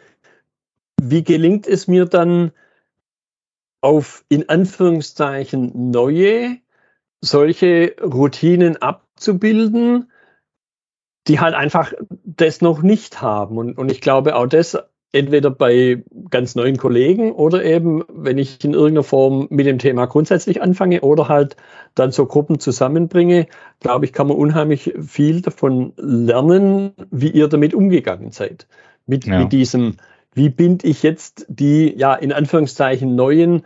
wie 0.99 1.23
gelingt 1.23 1.67
es 1.67 1.89
mir 1.89 2.07
dann, 2.07 2.53
auf 3.83 4.25
in 4.31 4.49
Anführungszeichen 4.49 5.91
neue 5.91 6.57
solche 7.21 7.95
Routinen 8.01 8.79
abzubilden, 8.79 10.11
die 11.29 11.41
halt 11.41 11.55
einfach 11.55 11.93
das 12.25 12.63
noch 12.63 12.81
nicht 12.81 13.21
haben. 13.21 13.59
Und, 13.59 13.77
und 13.77 13.93
ich 13.93 14.01
glaube, 14.01 14.37
auch 14.37 14.47
das 14.47 14.79
entweder 15.13 15.51
bei 15.51 16.03
ganz 16.31 16.55
neuen 16.55 16.79
Kollegen 16.79 17.33
oder 17.33 17.63
eben, 17.65 18.03
wenn 18.09 18.39
ich 18.39 18.65
in 18.65 18.73
irgendeiner 18.73 19.05
Form 19.05 19.47
mit 19.51 19.67
dem 19.67 19.79
Thema 19.79 20.07
grundsätzlich 20.07 20.63
anfange 20.63 21.03
oder 21.03 21.29
halt 21.29 21.57
dann 21.95 22.11
so 22.11 22.25
Gruppen 22.25 22.59
zusammenbringe, 22.59 23.47
glaube 23.81 24.07
ich, 24.07 24.15
kann 24.15 24.27
man 24.27 24.39
unheimlich 24.39 24.95
viel 25.07 25.43
davon 25.43 25.93
lernen, 25.97 26.93
wie 27.11 27.29
ihr 27.29 27.49
damit 27.49 27.75
umgegangen 27.75 28.33
seid. 28.33 28.67
Mit, 29.07 29.27
ja. 29.27 29.41
mit 29.41 29.53
diesem, 29.53 29.97
wie 30.33 30.49
binde 30.49 30.87
ich 30.87 31.03
jetzt 31.03 31.45
die, 31.49 31.93
ja, 31.97 32.15
in 32.15 32.33
Anführungszeichen 32.33 33.15
neuen 33.15 33.63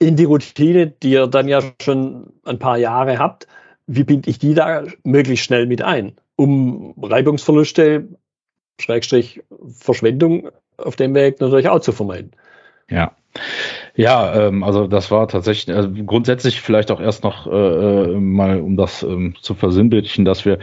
in 0.00 0.16
die 0.16 0.24
Routine, 0.24 0.88
die 0.88 1.12
ihr 1.12 1.26
dann 1.28 1.46
ja 1.46 1.60
schon 1.80 2.32
ein 2.44 2.58
paar 2.58 2.78
Jahre 2.78 3.18
habt, 3.18 3.46
wie 3.86 4.02
binde 4.02 4.28
ich 4.30 4.38
die 4.38 4.54
da 4.54 4.84
möglichst 5.04 5.44
schnell 5.44 5.66
mit 5.66 5.82
ein, 5.82 6.14
um 6.36 6.94
Reibungsverluste 7.00 8.08
Schrägstrich 8.80 9.42
Verschwendung 9.78 10.50
auf 10.76 10.96
dem 10.96 11.14
Weg 11.14 11.40
natürlich 11.40 11.68
auch 11.68 11.80
zu 11.80 11.92
vermeiden. 11.92 12.32
Ja. 12.88 13.14
Ja, 14.00 14.34
ähm, 14.34 14.62
also 14.62 14.86
das 14.86 15.10
war 15.10 15.28
tatsächlich 15.28 15.76
also 15.76 15.90
grundsätzlich 16.06 16.62
vielleicht 16.62 16.90
auch 16.90 17.02
erst 17.02 17.22
noch 17.22 17.46
äh, 17.46 17.50
äh, 17.50 18.18
mal, 18.18 18.58
um 18.58 18.78
das 18.78 19.02
ähm, 19.02 19.34
zu 19.42 19.54
versinnbildlichen, 19.54 20.24
dass 20.24 20.46
wir 20.46 20.58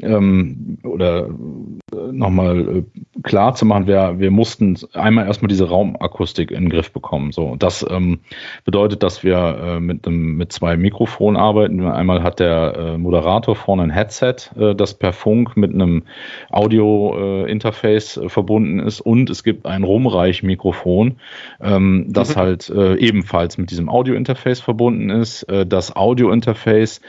ähm, 0.00 0.78
oder 0.82 1.28
äh, 1.28 2.10
nochmal 2.10 2.78
äh, 2.78 2.82
klar 3.22 3.54
zu 3.54 3.66
machen, 3.66 3.86
wir, 3.86 4.18
wir 4.18 4.32
mussten 4.32 4.76
einmal 4.94 5.26
erstmal 5.26 5.46
diese 5.46 5.68
Raumakustik 5.68 6.50
in 6.50 6.64
den 6.64 6.70
Griff 6.70 6.90
bekommen. 6.90 7.30
So, 7.30 7.54
das 7.56 7.86
ähm, 7.88 8.18
bedeutet, 8.64 9.04
dass 9.04 9.22
wir 9.22 9.36
äh, 9.36 9.80
mit 9.80 10.04
einem 10.04 10.36
mit 10.36 10.50
zwei 10.50 10.76
Mikrofonen 10.76 11.40
arbeiten. 11.40 11.86
Einmal 11.86 12.24
hat 12.24 12.40
der 12.40 12.74
äh, 12.76 12.98
Moderator 12.98 13.54
vorne 13.54 13.84
ein 13.84 13.90
Headset, 13.90 14.34
äh, 14.58 14.74
das 14.74 14.94
per 14.94 15.12
Funk 15.12 15.56
mit 15.56 15.72
einem 15.72 16.02
Audio-Interface 16.50 18.16
äh, 18.16 18.28
verbunden 18.28 18.80
ist 18.80 19.00
und 19.00 19.30
es 19.30 19.44
gibt 19.44 19.66
ein 19.66 19.84
Rumreichmikrofon, 19.84 21.18
ähm, 21.60 22.06
das 22.08 22.34
mhm. 22.34 22.40
halt 22.40 22.71
äh, 22.74 22.98
ebenfalls 22.98 23.58
mit 23.58 23.70
diesem 23.70 23.88
Audio-Interface 23.88 24.60
verbunden 24.60 25.10
ist. 25.10 25.44
Äh, 25.44 25.66
das 25.66 25.94
Audio-Interface 25.94 27.00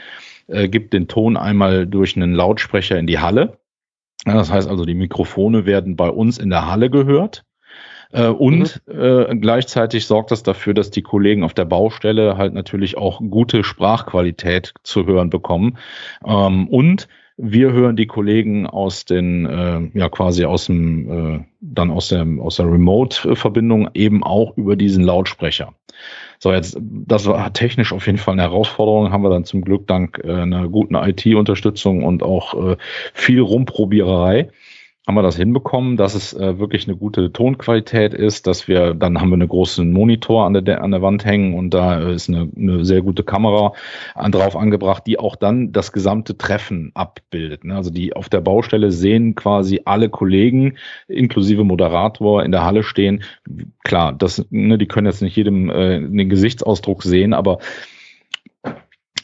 äh, 0.48 0.68
gibt 0.68 0.92
den 0.92 1.08
Ton 1.08 1.36
einmal 1.36 1.86
durch 1.86 2.16
einen 2.16 2.34
Lautsprecher 2.34 2.98
in 2.98 3.06
die 3.06 3.18
Halle. 3.18 3.58
Ja, 4.26 4.34
das 4.34 4.50
heißt 4.50 4.68
also, 4.68 4.84
die 4.84 4.94
Mikrofone 4.94 5.66
werden 5.66 5.96
bei 5.96 6.08
uns 6.08 6.38
in 6.38 6.50
der 6.50 6.66
Halle 6.66 6.90
gehört. 6.90 7.44
Äh, 8.12 8.28
und 8.28 8.80
mhm. 8.86 9.00
äh, 9.00 9.36
gleichzeitig 9.36 10.06
sorgt 10.06 10.30
das 10.30 10.42
dafür, 10.42 10.72
dass 10.72 10.90
die 10.90 11.02
Kollegen 11.02 11.42
auf 11.42 11.54
der 11.54 11.64
Baustelle 11.64 12.36
halt 12.38 12.54
natürlich 12.54 12.96
auch 12.96 13.20
gute 13.20 13.64
Sprachqualität 13.64 14.72
zu 14.82 15.04
hören 15.06 15.30
bekommen. 15.30 15.78
Ähm, 16.24 16.68
und 16.68 17.08
wir 17.36 17.72
hören 17.72 17.96
die 17.96 18.06
Kollegen 18.06 18.66
aus 18.66 19.04
den, 19.04 19.46
äh, 19.46 19.98
ja 19.98 20.08
quasi 20.08 20.44
aus 20.44 20.66
dem, 20.66 21.10
äh, 21.10 21.44
dann 21.60 21.90
aus 21.90 22.08
der, 22.08 22.26
aus 22.40 22.56
der 22.56 22.66
Remote-Verbindung 22.66 23.90
eben 23.94 24.22
auch 24.22 24.56
über 24.56 24.76
diesen 24.76 25.02
Lautsprecher. 25.02 25.74
So, 26.38 26.52
jetzt, 26.52 26.76
das 26.80 27.26
war 27.26 27.52
technisch 27.52 27.92
auf 27.92 28.06
jeden 28.06 28.18
Fall 28.18 28.34
eine 28.34 28.42
Herausforderung, 28.42 29.12
haben 29.12 29.22
wir 29.22 29.30
dann 29.30 29.44
zum 29.44 29.62
Glück 29.62 29.86
dank 29.86 30.20
äh, 30.22 30.32
einer 30.32 30.68
guten 30.68 30.94
IT-Unterstützung 30.94 32.04
und 32.04 32.22
auch 32.22 32.72
äh, 32.72 32.76
viel 33.14 33.40
Rumprobiererei 33.40 34.50
haben 35.06 35.16
wir 35.16 35.22
das 35.22 35.36
hinbekommen, 35.36 35.98
dass 35.98 36.14
es 36.14 36.32
äh, 36.32 36.58
wirklich 36.58 36.88
eine 36.88 36.96
gute 36.96 37.30
Tonqualität 37.30 38.14
ist, 38.14 38.46
dass 38.46 38.68
wir, 38.68 38.94
dann 38.94 39.20
haben 39.20 39.28
wir 39.28 39.34
einen 39.34 39.48
großen 39.48 39.92
Monitor 39.92 40.46
an 40.46 40.64
der, 40.64 40.82
an 40.82 40.92
der 40.92 41.02
Wand 41.02 41.26
hängen 41.26 41.52
und 41.54 41.74
da 41.74 41.98
ist 42.08 42.30
eine, 42.30 42.48
eine 42.56 42.86
sehr 42.86 43.02
gute 43.02 43.22
Kamera 43.22 43.74
an, 44.14 44.32
drauf 44.32 44.56
angebracht, 44.56 45.02
die 45.06 45.18
auch 45.18 45.36
dann 45.36 45.72
das 45.72 45.92
gesamte 45.92 46.38
Treffen 46.38 46.90
abbildet. 46.94 47.64
Ne? 47.64 47.76
Also 47.76 47.90
die 47.90 48.16
auf 48.16 48.30
der 48.30 48.40
Baustelle 48.40 48.92
sehen 48.92 49.34
quasi 49.34 49.82
alle 49.84 50.08
Kollegen, 50.08 50.78
inklusive 51.06 51.64
Moderator, 51.64 52.42
in 52.42 52.50
der 52.50 52.64
Halle 52.64 52.82
stehen. 52.82 53.24
Klar, 53.82 54.14
das, 54.14 54.46
ne, 54.48 54.78
die 54.78 54.86
können 54.86 55.06
jetzt 55.06 55.20
nicht 55.20 55.36
jedem 55.36 55.68
äh, 55.68 56.00
den 56.00 56.30
Gesichtsausdruck 56.30 57.02
sehen, 57.02 57.34
aber 57.34 57.58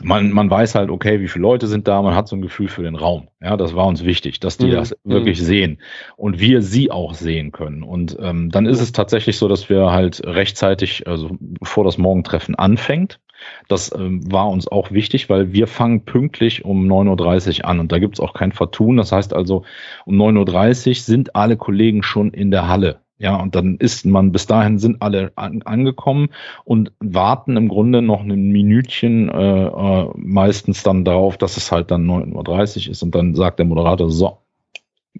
man, 0.02 0.30
man 0.32 0.50
weiß 0.50 0.74
halt, 0.74 0.90
okay, 0.90 1.20
wie 1.20 1.28
viele 1.28 1.42
Leute 1.42 1.66
sind 1.66 1.88
da, 1.88 2.02
man 2.02 2.14
hat 2.14 2.28
so 2.28 2.36
ein 2.36 2.42
Gefühl 2.42 2.68
für 2.68 2.82
den 2.82 2.96
Raum. 2.96 3.28
Ja, 3.40 3.56
das 3.56 3.74
war 3.74 3.86
uns 3.86 4.04
wichtig, 4.04 4.40
dass 4.40 4.56
die 4.56 4.66
mhm. 4.66 4.72
das 4.72 4.96
wirklich 5.04 5.40
mhm. 5.40 5.44
sehen 5.44 5.78
und 6.16 6.40
wir 6.40 6.62
sie 6.62 6.90
auch 6.90 7.14
sehen 7.14 7.52
können. 7.52 7.82
Und 7.82 8.16
ähm, 8.20 8.50
dann 8.50 8.66
ist 8.66 8.80
es 8.80 8.92
tatsächlich 8.92 9.38
so, 9.38 9.48
dass 9.48 9.68
wir 9.68 9.90
halt 9.90 10.22
rechtzeitig, 10.24 11.06
also 11.06 11.36
bevor 11.40 11.84
das 11.84 11.98
Morgentreffen 11.98 12.54
anfängt, 12.54 13.20
das 13.68 13.92
ähm, 13.94 14.30
war 14.30 14.48
uns 14.50 14.68
auch 14.68 14.90
wichtig, 14.90 15.30
weil 15.30 15.52
wir 15.52 15.66
fangen 15.66 16.04
pünktlich 16.04 16.64
um 16.64 16.86
9.30 16.86 17.60
Uhr 17.60 17.64
an 17.66 17.80
und 17.80 17.92
da 17.92 17.98
gibt's 17.98 18.20
auch 18.20 18.34
kein 18.34 18.52
Vertun. 18.52 18.96
Das 18.96 19.12
heißt 19.12 19.34
also, 19.34 19.64
um 20.04 20.16
9.30 20.20 20.88
Uhr 20.88 20.94
sind 20.94 21.36
alle 21.36 21.56
Kollegen 21.56 22.02
schon 22.02 22.32
in 22.32 22.50
der 22.50 22.68
Halle. 22.68 23.00
Ja, 23.20 23.36
und 23.36 23.54
dann 23.54 23.76
ist 23.76 24.06
man, 24.06 24.32
bis 24.32 24.46
dahin 24.46 24.78
sind 24.78 25.02
alle 25.02 25.32
an, 25.36 25.60
angekommen 25.62 26.30
und 26.64 26.90
warten 27.00 27.58
im 27.58 27.68
Grunde 27.68 28.00
noch 28.00 28.22
ein 28.22 28.48
Minütchen 28.48 29.28
äh, 29.28 29.66
äh, 29.66 30.08
meistens 30.16 30.82
dann 30.82 31.04
darauf, 31.04 31.36
dass 31.36 31.58
es 31.58 31.70
halt 31.70 31.90
dann 31.90 32.08
9.30 32.08 32.86
Uhr 32.86 32.92
ist 32.92 33.02
und 33.02 33.14
dann 33.14 33.34
sagt 33.34 33.58
der 33.58 33.66
Moderator, 33.66 34.10
so, 34.10 34.38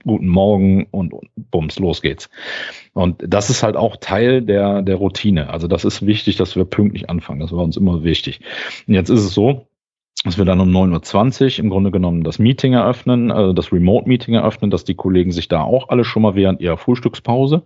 guten 0.03 0.29
Morgen 0.29 0.87
und, 0.91 1.13
und 1.13 1.29
bums, 1.51 1.79
los 1.79 2.01
geht's. 2.01 2.31
Und 2.95 3.23
das 3.27 3.51
ist 3.51 3.63
halt 3.63 3.77
auch 3.77 3.97
Teil 3.97 4.41
der, 4.41 4.81
der 4.81 4.97
Routine. 4.97 5.51
Also 5.51 5.69
das 5.69 5.85
ist 5.85 6.07
wichtig, 6.07 6.37
dass 6.37 6.57
wir 6.57 6.65
pünktlich 6.65 7.11
anfangen. 7.11 7.41
Das 7.41 7.53
war 7.53 7.63
uns 7.63 7.77
immer 7.77 8.03
wichtig. 8.03 8.41
Und 8.87 8.95
jetzt 8.95 9.11
ist 9.11 9.21
es 9.21 9.35
so, 9.35 9.67
dass 10.25 10.37
wir 10.37 10.45
dann 10.45 10.61
um 10.61 10.69
9.20 10.69 11.59
Uhr 11.59 11.65
im 11.65 11.71
Grunde 11.71 11.91
genommen 11.91 12.25
das 12.25 12.39
Meeting 12.39 12.75
eröffnen, 12.75 13.31
also 13.31 13.55
das 13.55 13.73
Remote-Meeting 13.73 14.35
eröffnen, 14.35 14.71
dass 14.71 14.85
die 14.85 14.95
Kollegen 14.95 15.33
sich 15.33 15.49
da 15.49 15.63
auch 15.63 15.89
alle 15.89 16.05
schon 16.05 16.23
mal 16.23 16.35
während 16.35 16.61
ihrer 16.61 16.77
Frühstückspause, 16.77 17.63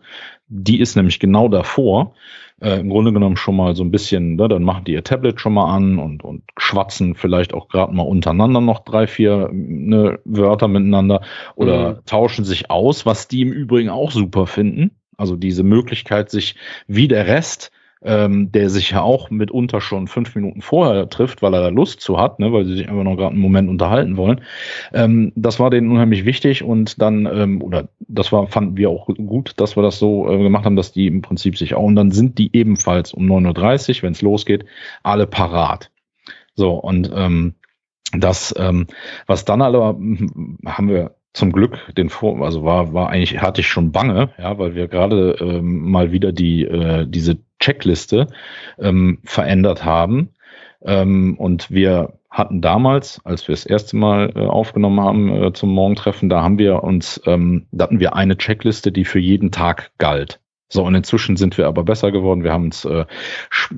die 0.47 0.79
ist 0.79 0.95
nämlich 0.95 1.19
genau 1.19 1.49
davor, 1.49 2.15
äh, 2.61 2.79
im 2.79 2.91
Grunde 2.91 3.13
genommen 3.13 3.37
schon 3.37 3.57
mal 3.57 3.75
so 3.75 3.83
ein 3.83 3.91
bisschen, 3.91 4.37
ne, 4.37 4.47
dann 4.47 4.63
machen 4.63 4.85
die 4.85 4.93
ihr 4.93 5.03
Tablet 5.03 5.41
schon 5.41 5.55
mal 5.55 5.75
an 5.75 5.99
und, 5.99 6.23
und 6.23 6.45
schwatzen 6.57 7.17
vielleicht 7.17 7.55
auch 7.55 7.69
gerade 7.69 7.93
mal 7.93 8.05
untereinander 8.05 8.61
noch 8.61 8.85
drei, 8.85 9.09
vier 9.09 9.51
ne, 9.53 10.21
Wörter 10.25 10.69
miteinander 10.69 11.23
oder 11.57 11.95
mhm. 11.95 12.07
tauschen 12.07 12.45
sich 12.45 12.71
aus, 12.71 13.05
was 13.05 13.27
die 13.27 13.43
im 13.43 13.53
Übrigen 13.53 13.91
auch 13.91 14.13
super 14.13 14.47
finden. 14.47 14.93
Also 15.17 15.37
diese 15.37 15.65
Möglichkeit, 15.65 16.31
sich 16.31 16.55
wie 16.87 17.09
der 17.09 17.27
Rest 17.27 17.73
ähm, 18.05 18.53
der 18.53 18.71
sich 18.71 18.91
ja 18.91 19.03
auch 19.03 19.31
mitunter 19.31 19.81
schon 19.81 20.07
fünf 20.07 20.35
Minuten 20.35 20.63
vorher 20.63 21.09
trifft, 21.09 21.43
weil 21.43 21.55
er 21.55 21.63
da 21.63 21.69
Lust 21.69 22.01
zu 22.01 22.19
hat, 22.19 22.39
ne, 22.39 22.53
weil 22.53 22.67
sie 22.67 22.77
sich 22.77 22.89
einfach 22.89 23.03
noch 23.03 23.17
gerade 23.17 23.33
einen 23.33 23.41
Moment 23.41 23.69
unterhalten 23.69 24.17
wollen. 24.17 24.43
Ähm, 24.93 25.33
das 25.35 25.59
war 25.59 25.71
denen 25.71 25.91
unheimlich 25.91 26.25
wichtig 26.25 26.63
und 26.63 27.01
dann, 27.01 27.27
ähm, 27.27 27.63
oder 27.63 27.89
das 28.01 28.31
war, 28.31 28.47
fanden 28.47 28.77
wir 28.77 28.91
auch 28.91 29.07
gut, 29.07 29.55
dass 29.57 29.77
wir 29.77 29.83
das 29.83 29.99
so 29.99 30.31
äh, 30.31 30.39
gemacht 30.39 30.65
haben, 30.67 30.77
dass 30.77 30.93
die 30.93 31.07
im 31.07 31.23
Prinzip 31.23 31.57
sich 31.57 31.75
auch, 31.75 31.83
und 31.83 31.97
dann 31.97 32.11
sind 32.11 32.39
die 32.39 32.51
ebenfalls 32.55 33.15
um 33.15 33.27
9.30 33.27 33.97
Uhr, 33.99 34.03
wenn 34.03 34.13
es 34.13 34.23
losgeht, 34.23 34.65
alle 35.03 35.27
parat. 35.27 35.91
So, 36.55 36.75
und 36.75 37.11
ähm, 37.15 37.55
das, 38.13 38.55
ähm, 38.59 38.87
was 39.27 39.45
dann 39.45 39.63
aber 39.63 39.91
hm, 39.91 40.59
haben 40.67 40.89
wir 40.89 41.17
zum 41.33 41.53
Glück 41.53 41.93
den 41.97 42.11
Vor, 42.11 42.41
also 42.43 42.65
war, 42.65 42.95
war 42.95 43.09
eigentlich, 43.09 43.41
hatte 43.43 43.61
ich 43.61 43.67
schon 43.67 43.91
bange, 43.91 44.31
ja, 44.39 44.57
weil 44.59 44.77
wir 44.77 44.87
gerade 44.87 45.37
ähm, 45.41 45.91
mal 45.91 46.13
wieder 46.13 46.33
die, 46.33 46.65
äh, 46.65 47.07
diese 47.09 47.39
Checkliste 47.65 48.27
ähm, 48.79 49.19
verändert 49.25 49.85
haben. 49.85 50.35
Ähm, 50.85 51.37
und 51.39 51.71
wir 51.71 52.19
hatten 52.31 52.61
damals, 52.61 53.21
als 53.25 53.49
wir 53.49 53.55
das 53.55 53.65
erste 53.65 53.97
Mal 53.97 54.33
äh, 54.35 54.41
aufgenommen 54.41 55.01
haben 55.01 55.43
äh, 55.43 55.53
zum 55.55 55.71
Morgentreffen, 55.71 56.29
da 56.29 56.43
haben 56.43 56.59
wir 56.59 56.83
uns, 56.83 57.21
ähm, 57.27 57.67
da 57.73 57.85
hatten 57.85 58.01
wir 58.01 58.15
eine 58.17 58.37
Checkliste, 58.37 58.93
die 58.93 59.05
für 59.05 59.21
jeden 59.21 59.51
Tag 59.51 59.93
galt. 59.97 60.41
So, 60.75 60.83
und 60.83 60.97
inzwischen 60.97 61.37
sind 61.37 61.57
wir 61.57 61.69
aber 61.69 61.85
besser 61.85 62.11
geworden. 62.11 62.43
Wir 62.43 62.53
haben 62.53 62.65
uns, 62.65 62.85
äh, 62.85 63.05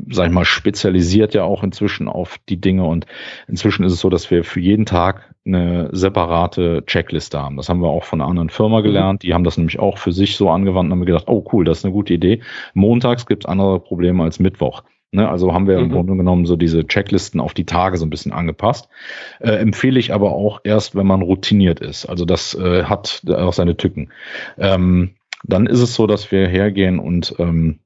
sag 0.08 0.28
ich 0.28 0.32
mal, 0.32 0.46
spezialisiert 0.46 1.34
ja 1.34 1.44
auch 1.44 1.62
inzwischen 1.62 2.08
auf 2.08 2.38
die 2.48 2.58
Dinge. 2.58 2.84
Und 2.84 3.04
inzwischen 3.46 3.84
ist 3.84 3.92
es 3.92 4.00
so, 4.00 4.08
dass 4.08 4.30
wir 4.30 4.44
für 4.44 4.60
jeden 4.60 4.86
Tag 4.86 5.34
eine 5.44 5.90
separate 5.92 6.84
Checkliste 6.86 7.38
haben. 7.38 7.58
Das 7.58 7.68
haben 7.68 7.82
wir 7.82 7.90
auch 7.90 8.04
von 8.04 8.22
einer 8.22 8.30
anderen 8.30 8.48
Firma 8.48 8.80
mhm. 8.80 8.84
gelernt. 8.84 9.22
Die 9.24 9.34
haben 9.34 9.44
das 9.44 9.58
nämlich 9.58 9.78
auch 9.78 9.98
für 9.98 10.12
sich 10.12 10.38
so 10.38 10.48
angewandt 10.48 10.86
und 10.86 10.98
haben 10.98 11.04
gedacht, 11.04 11.28
oh 11.28 11.44
cool, 11.52 11.66
das 11.66 11.80
ist 11.80 11.84
eine 11.84 11.92
gute 11.92 12.14
Idee. 12.14 12.40
Montags 12.72 13.26
gibt 13.26 13.44
es 13.44 13.46
andere 13.46 13.78
Probleme 13.78 14.22
als 14.22 14.40
Mittwoch. 14.40 14.82
Ne, 15.12 15.28
also 15.28 15.52
haben 15.52 15.68
wir 15.68 15.76
mhm. 15.76 15.84
im 15.84 15.90
Grunde 15.90 16.16
genommen 16.16 16.46
so 16.46 16.56
diese 16.56 16.86
Checklisten 16.86 17.40
auf 17.40 17.52
die 17.52 17.66
Tage 17.66 17.98
so 17.98 18.06
ein 18.06 18.10
bisschen 18.10 18.32
angepasst. 18.32 18.88
Äh, 19.40 19.50
empfehle 19.50 20.00
ich 20.00 20.14
aber 20.14 20.32
auch 20.32 20.60
erst, 20.64 20.96
wenn 20.96 21.06
man 21.06 21.20
routiniert 21.20 21.80
ist. 21.80 22.06
Also 22.06 22.24
das 22.24 22.54
äh, 22.54 22.84
hat 22.84 23.22
auch 23.28 23.52
seine 23.52 23.76
Tücken. 23.76 24.08
Ähm, 24.56 25.10
dann 25.48 25.66
ist 25.66 25.80
es 25.80 25.94
so, 25.94 26.06
dass 26.06 26.30
wir 26.30 26.46
hergehen 26.48 26.98
und 26.98 27.34
ähm, 27.38 27.80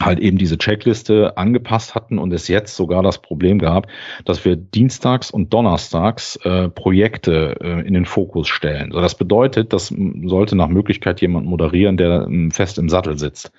halt 0.00 0.18
eben 0.18 0.38
diese 0.38 0.58
Checkliste 0.58 1.36
angepasst 1.36 1.94
hatten 1.94 2.18
und 2.18 2.32
es 2.32 2.48
jetzt 2.48 2.74
sogar 2.74 3.02
das 3.02 3.20
Problem 3.20 3.58
gab, 3.58 3.88
dass 4.24 4.44
wir 4.44 4.56
dienstags 4.56 5.30
und 5.30 5.52
donnerstags 5.52 6.36
äh, 6.36 6.68
Projekte 6.68 7.56
äh, 7.60 7.86
in 7.86 7.94
den 7.94 8.06
Fokus 8.06 8.48
stellen. 8.48 8.90
So, 8.92 9.00
das 9.00 9.14
bedeutet, 9.14 9.72
das 9.72 9.94
sollte 10.24 10.56
nach 10.56 10.68
Möglichkeit 10.68 11.20
jemand 11.20 11.46
moderieren, 11.46 11.96
der 11.96 12.26
ähm, 12.26 12.50
fest 12.50 12.78
im 12.78 12.88
Sattel 12.88 13.18
sitzt. 13.18 13.52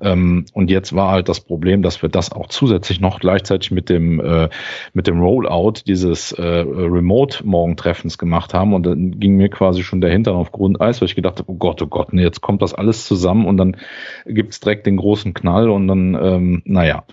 Ähm, 0.00 0.46
und 0.52 0.70
jetzt 0.70 0.94
war 0.94 1.10
halt 1.10 1.28
das 1.28 1.40
Problem, 1.40 1.82
dass 1.82 2.02
wir 2.02 2.08
das 2.08 2.32
auch 2.32 2.46
zusätzlich 2.48 3.00
noch 3.00 3.20
gleichzeitig 3.20 3.70
mit 3.70 3.88
dem, 3.88 4.20
äh, 4.20 4.48
mit 4.92 5.06
dem 5.06 5.20
Rollout 5.20 5.82
dieses 5.86 6.32
äh, 6.32 6.42
Remote-Morgentreffens 6.42 8.18
gemacht 8.18 8.54
haben. 8.54 8.74
Und 8.74 8.86
dann 8.86 9.18
ging 9.18 9.36
mir 9.36 9.48
quasi 9.48 9.82
schon 9.82 10.00
der 10.00 10.10
Hintern 10.10 10.36
auf 10.36 10.52
Grundeis, 10.52 11.00
weil 11.00 11.06
ich 11.06 11.16
gedacht 11.16 11.38
habe, 11.38 11.50
oh 11.50 11.56
Gott, 11.56 11.82
oh 11.82 11.86
Gott, 11.86 12.12
nee, 12.12 12.22
jetzt 12.22 12.40
kommt 12.40 12.62
das 12.62 12.74
alles 12.74 13.06
zusammen 13.06 13.46
und 13.46 13.56
dann 13.56 13.76
gibt's 14.26 14.60
direkt 14.60 14.86
den 14.86 14.96
großen 14.96 15.34
Knall 15.34 15.68
und 15.68 15.88
dann, 15.88 16.14
ähm, 16.14 16.62
naja, 16.64 17.04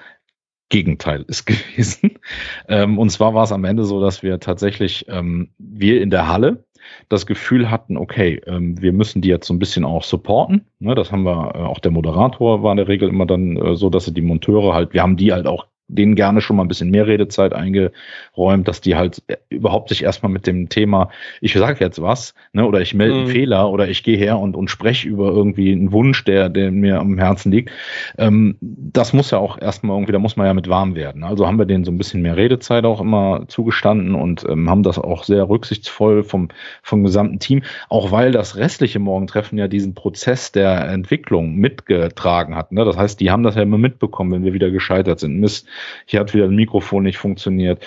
Gegenteil 0.69 1.23
ist 1.27 1.45
gewesen. 1.45 2.19
Ähm, 2.67 2.97
und 2.97 3.09
zwar 3.09 3.33
war 3.33 3.43
es 3.43 3.51
am 3.51 3.65
Ende 3.65 3.85
so, 3.85 4.01
dass 4.01 4.23
wir 4.23 4.39
tatsächlich, 4.39 5.05
ähm, 5.09 5.49
wir 5.57 6.01
in 6.01 6.09
der 6.09 6.27
Halle 6.27 6.65
das 7.09 7.25
Gefühl 7.25 7.69
hatten, 7.69 7.97
okay, 7.97 8.41
ähm, 8.45 8.81
wir 8.81 8.93
müssen 8.93 9.21
die 9.21 9.29
jetzt 9.29 9.47
so 9.47 9.53
ein 9.53 9.59
bisschen 9.59 9.85
auch 9.85 10.03
supporten. 10.03 10.65
Ne, 10.79 10.95
das 10.95 11.11
haben 11.11 11.23
wir, 11.23 11.55
äh, 11.55 11.59
auch 11.59 11.79
der 11.79 11.91
Moderator 11.91 12.63
war 12.63 12.71
in 12.71 12.77
der 12.77 12.87
Regel 12.87 13.09
immer 13.09 13.25
dann 13.25 13.57
äh, 13.57 13.75
so, 13.75 13.89
dass 13.89 14.05
sie 14.05 14.13
die 14.13 14.21
Monteure 14.21 14.73
halt, 14.73 14.93
wir 14.93 15.01
haben 15.01 15.17
die 15.17 15.33
halt 15.33 15.47
auch 15.47 15.67
denen 15.87 16.15
gerne 16.15 16.41
schon 16.41 16.55
mal 16.55 16.63
ein 16.63 16.67
bisschen 16.67 16.89
mehr 16.89 17.07
Redezeit 17.07 17.53
eingeräumt, 17.53 18.67
dass 18.67 18.81
die 18.81 18.95
halt 18.95 19.21
äh, 19.27 19.37
überhaupt 19.49 19.89
sich 19.89 20.03
erstmal 20.03 20.31
mit 20.31 20.47
dem 20.47 20.69
Thema, 20.69 21.09
ich 21.41 21.53
sage 21.53 21.83
jetzt 21.83 22.01
was, 22.01 22.33
ne, 22.53 22.65
oder 22.65 22.81
ich 22.81 22.93
melde 22.93 23.15
einen 23.15 23.25
mhm. 23.25 23.31
Fehler 23.31 23.69
oder 23.69 23.87
ich 23.87 24.03
gehe 24.03 24.17
her 24.17 24.39
und, 24.39 24.55
und 24.55 24.69
spreche 24.69 25.07
über 25.07 25.27
irgendwie 25.27 25.71
einen 25.71 25.91
Wunsch, 25.91 26.23
der, 26.23 26.49
der 26.49 26.71
mir 26.71 26.99
am 26.99 27.17
Herzen 27.17 27.51
liegt. 27.51 27.71
Ähm, 28.17 28.57
das 28.61 29.13
muss 29.13 29.31
ja 29.31 29.37
auch 29.37 29.59
erstmal 29.59 29.95
irgendwie, 29.95 30.11
da 30.11 30.19
muss 30.19 30.37
man 30.37 30.47
ja 30.47 30.53
mit 30.53 30.69
warm 30.69 30.95
werden. 30.95 31.23
Also 31.23 31.45
haben 31.45 31.59
wir 31.59 31.65
denen 31.65 31.85
so 31.85 31.91
ein 31.91 31.97
bisschen 31.97 32.21
mehr 32.21 32.37
Redezeit 32.37 32.85
auch 32.85 33.01
immer 33.01 33.45
zugestanden 33.47 34.15
und 34.15 34.43
ähm, 34.49 34.69
haben 34.69 34.83
das 34.83 34.97
auch 34.97 35.23
sehr 35.23 35.47
rücksichtsvoll 35.47 36.23
vom, 36.23 36.49
vom 36.81 37.03
gesamten 37.03 37.39
Team, 37.39 37.61
auch 37.89 38.11
weil 38.11 38.31
das 38.31 38.55
restliche 38.55 38.99
Morgentreffen 38.99 39.57
ja 39.57 39.67
diesen 39.67 39.93
Prozess 39.93 40.51
der 40.51 40.87
Entwicklung 40.89 41.55
mitgetragen 41.55 42.55
hat. 42.55 42.71
Ne? 42.71 42.85
Das 42.85 42.97
heißt, 42.97 43.19
die 43.19 43.29
haben 43.29 43.43
das 43.43 43.55
ja 43.55 43.61
immer 43.61 43.77
mitbekommen, 43.77 44.31
wenn 44.31 44.43
wir 44.43 44.53
wieder 44.53 44.71
gescheitert 44.71 45.19
sind. 45.19 45.39
Mist, 45.39 45.67
hier 46.05 46.19
hat 46.19 46.33
wieder 46.33 46.45
ein 46.45 46.55
Mikrofon 46.55 47.03
nicht 47.03 47.17
funktioniert 47.17 47.85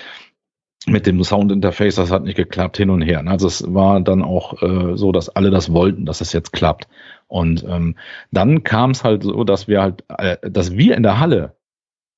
mit 0.87 1.07
dem 1.07 1.23
Soundinterface, 1.23 1.97
das 1.97 2.11
hat 2.11 2.23
nicht 2.25 2.37
geklappt, 2.37 2.77
hin 2.77 2.91
und 2.91 3.03
her. 3.03 3.23
Also 3.27 3.47
es 3.47 3.75
war 3.75 4.01
dann 4.01 4.23
auch 4.23 4.63
äh, 4.63 4.97
so, 4.97 5.13
dass 5.13 5.29
alle 5.29 5.51
das 5.51 5.73
wollten, 5.73 6.07
dass 6.07 6.21
es 6.21 6.33
jetzt 6.33 6.53
klappt. 6.53 6.89
Und 7.27 7.65
ähm, 7.65 7.97
dann 8.31 8.63
kam 8.65 8.93
es 8.93 9.05
halt 9.05 9.23
so, 9.23 9.45
dass 9.45 9.69
wir 9.69 9.83
halt, 9.83 10.05
äh, 10.09 10.37
dass 10.49 10.77
wir 10.77 10.97
in 10.97 11.03
der 11.03 11.21
Halle 11.21 11.57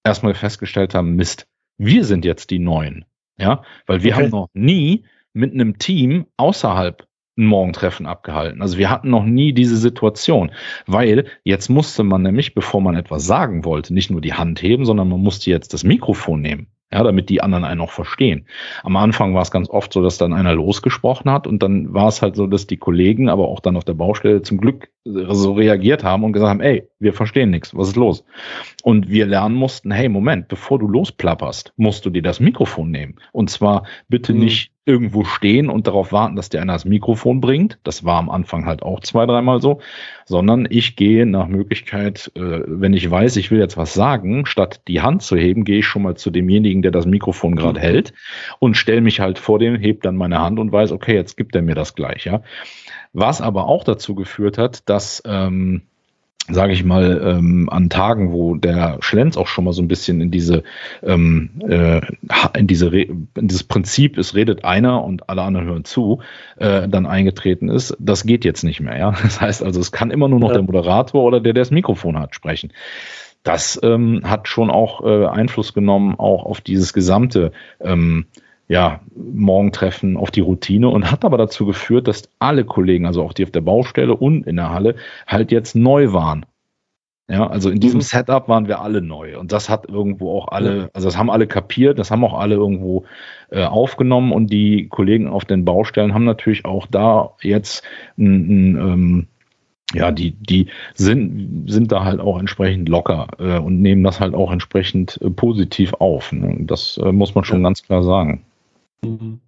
erstmal 0.05 0.35
festgestellt 0.35 0.95
haben, 0.95 1.17
Mist, 1.17 1.47
wir 1.79 2.05
sind 2.05 2.25
jetzt 2.25 2.51
die 2.51 2.59
Neuen. 2.59 3.05
Ja, 3.39 3.63
weil 3.87 4.03
wir 4.03 4.15
okay. 4.15 4.25
haben 4.25 4.31
noch 4.31 4.49
nie 4.53 5.05
mit 5.33 5.55
einem 5.55 5.79
Team 5.79 6.27
außerhalb 6.37 7.07
ein 7.41 7.47
Morgentreffen 7.47 8.07
abgehalten. 8.07 8.63
Also 8.63 8.79
wir 8.79 8.91
hatten 8.91 9.11
noch 9.11 9.25
nie 9.25 9.53
diese 9.53 9.77
Situation, 9.77 10.53
weil 10.87 11.27
jetzt 11.45 11.69
musste 11.69 12.05
man 12.05 12.23
nämlich, 12.23 12.55
bevor 12.55 12.81
man 12.81 12.95
etwas 12.95 13.27
sagen 13.27 13.65
wollte, 13.65 13.95
nicht 13.95 14.11
nur 14.11 14.21
die 14.21 14.35
Hand 14.35 14.63
heben, 14.63 14.85
sondern 14.85 15.09
man 15.09 15.21
musste 15.21 15.51
jetzt 15.51 15.73
das 15.75 15.85
Mikrofon 15.85 16.41
nehmen 16.41 16.69
ja, 16.93 17.05
damit 17.05 17.29
die 17.29 17.41
anderen 17.41 17.65
einen 17.65 17.81
auch 17.81 17.91
verstehen. 17.91 18.47
Am 18.83 18.97
Anfang 18.97 19.33
war 19.35 19.43
es 19.43 19.51
ganz 19.51 19.71
oft 19.71 19.93
so, 19.93 20.03
dass 20.03 20.19
dann 20.19 20.33
einer 20.33 20.55
losgesprochen 20.55 21.31
hat 21.31 21.47
und 21.47 21.63
dann 21.63 21.95
war 21.95 22.09
es 22.09 22.21
halt 22.21 22.35
so, 22.35 22.47
dass 22.47 22.67
die 22.67 22.79
Kollegen, 22.79 23.29
aber 23.29 23.49
auch 23.49 23.61
dann 23.61 23.77
auf 23.77 23.85
der 23.85 23.95
Baustelle 23.95 24.43
zum 24.43 24.59
Glück 24.59 24.91
so 25.05 25.53
reagiert 25.53 26.03
haben 26.03 26.25
und 26.25 26.33
gesagt 26.33 26.51
haben, 26.51 26.61
ey, 26.61 26.89
wir 26.99 27.13
verstehen 27.13 27.51
nichts, 27.51 27.75
was 27.77 27.89
ist 27.89 27.97
los? 27.97 28.25
Und 28.83 29.09
wir 29.09 29.27
lernen 29.27 29.55
mussten, 29.55 29.93
hey, 29.93 30.09
Moment, 30.09 30.49
bevor 30.49 30.79
du 30.79 30.89
losplapperst, 30.89 31.73
musst 31.77 32.05
du 32.05 32.11
dir 32.11 32.23
das 32.23 32.41
Mikrofon 32.41 32.91
nehmen. 32.91 33.17
Und 33.33 33.51
zwar 33.51 33.85
bitte 34.09 34.35
mhm. 34.35 34.41
nicht 34.41 34.73
irgendwo 34.91 35.25
stehen 35.25 35.71
und 35.71 35.87
darauf 35.87 36.11
warten, 36.11 36.35
dass 36.35 36.49
der 36.49 36.63
einer 36.63 36.73
das 36.73 36.85
Mikrofon 36.85 37.41
bringt. 37.41 37.79
Das 37.85 38.05
war 38.05 38.19
am 38.19 38.29
Anfang 38.29 38.67
halt 38.67 38.83
auch 38.83 39.01
zwei, 39.01 39.25
dreimal 39.25 39.63
so. 39.63 39.81
Sondern 40.25 40.67
ich 40.69 40.97
gehe 40.97 41.27
nach 41.27 41.47
Möglichkeit, 41.47 42.33
äh, 42.35 42.61
wenn 42.67 42.93
ich 42.93 43.09
weiß, 43.09 43.37
ich 43.37 43.51
will 43.51 43.61
jetzt 43.61 43.77
was 43.77 43.95
sagen, 43.95 44.47
statt 44.47 44.83
die 44.89 45.01
Hand 45.01 45.23
zu 45.23 45.37
heben, 45.37 45.65
gehe 45.65 45.79
ich 45.79 45.87
schon 45.87 46.03
mal 46.03 46.17
zu 46.17 46.31
demjenigen, 46.31 46.83
der 46.83 46.91
das 46.91 47.07
Mikrofon 47.07 47.55
gerade 47.55 47.79
mhm. 47.79 47.85
hält 47.85 48.13
und 48.59 48.77
stelle 48.77 49.01
mich 49.01 49.21
halt 49.21 49.39
vor 49.39 49.61
dem, 49.61 49.77
heb 49.77 50.03
dann 50.03 50.17
meine 50.17 50.41
Hand 50.41 50.59
und 50.59 50.73
weiß, 50.73 50.91
okay, 50.91 51.15
jetzt 51.15 51.37
gibt 51.37 51.55
er 51.55 51.63
mir 51.63 51.77
das 51.77 51.95
gleich, 51.95 52.25
ja. 52.25 52.43
Was 53.13 53.41
aber 53.41 53.67
auch 53.67 53.85
dazu 53.85 54.15
geführt 54.15 54.59
hat, 54.59 54.89
dass 54.89 55.23
ähm, 55.25 55.83
sage 56.53 56.73
ich 56.73 56.85
mal, 56.85 57.21
ähm, 57.25 57.69
an 57.71 57.89
Tagen, 57.89 58.33
wo 58.33 58.55
der 58.55 58.99
Schlenz 59.01 59.37
auch 59.37 59.47
schon 59.47 59.65
mal 59.65 59.73
so 59.73 59.83
ein 59.83 59.89
bisschen 59.89 60.21
in 60.21 60.31
diese, 60.31 60.63
ähm, 61.03 61.51
äh, 61.67 62.01
in 62.57 62.67
diese 62.67 62.93
Re 62.93 63.03
in 63.03 63.29
dieses 63.49 63.65
Prinzip, 63.65 64.19
es 64.19 64.35
redet 64.35 64.65
einer 64.65 65.05
und 65.05 65.29
alle 65.29 65.43
anderen 65.43 65.67
hören 65.67 65.85
zu, 65.85 66.21
äh, 66.57 66.89
dann 66.89 67.07
eingetreten 67.07 67.69
ist, 67.69 67.97
das 67.99 68.25
geht 68.25 68.45
jetzt 68.45 68.63
nicht 68.63 68.81
mehr. 68.81 68.99
Ja, 68.99 69.11
das 69.23 69.41
heißt 69.41 69.63
also, 69.63 69.81
es 69.81 69.93
kann 69.93 70.11
immer 70.11 70.29
nur 70.29 70.41
noch 70.41 70.49
ja. 70.49 70.55
der 70.55 70.63
Moderator 70.63 71.23
oder 71.23 71.41
der, 71.41 71.53
der 71.53 71.63
das 71.63 71.71
Mikrofon 71.71 72.19
hat, 72.19 72.35
sprechen. 72.35 72.73
Das 73.43 73.81
ähm, 73.83 74.21
hat 74.25 74.49
schon 74.49 74.71
auch 74.71 75.05
äh, 75.05 75.27
Einfluss 75.27 75.73
genommen 75.73 76.15
auch 76.19 76.45
auf 76.45 76.61
dieses 76.61 76.93
gesamte 76.93 77.53
ähm, 77.81 78.27
ja, 78.71 79.01
Morgentreffen 79.17 80.17
auf 80.17 80.31
die 80.31 80.43
Routine 80.43 80.89
und 80.91 81.11
hat 81.11 81.25
aber 81.25 81.37
dazu 81.37 81.67
geführt, 81.67 82.07
dass 82.07 82.31
alle 82.39 82.65
Kollegen, 82.65 83.05
also 83.05 83.25
auch 83.25 83.33
die 83.33 83.43
auf 83.43 83.51
der 83.51 83.63
Baustelle 83.63 84.15
und 84.15 84.47
in 84.47 84.55
der 84.55 84.71
Halle, 84.71 84.95
halt 85.27 85.51
jetzt 85.51 85.75
neu 85.75 86.13
waren. 86.13 86.47
Ja, 87.29 87.49
also 87.49 87.69
in 87.69 87.81
diesem 87.81 87.99
mhm. 87.99 88.03
Setup 88.03 88.49
waren 88.49 88.69
wir 88.69 88.81
alle 88.81 89.03
neu 89.03 89.41
und 89.41 89.51
das 89.51 89.69
hat 89.69 89.89
irgendwo 89.89 90.39
auch 90.39 90.49
alle, 90.49 90.89
also 90.93 91.09
das 91.09 91.19
haben 91.19 91.31
alle 91.31 91.49
kapiert, 91.49 91.99
das 91.99 92.13
haben 92.13 92.25
auch 92.25 92.39
alle 92.39 92.55
irgendwo 92.55 93.07
äh, 93.51 93.65
aufgenommen 93.65 94.31
und 94.31 94.53
die 94.53 94.87
Kollegen 94.87 95.27
auf 95.27 95.45
den 95.45 95.65
Baustellen 95.65 96.15
haben 96.15 96.25
natürlich 96.25 96.65
auch 96.65 96.87
da 96.87 97.35
jetzt 97.43 97.83
ein, 98.17 98.77
ein 98.77 98.77
ähm, 98.77 99.27
ja, 99.95 100.13
die, 100.13 100.31
die 100.31 100.69
sind, 100.95 101.69
sind 101.69 101.91
da 101.91 102.05
halt 102.05 102.21
auch 102.21 102.39
entsprechend 102.39 102.89
locker 102.89 103.27
äh, 103.41 103.59
und 103.59 103.81
nehmen 103.81 104.05
das 104.05 104.21
halt 104.21 104.35
auch 104.35 104.53
entsprechend 104.53 105.19
äh, 105.23 105.31
positiv 105.31 105.95
auf. 105.95 106.31
Ne? 106.31 106.59
Das 106.61 106.99
äh, 106.99 107.11
muss 107.11 107.35
man 107.35 107.43
schon 107.43 107.59
ja. 107.59 107.65
ganz 107.65 107.83
klar 107.83 108.05
sagen. 108.05 108.45
Mhm. 109.05 109.41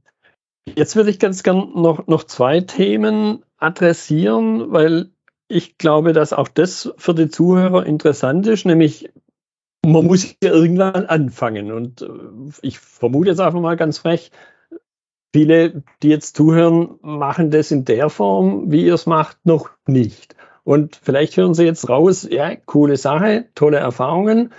Jetzt 0.76 0.96
würde 0.96 1.10
ich 1.10 1.18
ganz 1.18 1.42
gern 1.42 1.72
noch, 1.74 2.06
noch 2.06 2.24
zwei 2.24 2.60
Themen 2.60 3.44
adressieren, 3.58 4.72
weil 4.72 5.10
ich 5.48 5.76
glaube, 5.76 6.12
dass 6.12 6.32
auch 6.32 6.48
das 6.48 6.92
für 6.96 7.14
die 7.14 7.28
Zuhörer 7.28 7.84
interessant 7.84 8.46
ist, 8.46 8.64
nämlich 8.64 9.10
man 9.84 10.06
muss 10.06 10.36
ja 10.42 10.52
irgendwann 10.52 11.06
anfangen. 11.06 11.72
Und 11.72 12.02
äh, 12.02 12.08
ich 12.62 12.78
vermute 12.78 13.30
jetzt 13.30 13.40
einfach 13.40 13.60
mal 13.60 13.76
ganz 13.76 13.98
frech, 13.98 14.30
viele, 15.32 15.82
die 16.02 16.08
jetzt 16.08 16.36
zuhören, 16.36 16.98
machen 17.02 17.50
das 17.50 17.70
in 17.70 17.84
der 17.84 18.08
Form, 18.10 18.70
wie 18.70 18.86
ihr 18.86 18.94
es 18.94 19.06
macht, 19.06 19.44
noch 19.44 19.70
nicht. 19.86 20.36
Und 20.64 20.96
vielleicht 21.02 21.36
hören 21.36 21.54
sie 21.54 21.64
jetzt 21.64 21.88
raus, 21.88 22.26
ja, 22.30 22.54
coole 22.54 22.96
Sache, 22.96 23.48
tolle 23.54 23.78
Erfahrungen, 23.78 24.52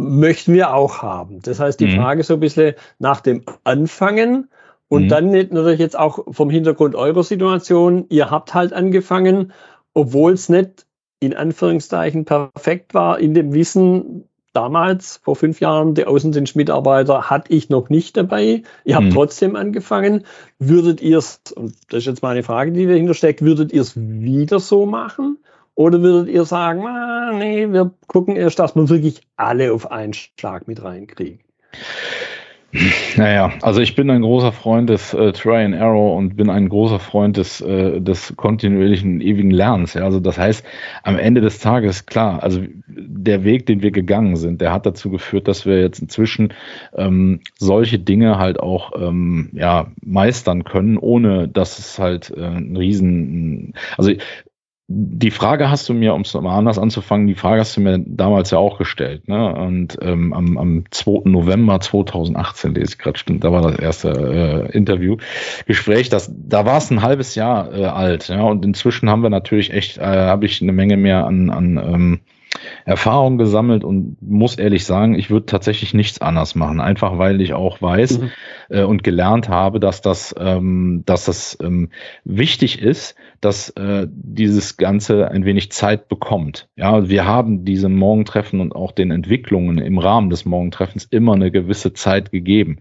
möchten 0.00 0.52
wir 0.52 0.74
auch 0.74 1.02
haben. 1.02 1.40
Das 1.42 1.60
heißt, 1.60 1.78
die 1.80 1.86
mhm. 1.86 1.96
Frage 1.96 2.22
so 2.22 2.34
ein 2.34 2.40
bisschen 2.40 2.74
nach 2.98 3.20
dem 3.20 3.42
Anfangen 3.64 4.48
und 4.88 5.04
mhm. 5.04 5.08
dann 5.08 5.30
natürlich 5.30 5.78
jetzt 5.78 5.98
auch 5.98 6.24
vom 6.30 6.50
Hintergrund 6.50 6.94
eurer 6.94 7.22
Situation. 7.22 8.06
Ihr 8.08 8.30
habt 8.30 8.54
halt 8.54 8.72
angefangen, 8.72 9.52
obwohl 9.94 10.32
es 10.32 10.48
nicht 10.48 10.86
in 11.20 11.34
Anführungszeichen 11.34 12.24
perfekt 12.24 12.94
war, 12.94 13.18
in 13.18 13.34
dem 13.34 13.52
Wissen, 13.52 14.24
damals, 14.52 15.20
vor 15.22 15.36
fünf 15.36 15.60
Jahren, 15.60 15.94
die 15.94 16.06
Außendienstmitarbeiter 16.06 17.30
hatte 17.30 17.52
ich 17.52 17.68
noch 17.68 17.88
nicht 17.88 18.16
dabei. 18.16 18.62
Ihr 18.84 18.96
habt 18.96 19.06
mhm. 19.06 19.12
trotzdem 19.12 19.56
angefangen. 19.56 20.24
Würdet 20.58 21.00
ihr 21.00 21.18
es, 21.18 21.40
und 21.54 21.74
das 21.88 21.98
ist 21.98 22.06
jetzt 22.06 22.22
meine 22.22 22.42
Frage, 22.42 22.72
die 22.72 22.86
dahinter 22.86 23.14
steckt, 23.14 23.42
würdet 23.42 23.72
ihr 23.72 23.82
es 23.82 23.94
wieder 23.96 24.58
so 24.58 24.86
machen? 24.86 25.38
Oder 25.80 26.02
würdet 26.02 26.28
ihr 26.28 26.44
sagen, 26.44 26.86
ah, 26.86 27.32
nee, 27.32 27.66
wir 27.72 27.90
gucken 28.06 28.36
erst, 28.36 28.58
dass 28.58 28.76
wir 28.76 28.90
wirklich 28.90 29.22
alle 29.36 29.72
auf 29.72 29.90
einen 29.90 30.12
Schlag 30.12 30.68
mit 30.68 30.84
reinkriegen? 30.84 31.40
Naja, 33.16 33.50
also 33.62 33.80
ich 33.80 33.96
bin 33.96 34.10
ein 34.10 34.20
großer 34.20 34.52
Freund 34.52 34.90
des 34.90 35.14
äh, 35.14 35.32
Try 35.32 35.64
and 35.64 35.74
Arrow 35.74 36.18
und 36.18 36.36
bin 36.36 36.50
ein 36.50 36.68
großer 36.68 36.98
Freund 36.98 37.38
des, 37.38 37.62
äh, 37.62 37.98
des 37.98 38.34
kontinuierlichen 38.36 39.22
ewigen 39.22 39.50
Lernens. 39.50 39.94
Ja. 39.94 40.04
Also 40.04 40.20
das 40.20 40.36
heißt, 40.36 40.66
am 41.02 41.18
Ende 41.18 41.40
des 41.40 41.60
Tages, 41.60 42.04
klar, 42.04 42.42
also 42.42 42.60
der 42.86 43.42
Weg, 43.42 43.64
den 43.64 43.82
wir 43.82 43.90
gegangen 43.90 44.36
sind, 44.36 44.60
der 44.60 44.74
hat 44.74 44.84
dazu 44.84 45.10
geführt, 45.10 45.48
dass 45.48 45.64
wir 45.64 45.80
jetzt 45.80 46.00
inzwischen 46.00 46.52
ähm, 46.94 47.40
solche 47.58 47.98
Dinge 47.98 48.36
halt 48.38 48.60
auch 48.60 48.92
ähm, 49.00 49.48
ja, 49.54 49.86
meistern 50.02 50.64
können, 50.64 50.98
ohne 50.98 51.48
dass 51.48 51.78
es 51.78 51.98
halt 51.98 52.32
äh, 52.36 52.44
ein 52.44 52.76
Riesen, 52.76 53.72
also 53.96 54.12
die 54.92 55.30
Frage 55.30 55.70
hast 55.70 55.88
du 55.88 55.94
mir, 55.94 56.14
um 56.14 56.22
es 56.22 56.34
mal 56.34 56.58
anders 56.58 56.76
anzufangen, 56.76 57.28
die 57.28 57.36
Frage 57.36 57.60
hast 57.60 57.76
du 57.76 57.80
mir 57.80 58.00
damals 58.00 58.50
ja 58.50 58.58
auch 58.58 58.76
gestellt. 58.76 59.28
Ne? 59.28 59.54
Und 59.54 59.96
ähm, 60.02 60.32
am, 60.32 60.58
am 60.58 60.84
2. 60.90 61.30
November 61.30 61.78
2018, 61.78 62.74
lese 62.74 62.94
ich 62.94 62.98
gerade, 62.98 63.16
stimmt, 63.16 63.44
da 63.44 63.52
war 63.52 63.62
das 63.62 63.78
erste 63.78 64.08
äh, 64.68 64.76
Interview, 64.76 65.16
Gespräch, 65.66 66.08
das, 66.08 66.32
da 66.36 66.66
war 66.66 66.78
es 66.78 66.90
ein 66.90 67.02
halbes 67.02 67.36
Jahr 67.36 67.72
äh, 67.72 67.84
alt. 67.84 68.26
Ja? 68.28 68.42
Und 68.42 68.64
inzwischen 68.64 69.08
haben 69.08 69.22
wir 69.22 69.30
natürlich 69.30 69.72
echt, 69.72 69.98
äh, 69.98 70.02
habe 70.02 70.46
ich 70.46 70.60
eine 70.60 70.72
Menge 70.72 70.96
mehr 70.96 71.24
an, 71.24 71.50
an 71.50 71.76
ähm, 71.76 72.20
Erfahrung 72.84 73.38
gesammelt 73.38 73.84
und 73.84 74.16
muss 74.20 74.56
ehrlich 74.56 74.84
sagen, 74.84 75.14
ich 75.14 75.30
würde 75.30 75.46
tatsächlich 75.46 75.94
nichts 75.94 76.20
anders 76.20 76.54
machen, 76.54 76.80
einfach 76.80 77.18
weil 77.18 77.40
ich 77.40 77.54
auch 77.54 77.80
weiß 77.82 78.20
mhm. 78.20 78.30
äh, 78.68 78.82
und 78.82 79.02
gelernt 79.02 79.48
habe, 79.48 79.80
dass 79.80 80.00
das, 80.00 80.34
ähm, 80.38 81.02
dass 81.06 81.24
das 81.24 81.58
ähm, 81.62 81.90
wichtig 82.24 82.80
ist, 82.80 83.14
dass 83.40 83.70
äh, 83.70 84.06
dieses 84.10 84.76
Ganze 84.76 85.30
ein 85.30 85.44
wenig 85.44 85.72
Zeit 85.72 86.08
bekommt. 86.08 86.68
Ja, 86.76 87.08
wir 87.08 87.26
haben 87.26 87.64
diesem 87.64 87.96
Morgentreffen 87.96 88.60
und 88.60 88.74
auch 88.74 88.92
den 88.92 89.10
Entwicklungen 89.10 89.78
im 89.78 89.98
Rahmen 89.98 90.30
des 90.30 90.44
Morgentreffens 90.44 91.04
immer 91.04 91.34
eine 91.34 91.50
gewisse 91.50 91.92
Zeit 91.92 92.30
gegeben 92.30 92.80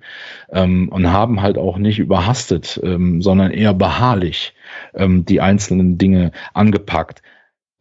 ähm, 0.51 0.89
und 0.89 1.11
haben 1.11 1.41
halt 1.41 1.57
auch 1.57 1.77
nicht 1.77 1.99
überhastet, 1.99 2.79
ähm, 2.83 3.21
sondern 3.21 3.51
eher 3.51 3.73
beharrlich 3.73 4.53
ähm, 4.93 5.25
die 5.25 5.41
einzelnen 5.41 5.97
Dinge 5.97 6.31
angepackt. 6.53 7.21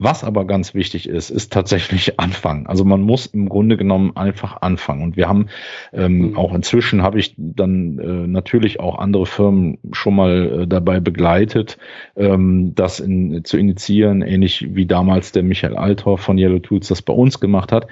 Was 0.01 0.22
aber 0.22 0.46
ganz 0.46 0.74
wichtig 0.74 1.09
ist, 1.09 1.28
ist 1.28 1.53
tatsächlich 1.53 2.20
anfangen. 2.20 2.68
Also 2.68 2.84
man 2.84 3.01
muss 3.01 3.26
im 3.26 3.49
Grunde 3.49 3.76
genommen 3.76 4.16
einfach 4.16 4.62
anfangen. 4.62 5.03
Und 5.03 5.16
wir 5.16 5.28
haben 5.28 5.49
ähm, 5.92 6.30
mhm. 6.30 6.36
auch 6.36 6.55
inzwischen 6.55 7.03
habe 7.03 7.18
ich 7.18 7.34
dann 7.36 7.99
äh, 7.99 8.28
natürlich 8.28 8.78
auch 8.78 8.99
andere 8.99 9.26
Firmen 9.26 9.78
schon 9.90 10.14
mal 10.14 10.62
äh, 10.62 10.66
dabei 10.68 11.01
begleitet, 11.01 11.78
ähm, 12.16 12.76
das 12.76 13.01
in, 13.01 13.44
zu 13.44 13.59
initiieren, 13.59 14.22
ähnlich 14.22 14.68
wie 14.70 14.86
damals 14.86 15.32
der 15.32 15.42
Michael 15.42 15.76
Altor 15.76 16.16
von 16.16 16.38
Yellow 16.38 16.61
Tools 16.61 16.86
das 16.86 17.03
bei 17.03 17.12
uns 17.12 17.40
gemacht 17.40 17.72
hat. 17.72 17.88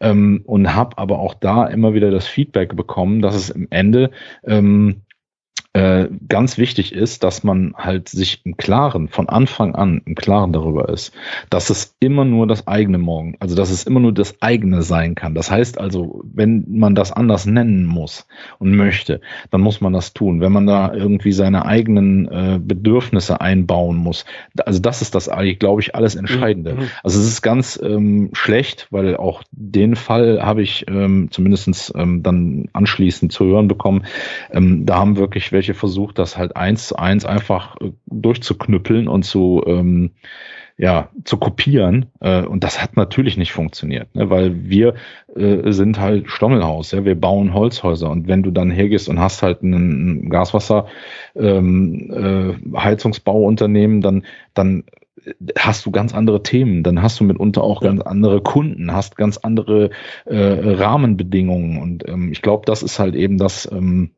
Ähm, 0.00 0.42
und 0.46 0.76
habe 0.76 0.96
aber 0.96 1.18
auch 1.18 1.34
da 1.34 1.66
immer 1.66 1.92
wieder 1.92 2.12
das 2.12 2.28
Feedback 2.28 2.76
bekommen, 2.76 3.20
dass 3.20 3.34
es 3.34 3.50
im 3.50 3.66
Ende 3.70 4.12
ähm, 4.44 5.02
äh, 5.78 6.08
ganz 6.28 6.58
wichtig 6.58 6.92
ist, 6.92 7.22
dass 7.22 7.44
man 7.44 7.72
halt 7.76 8.08
sich 8.08 8.44
im 8.44 8.56
Klaren, 8.56 9.06
von 9.06 9.28
Anfang 9.28 9.76
an 9.76 10.02
im 10.06 10.16
Klaren 10.16 10.52
darüber 10.52 10.88
ist, 10.88 11.12
dass 11.50 11.70
es 11.70 11.94
immer 12.00 12.24
nur 12.24 12.48
das 12.48 12.66
eigene 12.66 12.98
Morgen, 12.98 13.36
also 13.38 13.54
dass 13.54 13.70
es 13.70 13.84
immer 13.84 14.00
nur 14.00 14.12
das 14.12 14.42
eigene 14.42 14.82
sein 14.82 15.14
kann. 15.14 15.36
Das 15.36 15.52
heißt 15.52 15.78
also, 15.78 16.24
wenn 16.24 16.64
man 16.68 16.96
das 16.96 17.12
anders 17.12 17.46
nennen 17.46 17.84
muss 17.86 18.26
und 18.58 18.74
möchte, 18.74 19.20
dann 19.52 19.60
muss 19.60 19.80
man 19.80 19.92
das 19.92 20.14
tun. 20.14 20.40
Wenn 20.40 20.50
man 20.50 20.66
da 20.66 20.92
irgendwie 20.92 21.30
seine 21.30 21.64
eigenen 21.64 22.26
äh, 22.26 22.58
Bedürfnisse 22.60 23.40
einbauen 23.40 23.96
muss, 23.98 24.24
also 24.66 24.80
das 24.80 25.00
ist 25.00 25.14
das 25.14 25.28
eigentlich, 25.28 25.60
glaube 25.60 25.80
ich, 25.80 25.94
alles 25.94 26.16
Entscheidende. 26.16 26.74
Mhm. 26.74 26.90
Also 27.04 27.20
es 27.20 27.28
ist 27.28 27.42
ganz 27.42 27.78
ähm, 27.80 28.30
schlecht, 28.32 28.88
weil 28.90 29.16
auch 29.16 29.44
den 29.52 29.94
Fall 29.94 30.42
habe 30.42 30.62
ich 30.62 30.86
ähm, 30.88 31.28
zumindest 31.30 31.92
ähm, 31.94 32.24
dann 32.24 32.68
anschließend 32.72 33.30
zu 33.30 33.44
hören 33.44 33.68
bekommen. 33.68 34.02
Ähm, 34.50 34.86
da 34.86 34.96
haben 34.96 35.16
wirklich 35.16 35.52
welche 35.52 35.67
versucht, 35.74 36.18
das 36.18 36.36
halt 36.36 36.56
eins 36.56 36.88
zu 36.88 36.96
eins 36.96 37.24
einfach 37.24 37.76
äh, 37.80 37.92
durchzuknüppeln 38.06 39.08
und 39.08 39.24
zu, 39.24 39.62
ähm, 39.66 40.12
ja, 40.76 41.08
zu 41.24 41.36
kopieren. 41.38 42.06
Äh, 42.20 42.42
und 42.42 42.64
das 42.64 42.80
hat 42.82 42.96
natürlich 42.96 43.36
nicht 43.36 43.52
funktioniert, 43.52 44.14
ne? 44.14 44.30
weil 44.30 44.68
wir 44.68 44.94
äh, 45.34 45.72
sind 45.72 45.98
halt 45.98 46.30
Stommelhaus, 46.30 46.92
ja, 46.92 47.04
wir 47.04 47.20
bauen 47.20 47.52
Holzhäuser. 47.52 48.10
Und 48.10 48.28
wenn 48.28 48.42
du 48.42 48.50
dann 48.50 48.70
hergehst 48.70 49.08
und 49.08 49.18
hast 49.18 49.42
halt 49.42 49.62
ein 49.62 50.30
Gaswasser 50.30 50.86
ähm, 51.34 52.10
äh, 52.10 54.00
dann, 54.00 54.22
dann 54.54 54.84
hast 55.58 55.84
du 55.84 55.90
ganz 55.90 56.14
andere 56.14 56.42
Themen, 56.42 56.82
dann 56.82 57.02
hast 57.02 57.20
du 57.20 57.24
mitunter 57.24 57.62
auch 57.62 57.80
ganz 57.80 58.00
andere 58.00 58.40
Kunden, 58.40 58.92
hast 58.92 59.16
ganz 59.16 59.36
andere 59.38 59.90
äh, 60.24 60.36
Rahmenbedingungen 60.36 61.80
und 61.80 62.08
ähm, 62.08 62.32
ich 62.32 62.42
glaube, 62.42 62.64
das 62.66 62.82
ist 62.82 62.98
halt 62.98 63.14
eben 63.14 63.38
das, 63.38 63.68
ähm, 63.70 64.10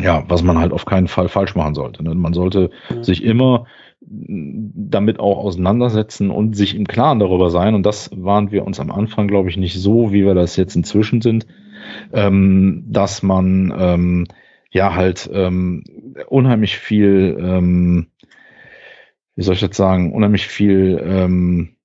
ja, 0.00 0.24
was 0.28 0.42
man 0.42 0.58
halt 0.58 0.72
auf 0.72 0.84
keinen 0.84 1.08
Fall 1.08 1.28
falsch 1.28 1.54
machen 1.54 1.74
sollte. 1.74 2.02
Ne? 2.02 2.14
Man 2.14 2.32
sollte 2.32 2.70
mhm. 2.90 3.04
sich 3.04 3.24
immer 3.24 3.66
damit 4.00 5.18
auch 5.20 5.38
auseinandersetzen 5.38 6.30
und 6.30 6.56
sich 6.56 6.76
im 6.76 6.86
Klaren 6.86 7.18
darüber 7.18 7.50
sein. 7.50 7.74
Und 7.74 7.84
das 7.84 8.10
waren 8.14 8.50
wir 8.50 8.64
uns 8.64 8.80
am 8.80 8.90
Anfang, 8.90 9.28
glaube 9.28 9.50
ich, 9.50 9.56
nicht 9.56 9.78
so, 9.78 10.12
wie 10.12 10.24
wir 10.24 10.34
das 10.34 10.56
jetzt 10.56 10.76
inzwischen 10.76 11.20
sind, 11.20 11.46
ähm, 12.12 12.84
dass 12.86 13.22
man 13.22 13.74
ähm, 13.76 14.26
ja 14.70 14.94
halt 14.94 15.28
ähm, 15.32 15.84
unheimlich 16.28 16.78
viel, 16.78 17.36
ähm, 17.40 18.08
wie 19.34 19.42
soll 19.42 19.54
ich 19.54 19.60
das 19.60 19.76
sagen, 19.76 20.12
unheimlich 20.12 20.46
viel 20.46 21.02
ähm, 21.04 21.76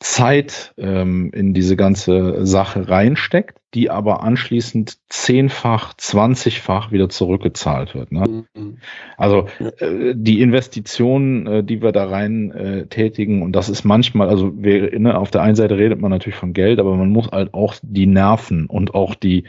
Zeit 0.00 0.72
ähm, 0.78 1.30
in 1.34 1.52
diese 1.52 1.76
ganze 1.76 2.46
Sache 2.46 2.88
reinsteckt, 2.88 3.58
die 3.74 3.90
aber 3.90 4.22
anschließend 4.22 4.96
zehnfach, 5.10 5.92
zwanzigfach 5.92 6.90
wieder 6.90 7.10
zurückgezahlt 7.10 7.94
wird. 7.94 8.10
Ne? 8.10 8.46
Mhm. 8.54 8.78
Also 9.18 9.46
äh, 9.58 10.14
die 10.16 10.40
Investitionen, 10.40 11.46
äh, 11.46 11.62
die 11.62 11.82
wir 11.82 11.92
da 11.92 12.06
rein 12.06 12.50
äh, 12.50 12.86
tätigen, 12.86 13.42
und 13.42 13.52
das 13.52 13.68
ist 13.68 13.84
manchmal, 13.84 14.30
also 14.30 14.52
wir, 14.56 14.98
ne, 14.98 15.18
auf 15.18 15.30
der 15.30 15.42
einen 15.42 15.54
Seite 15.54 15.76
redet 15.76 16.00
man 16.00 16.10
natürlich 16.10 16.38
von 16.38 16.54
Geld, 16.54 16.80
aber 16.80 16.96
man 16.96 17.10
muss 17.10 17.30
halt 17.30 17.52
auch 17.52 17.74
die 17.82 18.06
Nerven 18.06 18.66
und 18.66 18.94
auch 18.94 19.14
die 19.14 19.44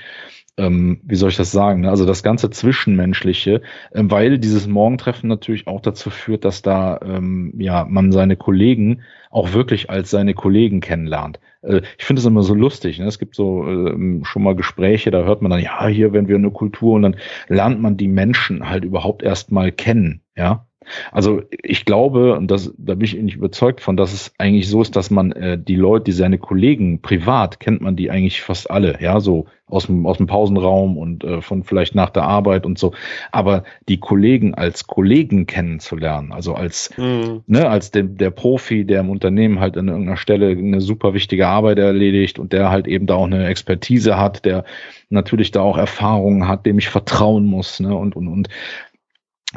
ähm, 0.58 1.00
wie 1.04 1.16
soll 1.16 1.30
ich 1.30 1.38
das 1.38 1.54
sagen, 1.54 1.82
ne? 1.82 1.90
also 1.90 2.06
das 2.06 2.24
ganze 2.24 2.50
Zwischenmenschliche, 2.50 3.62
ähm, 3.94 4.12
weil 4.12 4.38
dieses 4.38 4.68
Morgentreffen 4.68 5.30
natürlich 5.30 5.66
auch 5.66 5.80
dazu 5.80 6.10
führt, 6.10 6.44
dass 6.44 6.62
da 6.62 7.00
ähm, 7.02 7.54
ja 7.58 7.86
man 7.86 8.12
seine 8.12 8.36
Kollegen 8.36 9.02
auch 9.32 9.54
wirklich 9.54 9.90
als 9.90 10.12
seine 10.12 10.34
Kollegen 10.34 10.82
kennenlernt. 10.82 11.40
Äh, 11.62 11.82
ich 11.98 12.06
finde 12.06 12.20
es 12.20 12.26
immer 12.26 12.44
so 12.44 12.54
lustig. 12.54 13.00
Ne? 13.00 13.06
Es 13.06 13.18
gibt 13.18 13.36
so 13.36 13.66
äh, 13.66 14.24
schon 14.24 14.44
mal 14.44 14.56
Gespräche, 14.56 15.10
da 15.10 15.24
hört 15.24 15.42
man 15.42 15.52
dann, 15.52 15.62
ja, 15.62 15.88
hier, 15.88 16.14
wenn 16.14 16.28
wir 16.28 16.36
eine 16.36 16.52
Kultur 16.52 16.94
und 16.96 17.02
dann 17.02 17.16
lernt 17.48 17.82
man 17.82 17.98
die 17.98 18.08
Menschen 18.08 18.70
halt 18.70 18.84
überhaupt 18.84 19.24
erst 19.24 19.52
mal 19.52 19.72
kennen, 19.72 20.22
ja. 20.36 20.68
Also 21.12 21.44
ich 21.52 21.86
glaube, 21.86 22.36
und 22.36 22.50
das, 22.50 22.74
da 22.78 22.96
bin 22.96 23.06
ich 23.06 23.16
nicht 23.16 23.36
überzeugt 23.36 23.82
von, 23.82 23.98
dass 23.98 24.14
es 24.14 24.34
eigentlich 24.38 24.68
so 24.68 24.82
ist, 24.82 24.96
dass 24.96 25.12
man 25.12 25.32
äh, 25.32 25.58
die 25.58 25.76
Leute, 25.76 26.06
die 26.06 26.12
seine 26.12 26.38
Kollegen 26.38 27.02
privat, 27.02 27.60
kennt 27.60 27.82
man 27.82 27.96
die 27.96 28.10
eigentlich 28.10 28.42
fast 28.42 28.70
alle, 28.70 28.98
ja, 29.00 29.20
so 29.20 29.46
aus 29.68 29.86
dem, 29.86 30.06
aus 30.06 30.18
dem 30.18 30.28
Pausenraum 30.28 30.98
und 30.98 31.24
äh, 31.24 31.42
von 31.42 31.64
vielleicht 31.64 31.96
nach 31.96 32.10
der 32.10 32.24
Arbeit 32.24 32.66
und 32.66 32.78
so. 32.78 32.94
Aber 33.32 33.64
die 33.88 34.00
Kollegen 34.00 34.54
als 34.54 34.86
Kollegen 34.86 35.46
kennenzulernen, 35.46 36.32
also 36.34 36.54
als, 36.54 36.92
mhm. 36.98 37.44
ne, 37.48 37.70
als 37.70 37.92
der, 37.92 38.04
der 38.04 38.32
Profi, 38.32 38.84
der 38.86 39.00
im 39.00 39.10
Unternehmen 39.10 39.60
halt 39.60 39.78
an 39.78 39.88
irgendeiner 39.88 40.18
Stelle 40.18 40.50
eine 40.50 40.82
super 40.82 41.14
wichtige 41.14 41.48
Arbeit 41.48 41.80
erledigt 41.80 42.38
und 42.38 42.54
der 42.54 42.70
halt 42.70 42.88
eben 42.88 43.06
da 43.06 43.16
auch 43.16 43.26
eine 43.26 43.48
Expertise 43.48 44.18
hat, 44.18 44.46
der 44.46 44.66
natürlich 45.10 45.52
da 45.52 45.62
auch 45.62 45.78
Erfahrungen 45.78 46.48
hat, 46.48 46.66
dem 46.66 46.78
ich 46.78 46.90
vertrauen 46.90 47.46
muss, 47.46 47.80
ne, 47.80 47.96
und, 47.96 48.16
und, 48.16 48.28
und 48.28 48.50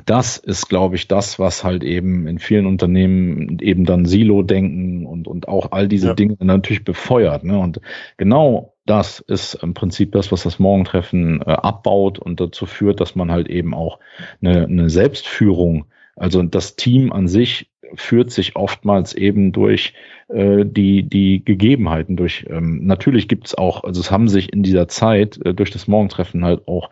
das 0.06 0.38
ist, 0.38 0.68
glaube 0.68 0.96
ich, 0.96 1.06
das, 1.06 1.38
was 1.38 1.62
halt 1.62 1.84
eben 1.84 2.26
in 2.26 2.38
vielen 2.38 2.66
Unternehmen 2.66 3.58
eben 3.60 3.84
dann 3.84 4.06
Silo-Denken 4.06 5.06
und, 5.06 5.28
und 5.28 5.46
auch 5.46 5.70
all 5.70 5.86
diese 5.86 6.08
ja. 6.08 6.14
Dinge 6.14 6.36
natürlich 6.40 6.84
befeuert. 6.84 7.44
Ne? 7.44 7.58
Und 7.58 7.80
genau 8.16 8.74
das 8.86 9.20
ist 9.20 9.54
im 9.54 9.72
Prinzip 9.74 10.12
das, 10.12 10.32
was 10.32 10.42
das 10.42 10.58
Morgentreffen 10.58 11.40
äh, 11.42 11.44
abbaut 11.44 12.18
und 12.18 12.40
dazu 12.40 12.66
führt, 12.66 13.00
dass 13.00 13.14
man 13.14 13.30
halt 13.30 13.48
eben 13.48 13.72
auch 13.72 14.00
eine, 14.42 14.64
eine 14.64 14.90
Selbstführung, 14.90 15.86
also 16.16 16.42
das 16.42 16.76
Team 16.76 17.12
an 17.12 17.28
sich 17.28 17.70
führt 17.94 18.30
sich 18.30 18.56
oftmals 18.56 19.14
eben 19.14 19.52
durch 19.52 19.94
äh, 20.28 20.64
die, 20.64 21.08
die 21.08 21.44
Gegebenheiten, 21.44 22.16
durch 22.16 22.44
ähm, 22.50 22.84
natürlich 22.86 23.28
gibt 23.28 23.46
es 23.46 23.54
auch, 23.54 23.84
also 23.84 24.00
es 24.00 24.10
haben 24.10 24.28
sich 24.28 24.52
in 24.52 24.62
dieser 24.62 24.88
Zeit 24.88 25.38
äh, 25.44 25.54
durch 25.54 25.70
das 25.70 25.86
Morgentreffen 25.86 26.44
halt 26.44 26.66
auch 26.66 26.90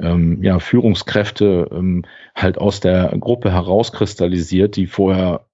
ähm, 0.00 0.42
ja, 0.42 0.58
Führungskräfte 0.58 1.68
ähm, 1.72 2.04
halt 2.34 2.58
aus 2.58 2.80
der 2.80 3.14
Gruppe 3.18 3.52
herauskristallisiert, 3.52 4.76
die 4.76 4.86
vorher 4.86 5.46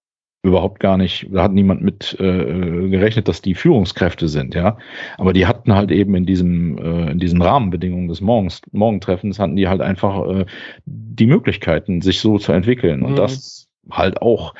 überhaupt 0.46 0.80
gar 0.80 0.96
nicht, 0.96 1.28
da 1.32 1.42
hat 1.42 1.52
niemand 1.52 1.82
mit 1.82 2.16
äh, 2.20 2.88
gerechnet, 2.88 3.28
dass 3.28 3.42
die 3.42 3.54
Führungskräfte 3.54 4.28
sind, 4.28 4.54
ja. 4.54 4.78
Aber 5.18 5.32
die 5.32 5.46
hatten 5.46 5.74
halt 5.74 5.90
eben 5.90 6.14
in 6.14 6.24
diesem, 6.24 6.78
äh, 6.78 7.10
in 7.10 7.18
diesen 7.18 7.42
Rahmenbedingungen 7.42 8.08
des 8.08 8.20
Morgens, 8.20 8.62
Morgentreffens 8.70 9.38
hatten 9.38 9.56
die 9.56 9.68
halt 9.68 9.80
einfach 9.80 10.26
äh, 10.28 10.46
die 10.84 11.26
Möglichkeiten, 11.26 12.00
sich 12.00 12.20
so 12.20 12.38
zu 12.38 12.52
entwickeln. 12.52 13.02
Und 13.02 13.12
mhm. 13.12 13.16
das 13.16 13.68
halt 13.90 14.22
auch, 14.22 14.54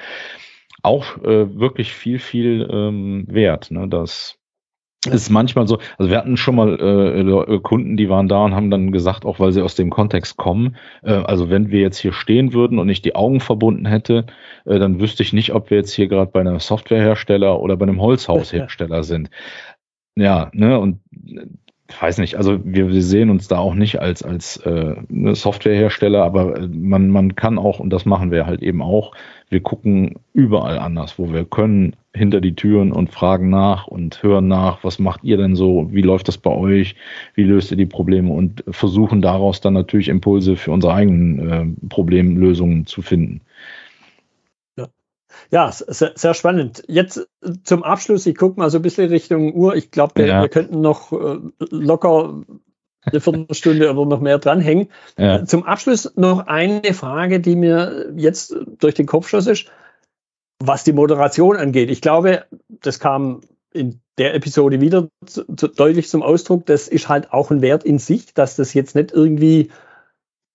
auch 0.83 1.19
äh, 1.23 1.59
wirklich 1.59 1.93
viel, 1.93 2.19
viel 2.19 2.69
ähm, 2.71 3.25
wert. 3.29 3.71
Ne? 3.71 3.89
Das 3.89 4.39
ist 5.07 5.31
manchmal 5.31 5.67
so, 5.67 5.79
also 5.99 6.11
wir 6.11 6.19
hatten 6.19 6.37
schon 6.37 6.57
mal 6.57 6.79
äh, 6.79 7.59
Kunden, 7.61 7.97
die 7.97 8.09
waren 8.09 8.29
da 8.29 8.45
und 8.45 8.55
haben 8.55 8.71
dann 8.71 8.93
gesagt, 8.93 9.25
auch 9.25 9.41
weil 9.41 9.53
sie 9.53 9.63
aus 9.63 9.75
dem 9.75 9.91
Kontext 9.91 10.37
kommen, 10.37 10.77
äh, 11.03 11.13
also 11.13 11.51
wenn 11.51 11.71
wir 11.71 11.81
jetzt 11.81 11.99
hier 11.99 12.13
stehen 12.13 12.53
würden 12.53 12.79
und 12.79 12.89
ich 12.89 13.03
die 13.03 13.15
Augen 13.15 13.41
verbunden 13.41 13.87
hätte, 13.87 14.27
äh, 14.65 14.79
dann 14.79 15.01
wüsste 15.01 15.23
ich 15.23 15.33
nicht, 15.33 15.53
ob 15.53 15.71
wir 15.71 15.79
jetzt 15.79 15.93
hier 15.93 16.09
gerade 16.09 16.31
bei 16.31 16.41
einem 16.41 16.59
Softwarehersteller 16.59 17.61
oder 17.61 17.77
bei 17.77 17.85
einem 17.85 18.01
Holzhaushersteller 18.01 19.03
sind. 19.03 19.31
Ja, 20.17 20.51
ne, 20.55 20.79
und 20.79 21.01
ich 21.66 21.66
weiß 22.01 22.19
nicht, 22.19 22.37
also 22.37 22.59
wir, 22.65 22.89
wir 22.89 23.03
sehen 23.03 23.31
uns 23.31 23.49
da 23.49 23.59
auch 23.59 23.75
nicht 23.75 24.01
als, 24.01 24.23
als 24.23 24.57
äh, 24.59 24.97
ne, 25.09 25.35
Softwarehersteller, 25.35 26.25
aber 26.25 26.59
äh, 26.59 26.69
man, 26.69 27.11
man 27.11 27.37
kann 27.37 27.59
auch, 27.59 27.79
und 27.79 27.91
das 27.91 28.05
machen 28.05 28.31
wir 28.31 28.47
halt 28.47 28.63
eben 28.63 28.83
auch, 28.83 29.13
wir 29.49 29.61
gucken 29.61 30.17
überall 30.33 30.79
anders, 30.79 31.19
wo 31.19 31.33
wir 31.33 31.45
können, 31.45 31.95
hinter 32.15 32.41
die 32.41 32.55
Türen 32.55 32.93
und 32.93 33.13
fragen 33.13 33.51
nach 33.51 33.87
und 33.87 34.23
hören 34.23 34.49
nach, 34.49 34.83
was 34.83 34.99
macht 34.99 35.23
ihr 35.23 35.37
denn 35.37 35.55
so, 35.55 35.89
wie 35.93 36.03
läuft 36.03 36.29
das 36.29 36.39
bei 36.39 36.51
euch, 36.51 36.97
wie 37.35 37.45
löst 37.45 37.71
ihr 37.71 37.77
die 37.77 37.87
Probleme 37.87 38.33
und 38.33 38.65
versuchen 38.71 39.23
daraus 39.23 39.61
dann 39.61 39.75
natürlich 39.75 40.09
Impulse 40.09 40.57
für 40.57 40.73
unsere 40.73 40.95
eigenen 40.95 41.51
äh, 41.51 41.89
Problemlösungen 41.89 42.87
zu 42.87 43.03
finden. 43.03 43.43
Ja, 45.51 45.71
sehr, 45.73 46.13
sehr, 46.15 46.35
spannend. 46.35 46.83
Jetzt 46.89 47.29
zum 47.65 47.83
Abschluss, 47.83 48.27
ich 48.27 48.37
gucke 48.37 48.59
mal 48.59 48.71
so 48.71 48.79
ein 48.79 48.83
bisschen 48.83 49.09
Richtung 49.09 49.55
Uhr. 49.55 49.75
Ich 49.75 49.91
glaube, 49.91 50.13
wir, 50.17 50.27
ja. 50.27 50.43
wir, 50.43 50.49
könnten 50.49 50.81
noch 50.81 51.13
äh, 51.13 51.39
locker 51.71 52.43
eine 53.03 53.21
Viertelstunde 53.21 53.91
oder 53.91 54.07
noch 54.07 54.21
mehr 54.21 54.39
dranhängen. 54.39 54.89
Ja. 55.17 55.45
Zum 55.45 55.65
Abschluss 55.65 56.13
noch 56.17 56.47
eine 56.47 56.95
Frage, 56.95 57.41
die 57.41 57.57
mir 57.57 58.13
jetzt 58.17 58.57
durch 58.79 58.95
den 58.95 59.07
Kopf 59.07 59.29
schoss 59.29 59.47
ist, 59.47 59.67
was 60.59 60.85
die 60.85 60.93
Moderation 60.93 61.57
angeht. 61.57 61.91
Ich 61.91 62.01
glaube, 62.01 62.45
das 62.69 62.99
kam 62.99 63.41
in 63.73 64.01
der 64.19 64.35
Episode 64.35 64.81
wieder 64.81 65.09
zu, 65.27 65.45
zu, 65.55 65.69
deutlich 65.69 66.09
zum 66.09 66.23
Ausdruck. 66.23 66.67
Das 66.67 66.89
ist 66.89 67.09
halt 67.09 67.33
auch 67.33 67.51
ein 67.51 67.63
Wert 67.63 67.85
in 67.85 67.99
sich, 67.99 68.33
dass 68.35 68.57
das 68.57 68.75
jetzt 68.75 68.95
nicht 68.95 69.13
irgendwie 69.13 69.71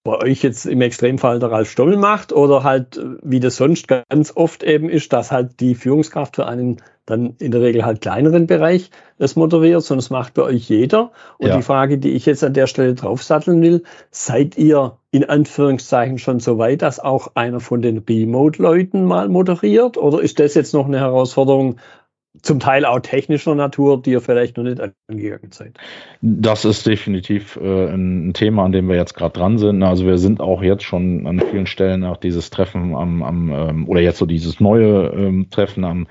bei 0.03 0.17
euch 0.17 0.41
jetzt 0.41 0.65
im 0.65 0.81
Extremfall 0.81 1.39
der 1.39 1.51
Ralf 1.51 1.69
Stommel 1.69 1.97
macht 1.97 2.33
oder 2.33 2.63
halt, 2.63 2.97
äh, 2.97 3.17
wie 3.21 3.39
das 3.39 3.57
sonst 3.57 3.87
ganz 3.87 4.33
oft 4.35 4.63
eben 4.63 4.89
ist, 4.89 5.13
dass 5.13 5.31
halt 5.31 5.59
die 5.59 5.75
Führungskraft 5.75 6.35
für 6.35 6.47
einen 6.47 6.81
dann 7.05 7.35
in 7.39 7.51
der 7.51 7.61
Regel 7.61 7.83
halt 7.83 8.01
kleineren 8.01 8.47
Bereich 8.47 8.89
das 9.17 9.35
moderiert, 9.35 9.83
sondern 9.83 9.99
es 9.99 10.09
macht 10.09 10.33
bei 10.33 10.43
euch 10.43 10.69
jeder. 10.69 11.11
Und 11.37 11.49
ja. 11.49 11.57
die 11.57 11.63
Frage, 11.63 11.97
die 11.97 12.11
ich 12.11 12.25
jetzt 12.25 12.43
an 12.43 12.53
der 12.53 12.67
Stelle 12.67 12.93
draufsatteln 12.93 13.61
will, 13.61 13.83
seid 14.11 14.57
ihr 14.57 14.97
in 15.11 15.27
Anführungszeichen 15.27 16.19
schon 16.19 16.39
so 16.39 16.57
weit, 16.57 16.81
dass 16.83 16.99
auch 16.99 17.31
einer 17.35 17.59
von 17.59 17.81
den 17.81 17.99
Remote-Leuten 17.99 19.03
mal 19.03 19.29
moderiert? 19.29 19.97
Oder 19.97 20.21
ist 20.21 20.39
das 20.39 20.53
jetzt 20.53 20.73
noch 20.73 20.85
eine 20.85 20.99
Herausforderung, 20.99 21.77
zum 22.41 22.59
Teil 22.59 22.85
auch 22.85 23.01
technischer 23.01 23.55
Natur, 23.55 24.01
die 24.01 24.11
ihr 24.11 24.21
vielleicht 24.21 24.55
noch 24.55 24.63
nicht 24.63 24.79
angegangen 25.09 25.51
seid? 25.51 25.77
Das 26.21 26.63
ist 26.63 26.87
definitiv 26.87 27.57
äh, 27.61 27.87
ein 27.87 28.33
Thema, 28.33 28.63
an 28.63 28.71
dem 28.71 28.87
wir 28.87 28.95
jetzt 28.95 29.15
gerade 29.15 29.33
dran 29.37 29.57
sind. 29.57 29.83
Also 29.83 30.05
wir 30.05 30.17
sind 30.17 30.39
auch 30.39 30.63
jetzt 30.63 30.83
schon 30.83 31.27
an 31.27 31.41
vielen 31.41 31.65
Stellen 31.65 32.05
auch 32.05 32.15
dieses 32.15 32.49
Treffen 32.49 32.95
am, 32.95 33.21
am 33.21 33.51
ähm, 33.51 33.89
oder 33.89 33.99
jetzt 33.99 34.17
so 34.17 34.25
dieses 34.25 34.61
neue 34.61 35.07
ähm, 35.07 35.49
Treffen 35.49 35.83
am, 35.83 36.07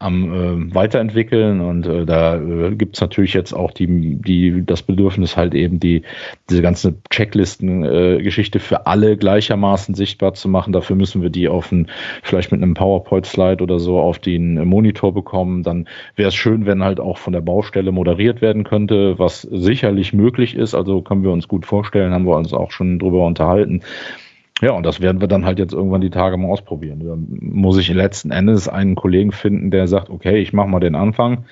am 0.00 0.70
äh, 0.70 0.74
weiterentwickeln 0.74 1.60
und 1.60 1.86
äh, 1.86 2.04
da 2.04 2.36
äh, 2.36 2.74
gibt's 2.74 3.00
natürlich 3.00 3.34
jetzt 3.34 3.52
auch 3.52 3.70
die, 3.70 4.16
die 4.16 4.64
das 4.66 4.82
Bedürfnis 4.82 5.36
halt 5.36 5.54
eben 5.54 5.78
die 5.78 6.02
diese 6.48 6.62
ganze 6.62 6.96
Checklisten-Geschichte 7.10 8.58
äh, 8.58 8.60
für 8.60 8.86
alle 8.86 9.16
gleichermaßen 9.16 9.94
sichtbar 9.94 10.34
zu 10.34 10.48
machen. 10.48 10.72
Dafür 10.72 10.96
müssen 10.96 11.22
wir 11.22 11.30
die 11.30 11.48
auf 11.48 11.70
ein, 11.70 11.88
vielleicht 12.24 12.50
mit 12.50 12.60
einem 12.60 12.74
PowerPoint-Slide 12.74 13.62
oder 13.62 13.78
so 13.78 14.00
auf 14.00 14.18
den 14.18 14.64
Monitor 14.64 15.14
bekommen 15.14 15.59
dann 15.66 15.86
wäre 16.16 16.28
es 16.28 16.34
schön, 16.34 16.66
wenn 16.66 16.82
halt 16.82 17.00
auch 17.00 17.18
von 17.18 17.32
der 17.32 17.40
Baustelle 17.40 17.92
moderiert 17.92 18.40
werden 18.40 18.64
könnte, 18.64 19.18
was 19.18 19.42
sicherlich 19.42 20.12
möglich 20.12 20.54
ist. 20.54 20.74
Also 20.74 21.02
können 21.02 21.22
wir 21.22 21.30
uns 21.30 21.48
gut 21.48 21.66
vorstellen, 21.66 22.12
haben 22.12 22.26
wir 22.26 22.36
uns 22.36 22.52
auch 22.52 22.70
schon 22.70 22.98
drüber 22.98 23.26
unterhalten. 23.26 23.82
Ja, 24.62 24.72
und 24.72 24.84
das 24.84 25.00
werden 25.00 25.20
wir 25.20 25.28
dann 25.28 25.46
halt 25.46 25.58
jetzt 25.58 25.72
irgendwann 25.72 26.02
die 26.02 26.10
Tage 26.10 26.36
mal 26.36 26.48
ausprobieren. 26.48 27.00
Da 27.00 27.16
muss 27.16 27.78
ich 27.78 27.88
letzten 27.88 28.30
Endes 28.30 28.68
einen 28.68 28.94
Kollegen 28.94 29.32
finden, 29.32 29.70
der 29.70 29.88
sagt, 29.88 30.10
okay, 30.10 30.38
ich 30.38 30.52
mache 30.52 30.68
mal 30.68 30.80
den 30.80 30.94
Anfang 30.94 31.44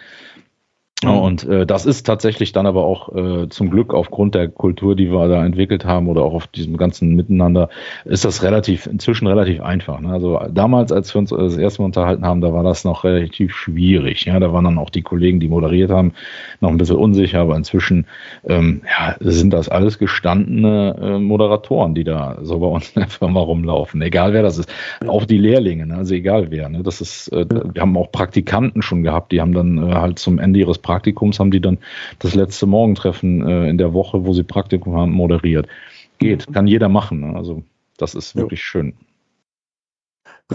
Mhm. 1.04 1.10
Und 1.10 1.44
äh, 1.44 1.64
das 1.64 1.86
ist 1.86 2.04
tatsächlich 2.04 2.52
dann 2.52 2.66
aber 2.66 2.84
auch 2.84 3.14
äh, 3.14 3.48
zum 3.48 3.70
Glück 3.70 3.94
aufgrund 3.94 4.34
der 4.34 4.48
Kultur, 4.48 4.96
die 4.96 5.12
wir 5.12 5.28
da 5.28 5.44
entwickelt 5.44 5.84
haben 5.84 6.08
oder 6.08 6.22
auch 6.22 6.34
auf 6.34 6.46
diesem 6.48 6.76
ganzen 6.76 7.14
Miteinander, 7.14 7.68
ist 8.04 8.24
das 8.24 8.42
relativ 8.42 8.86
inzwischen 8.86 9.26
relativ 9.28 9.60
einfach. 9.60 10.00
Ne? 10.00 10.12
Also 10.12 10.40
damals, 10.50 10.90
als 10.90 11.14
wir 11.14 11.20
uns 11.20 11.30
das 11.30 11.56
erste 11.56 11.82
Mal 11.82 11.86
unterhalten 11.86 12.24
haben, 12.24 12.40
da 12.40 12.52
war 12.52 12.64
das 12.64 12.84
noch 12.84 13.04
relativ 13.04 13.54
schwierig. 13.54 14.24
Ja, 14.24 14.40
da 14.40 14.52
waren 14.52 14.64
dann 14.64 14.78
auch 14.78 14.90
die 14.90 15.02
Kollegen, 15.02 15.38
die 15.38 15.48
moderiert 15.48 15.90
haben, 15.90 16.14
noch 16.60 16.70
ein 16.70 16.78
bisschen 16.78 16.96
unsicher, 16.96 17.40
aber 17.40 17.56
inzwischen 17.56 18.06
ähm, 18.48 18.82
ja, 18.84 19.16
sind 19.20 19.52
das 19.52 19.68
alles 19.68 19.98
gestandene 19.98 20.96
äh, 21.00 21.18
Moderatoren, 21.18 21.94
die 21.94 22.04
da 22.04 22.38
so 22.42 22.58
bei 22.58 22.66
uns 22.66 22.90
in 22.90 23.02
der 23.02 23.08
Firma 23.08 23.40
rumlaufen. 23.40 24.02
Egal 24.02 24.32
wer 24.32 24.42
das 24.42 24.58
ist, 24.58 24.70
auch 25.06 25.24
die 25.24 25.38
Lehrlinge, 25.38 25.86
ne? 25.86 25.96
also 25.96 26.14
egal 26.14 26.50
wer. 26.50 26.68
Ne? 26.68 26.82
Das 26.82 27.00
ist, 27.00 27.28
äh, 27.32 27.46
wir 27.48 27.82
haben 27.82 27.96
auch 27.96 28.10
Praktikanten 28.10 28.82
schon 28.82 29.04
gehabt, 29.04 29.30
die 29.30 29.40
haben 29.40 29.52
dann 29.52 29.78
äh, 29.78 29.94
halt 29.94 30.18
zum 30.18 30.38
Ende 30.38 30.58
ihres 30.58 30.78
Praktikums 30.88 31.38
haben 31.38 31.50
die 31.50 31.60
dann 31.60 31.76
das 32.18 32.34
letzte 32.34 32.64
Morgentreffen 32.64 33.46
äh, 33.46 33.68
in 33.68 33.76
der 33.76 33.92
Woche, 33.92 34.24
wo 34.24 34.32
sie 34.32 34.42
Praktikum 34.42 34.96
haben, 34.96 35.12
moderiert. 35.12 35.68
Geht, 36.16 36.50
kann 36.50 36.66
jeder 36.66 36.88
machen. 36.88 37.20
Ne? 37.20 37.36
Also 37.36 37.62
das 37.98 38.14
ist 38.14 38.36
wirklich 38.36 38.60
jo. 38.60 38.64
schön. 38.64 38.94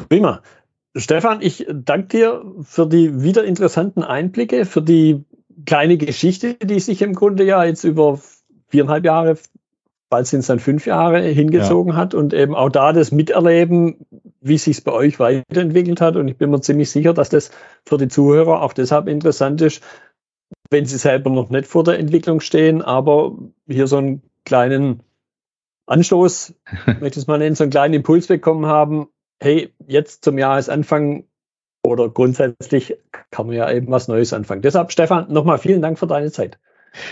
Prima. 0.09 0.41
Stefan, 0.95 1.41
ich 1.41 1.67
danke 1.71 2.17
dir 2.17 2.45
für 2.63 2.87
die 2.87 3.21
wieder 3.21 3.43
interessanten 3.43 4.01
Einblicke, 4.01 4.65
für 4.65 4.81
die 4.81 5.23
kleine 5.67 5.97
Geschichte, 5.97 6.55
die 6.55 6.79
sich 6.79 7.03
im 7.03 7.13
Grunde 7.13 7.43
ja 7.43 7.63
jetzt 7.63 7.83
über 7.83 8.19
viereinhalb 8.69 9.05
Jahre, 9.05 9.37
bald 10.09 10.25
sind 10.25 10.39
es 10.39 10.47
dann 10.47 10.59
fünf 10.59 10.87
Jahre, 10.87 11.21
hingezogen 11.21 11.93
ja. 11.93 11.97
hat 11.97 12.15
und 12.15 12.33
eben 12.33 12.55
auch 12.55 12.69
da 12.69 12.91
das 12.91 13.11
Miterleben, 13.11 13.97
wie 14.41 14.57
sich 14.57 14.77
es 14.77 14.83
bei 14.83 14.91
euch 14.91 15.19
weiterentwickelt 15.19 16.01
hat. 16.01 16.15
Und 16.15 16.27
ich 16.27 16.37
bin 16.37 16.49
mir 16.49 16.61
ziemlich 16.61 16.89
sicher, 16.89 17.13
dass 17.13 17.29
das 17.29 17.51
für 17.85 17.97
die 17.97 18.07
Zuhörer 18.07 18.61
auch 18.61 18.73
deshalb 18.73 19.07
interessant 19.07 19.61
ist, 19.61 19.83
wenn 20.69 20.85
sie 20.85 20.97
selber 20.97 21.29
noch 21.29 21.49
nicht 21.49 21.67
vor 21.67 21.83
der 21.83 21.99
Entwicklung 21.99 22.39
stehen, 22.39 22.81
aber 22.81 23.37
hier 23.67 23.87
so 23.87 23.97
einen 23.97 24.21
kleinen 24.45 25.03
Anstoß, 25.85 26.55
möchte 26.85 27.07
ich 27.19 27.23
es 27.23 27.27
mal 27.27 27.37
nennen, 27.37 27.55
so 27.55 27.63
einen 27.63 27.71
kleinen 27.71 27.93
Impuls 27.93 28.27
bekommen 28.27 28.65
haben, 28.65 29.07
hey, 29.39 29.73
jetzt 29.87 30.23
zum 30.23 30.37
Jahresanfang 30.37 31.25
oder 31.85 32.09
grundsätzlich 32.09 32.97
kann 33.29 33.47
man 33.47 33.55
ja 33.55 33.69
eben 33.71 33.91
was 33.91 34.07
Neues 34.07 34.33
anfangen. 34.33 34.61
Deshalb, 34.61 34.91
Stefan, 34.91 35.31
nochmal 35.31 35.57
vielen 35.57 35.81
Dank 35.81 35.99
für 35.99 36.07
deine 36.07 36.31
Zeit. 36.31 36.59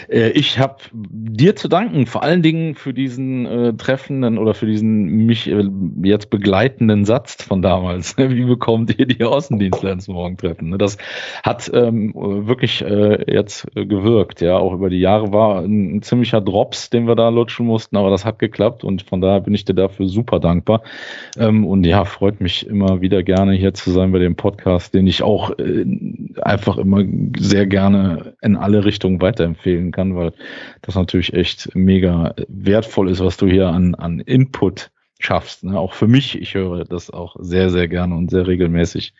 Äh, 0.09 0.29
ich 0.31 0.59
habe 0.59 0.77
dir 0.93 1.55
zu 1.55 1.67
danken, 1.67 2.05
vor 2.05 2.23
allen 2.23 2.41
Dingen 2.41 2.75
für 2.75 2.93
diesen 2.93 3.45
äh, 3.45 3.73
treffenden 3.73 4.37
oder 4.37 4.53
für 4.53 4.65
diesen 4.65 5.25
mich 5.25 5.49
äh, 5.49 5.63
jetzt 6.03 6.29
begleitenden 6.29 7.05
Satz 7.05 7.43
von 7.43 7.61
damals. 7.61 8.17
Wie 8.17 8.45
bekommt 8.45 8.97
ihr 8.97 9.05
die 9.05 9.23
Außendienstler 9.23 9.93
ins 9.93 10.07
Morgentreffen? 10.07 10.69
Ne, 10.69 10.77
das 10.77 10.97
hat 11.43 11.69
ähm, 11.73 12.13
wirklich 12.15 12.81
äh, 12.81 13.31
jetzt 13.31 13.67
gewirkt. 13.73 14.41
Ja, 14.41 14.57
auch 14.57 14.73
über 14.73 14.89
die 14.89 14.99
Jahre 14.99 15.33
war 15.33 15.61
ein, 15.61 15.97
ein, 15.97 16.01
ziemlicher 16.01 16.41
Drops, 16.41 16.89
den 16.89 17.07
wir 17.07 17.15
da 17.15 17.29
lutschen 17.29 17.65
mussten, 17.65 17.97
aber 17.97 18.09
das 18.09 18.25
hat 18.25 18.39
geklappt 18.39 18.83
und 18.83 19.03
von 19.03 19.21
daher 19.21 19.41
bin 19.41 19.53
ich 19.53 19.65
dir 19.65 19.73
dafür 19.75 20.07
super 20.07 20.39
dankbar. 20.39 20.81
Ähm, 21.37 21.65
und 21.65 21.85
ja, 21.85 22.05
freut 22.05 22.41
mich 22.41 22.67
immer 22.67 23.01
wieder 23.01 23.23
gerne 23.23 23.53
hier 23.53 23.73
zu 23.73 23.91
sein 23.91 24.11
bei 24.11 24.19
dem 24.19 24.35
Podcast, 24.35 24.93
den 24.93 25.07
ich 25.07 25.23
auch 25.23 25.51
äh, 25.57 25.85
einfach 26.41 26.77
immer 26.77 27.03
sehr 27.37 27.65
gerne 27.65 28.33
in 28.41 28.55
alle 28.55 28.85
Richtungen 28.85 29.21
weiterempfehle 29.21 29.70
empfehlen 29.71 29.91
kann, 29.91 30.15
weil 30.15 30.33
das 30.81 30.95
natürlich 30.95 31.33
echt 31.33 31.73
mega 31.75 32.33
wertvoll 32.47 33.09
ist, 33.09 33.23
was 33.23 33.37
du 33.37 33.47
hier 33.47 33.69
an, 33.69 33.95
an 33.95 34.19
Input 34.19 34.91
schaffst. 35.19 35.63
Ne? 35.63 35.79
Auch 35.79 35.93
für 35.93 36.07
mich, 36.07 36.39
ich 36.39 36.53
höre 36.53 36.83
das 36.85 37.09
auch 37.09 37.35
sehr, 37.39 37.69
sehr 37.69 37.87
gerne 37.87 38.15
und 38.15 38.31
sehr 38.31 38.47
regelmäßig. 38.47 39.13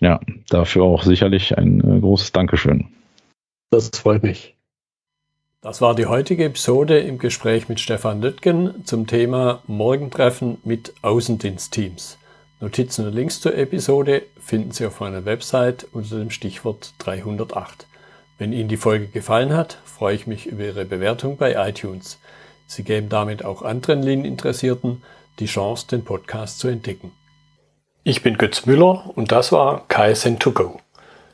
Ja, 0.00 0.20
dafür 0.48 0.82
auch 0.82 1.04
sicherlich 1.04 1.56
ein 1.56 1.80
äh, 1.80 2.00
großes 2.00 2.32
Dankeschön. 2.32 2.88
Das 3.70 3.90
freut 3.94 4.22
mich. 4.22 4.56
Das 5.60 5.80
war 5.80 5.94
die 5.94 6.06
heutige 6.06 6.44
Episode 6.44 6.98
im 6.98 7.18
Gespräch 7.18 7.68
mit 7.68 7.78
Stefan 7.78 8.20
Lüttgen 8.20 8.84
zum 8.84 9.06
Thema 9.06 9.62
Morgentreffen 9.68 10.58
mit 10.64 10.92
Außendienstteams. 11.02 12.18
Notizen 12.60 13.06
und 13.06 13.14
Links 13.14 13.40
zur 13.40 13.56
Episode 13.56 14.22
finden 14.40 14.72
Sie 14.72 14.86
auf 14.86 14.98
meiner 14.98 15.24
Website 15.24 15.86
unter 15.92 16.18
dem 16.18 16.30
Stichwort 16.30 16.94
308. 16.98 17.86
Wenn 18.38 18.52
Ihnen 18.52 18.68
die 18.68 18.76
Folge 18.76 19.06
gefallen 19.06 19.54
hat, 19.54 19.78
freue 19.84 20.14
ich 20.14 20.26
mich 20.26 20.46
über 20.46 20.64
Ihre 20.64 20.84
Bewertung 20.84 21.36
bei 21.36 21.54
iTunes. 21.68 22.18
Sie 22.66 22.82
geben 22.82 23.08
damit 23.08 23.44
auch 23.44 23.62
anderen 23.62 24.02
Lean-Interessierten 24.02 25.02
die 25.38 25.46
Chance, 25.46 25.86
den 25.88 26.04
Podcast 26.04 26.58
zu 26.58 26.68
entdecken. 26.68 27.12
Ich 28.04 28.22
bin 28.22 28.38
Götz 28.38 28.66
Müller 28.66 29.10
und 29.14 29.30
das 29.30 29.52
war 29.52 29.86
KSN2Go. 29.88 30.78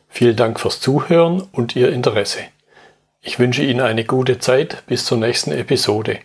Vielen 0.08 0.36
Dank 0.36 0.60
fürs 0.60 0.80
Zuhören 0.80 1.42
und 1.52 1.76
Ihr 1.76 1.92
Interesse. 1.92 2.40
Ich 3.20 3.38
wünsche 3.38 3.62
Ihnen 3.62 3.80
eine 3.80 4.04
gute 4.04 4.38
Zeit 4.38 4.84
bis 4.86 5.04
zur 5.04 5.18
nächsten 5.18 5.52
Episode 5.52 6.18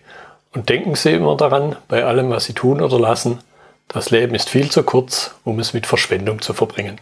und 0.54 0.70
denken 0.70 0.96
Sie 0.96 1.12
immer 1.12 1.38
daran, 1.38 1.76
bei 1.88 2.04
allem, 2.04 2.30
was 2.30 2.46
Sie 2.46 2.54
tun 2.54 2.82
oder 2.82 3.00
lassen, 3.00 3.40
das 3.88 4.10
Leben 4.10 4.36
ist 4.36 4.50
viel 4.50 4.72
zu 4.72 4.84
kurz, 4.84 5.36
um 5.44 5.60
es 5.60 5.74
mit 5.74 5.86
Verschwendung 5.86 6.42
zu 6.42 6.54
verbringen. 6.54 7.00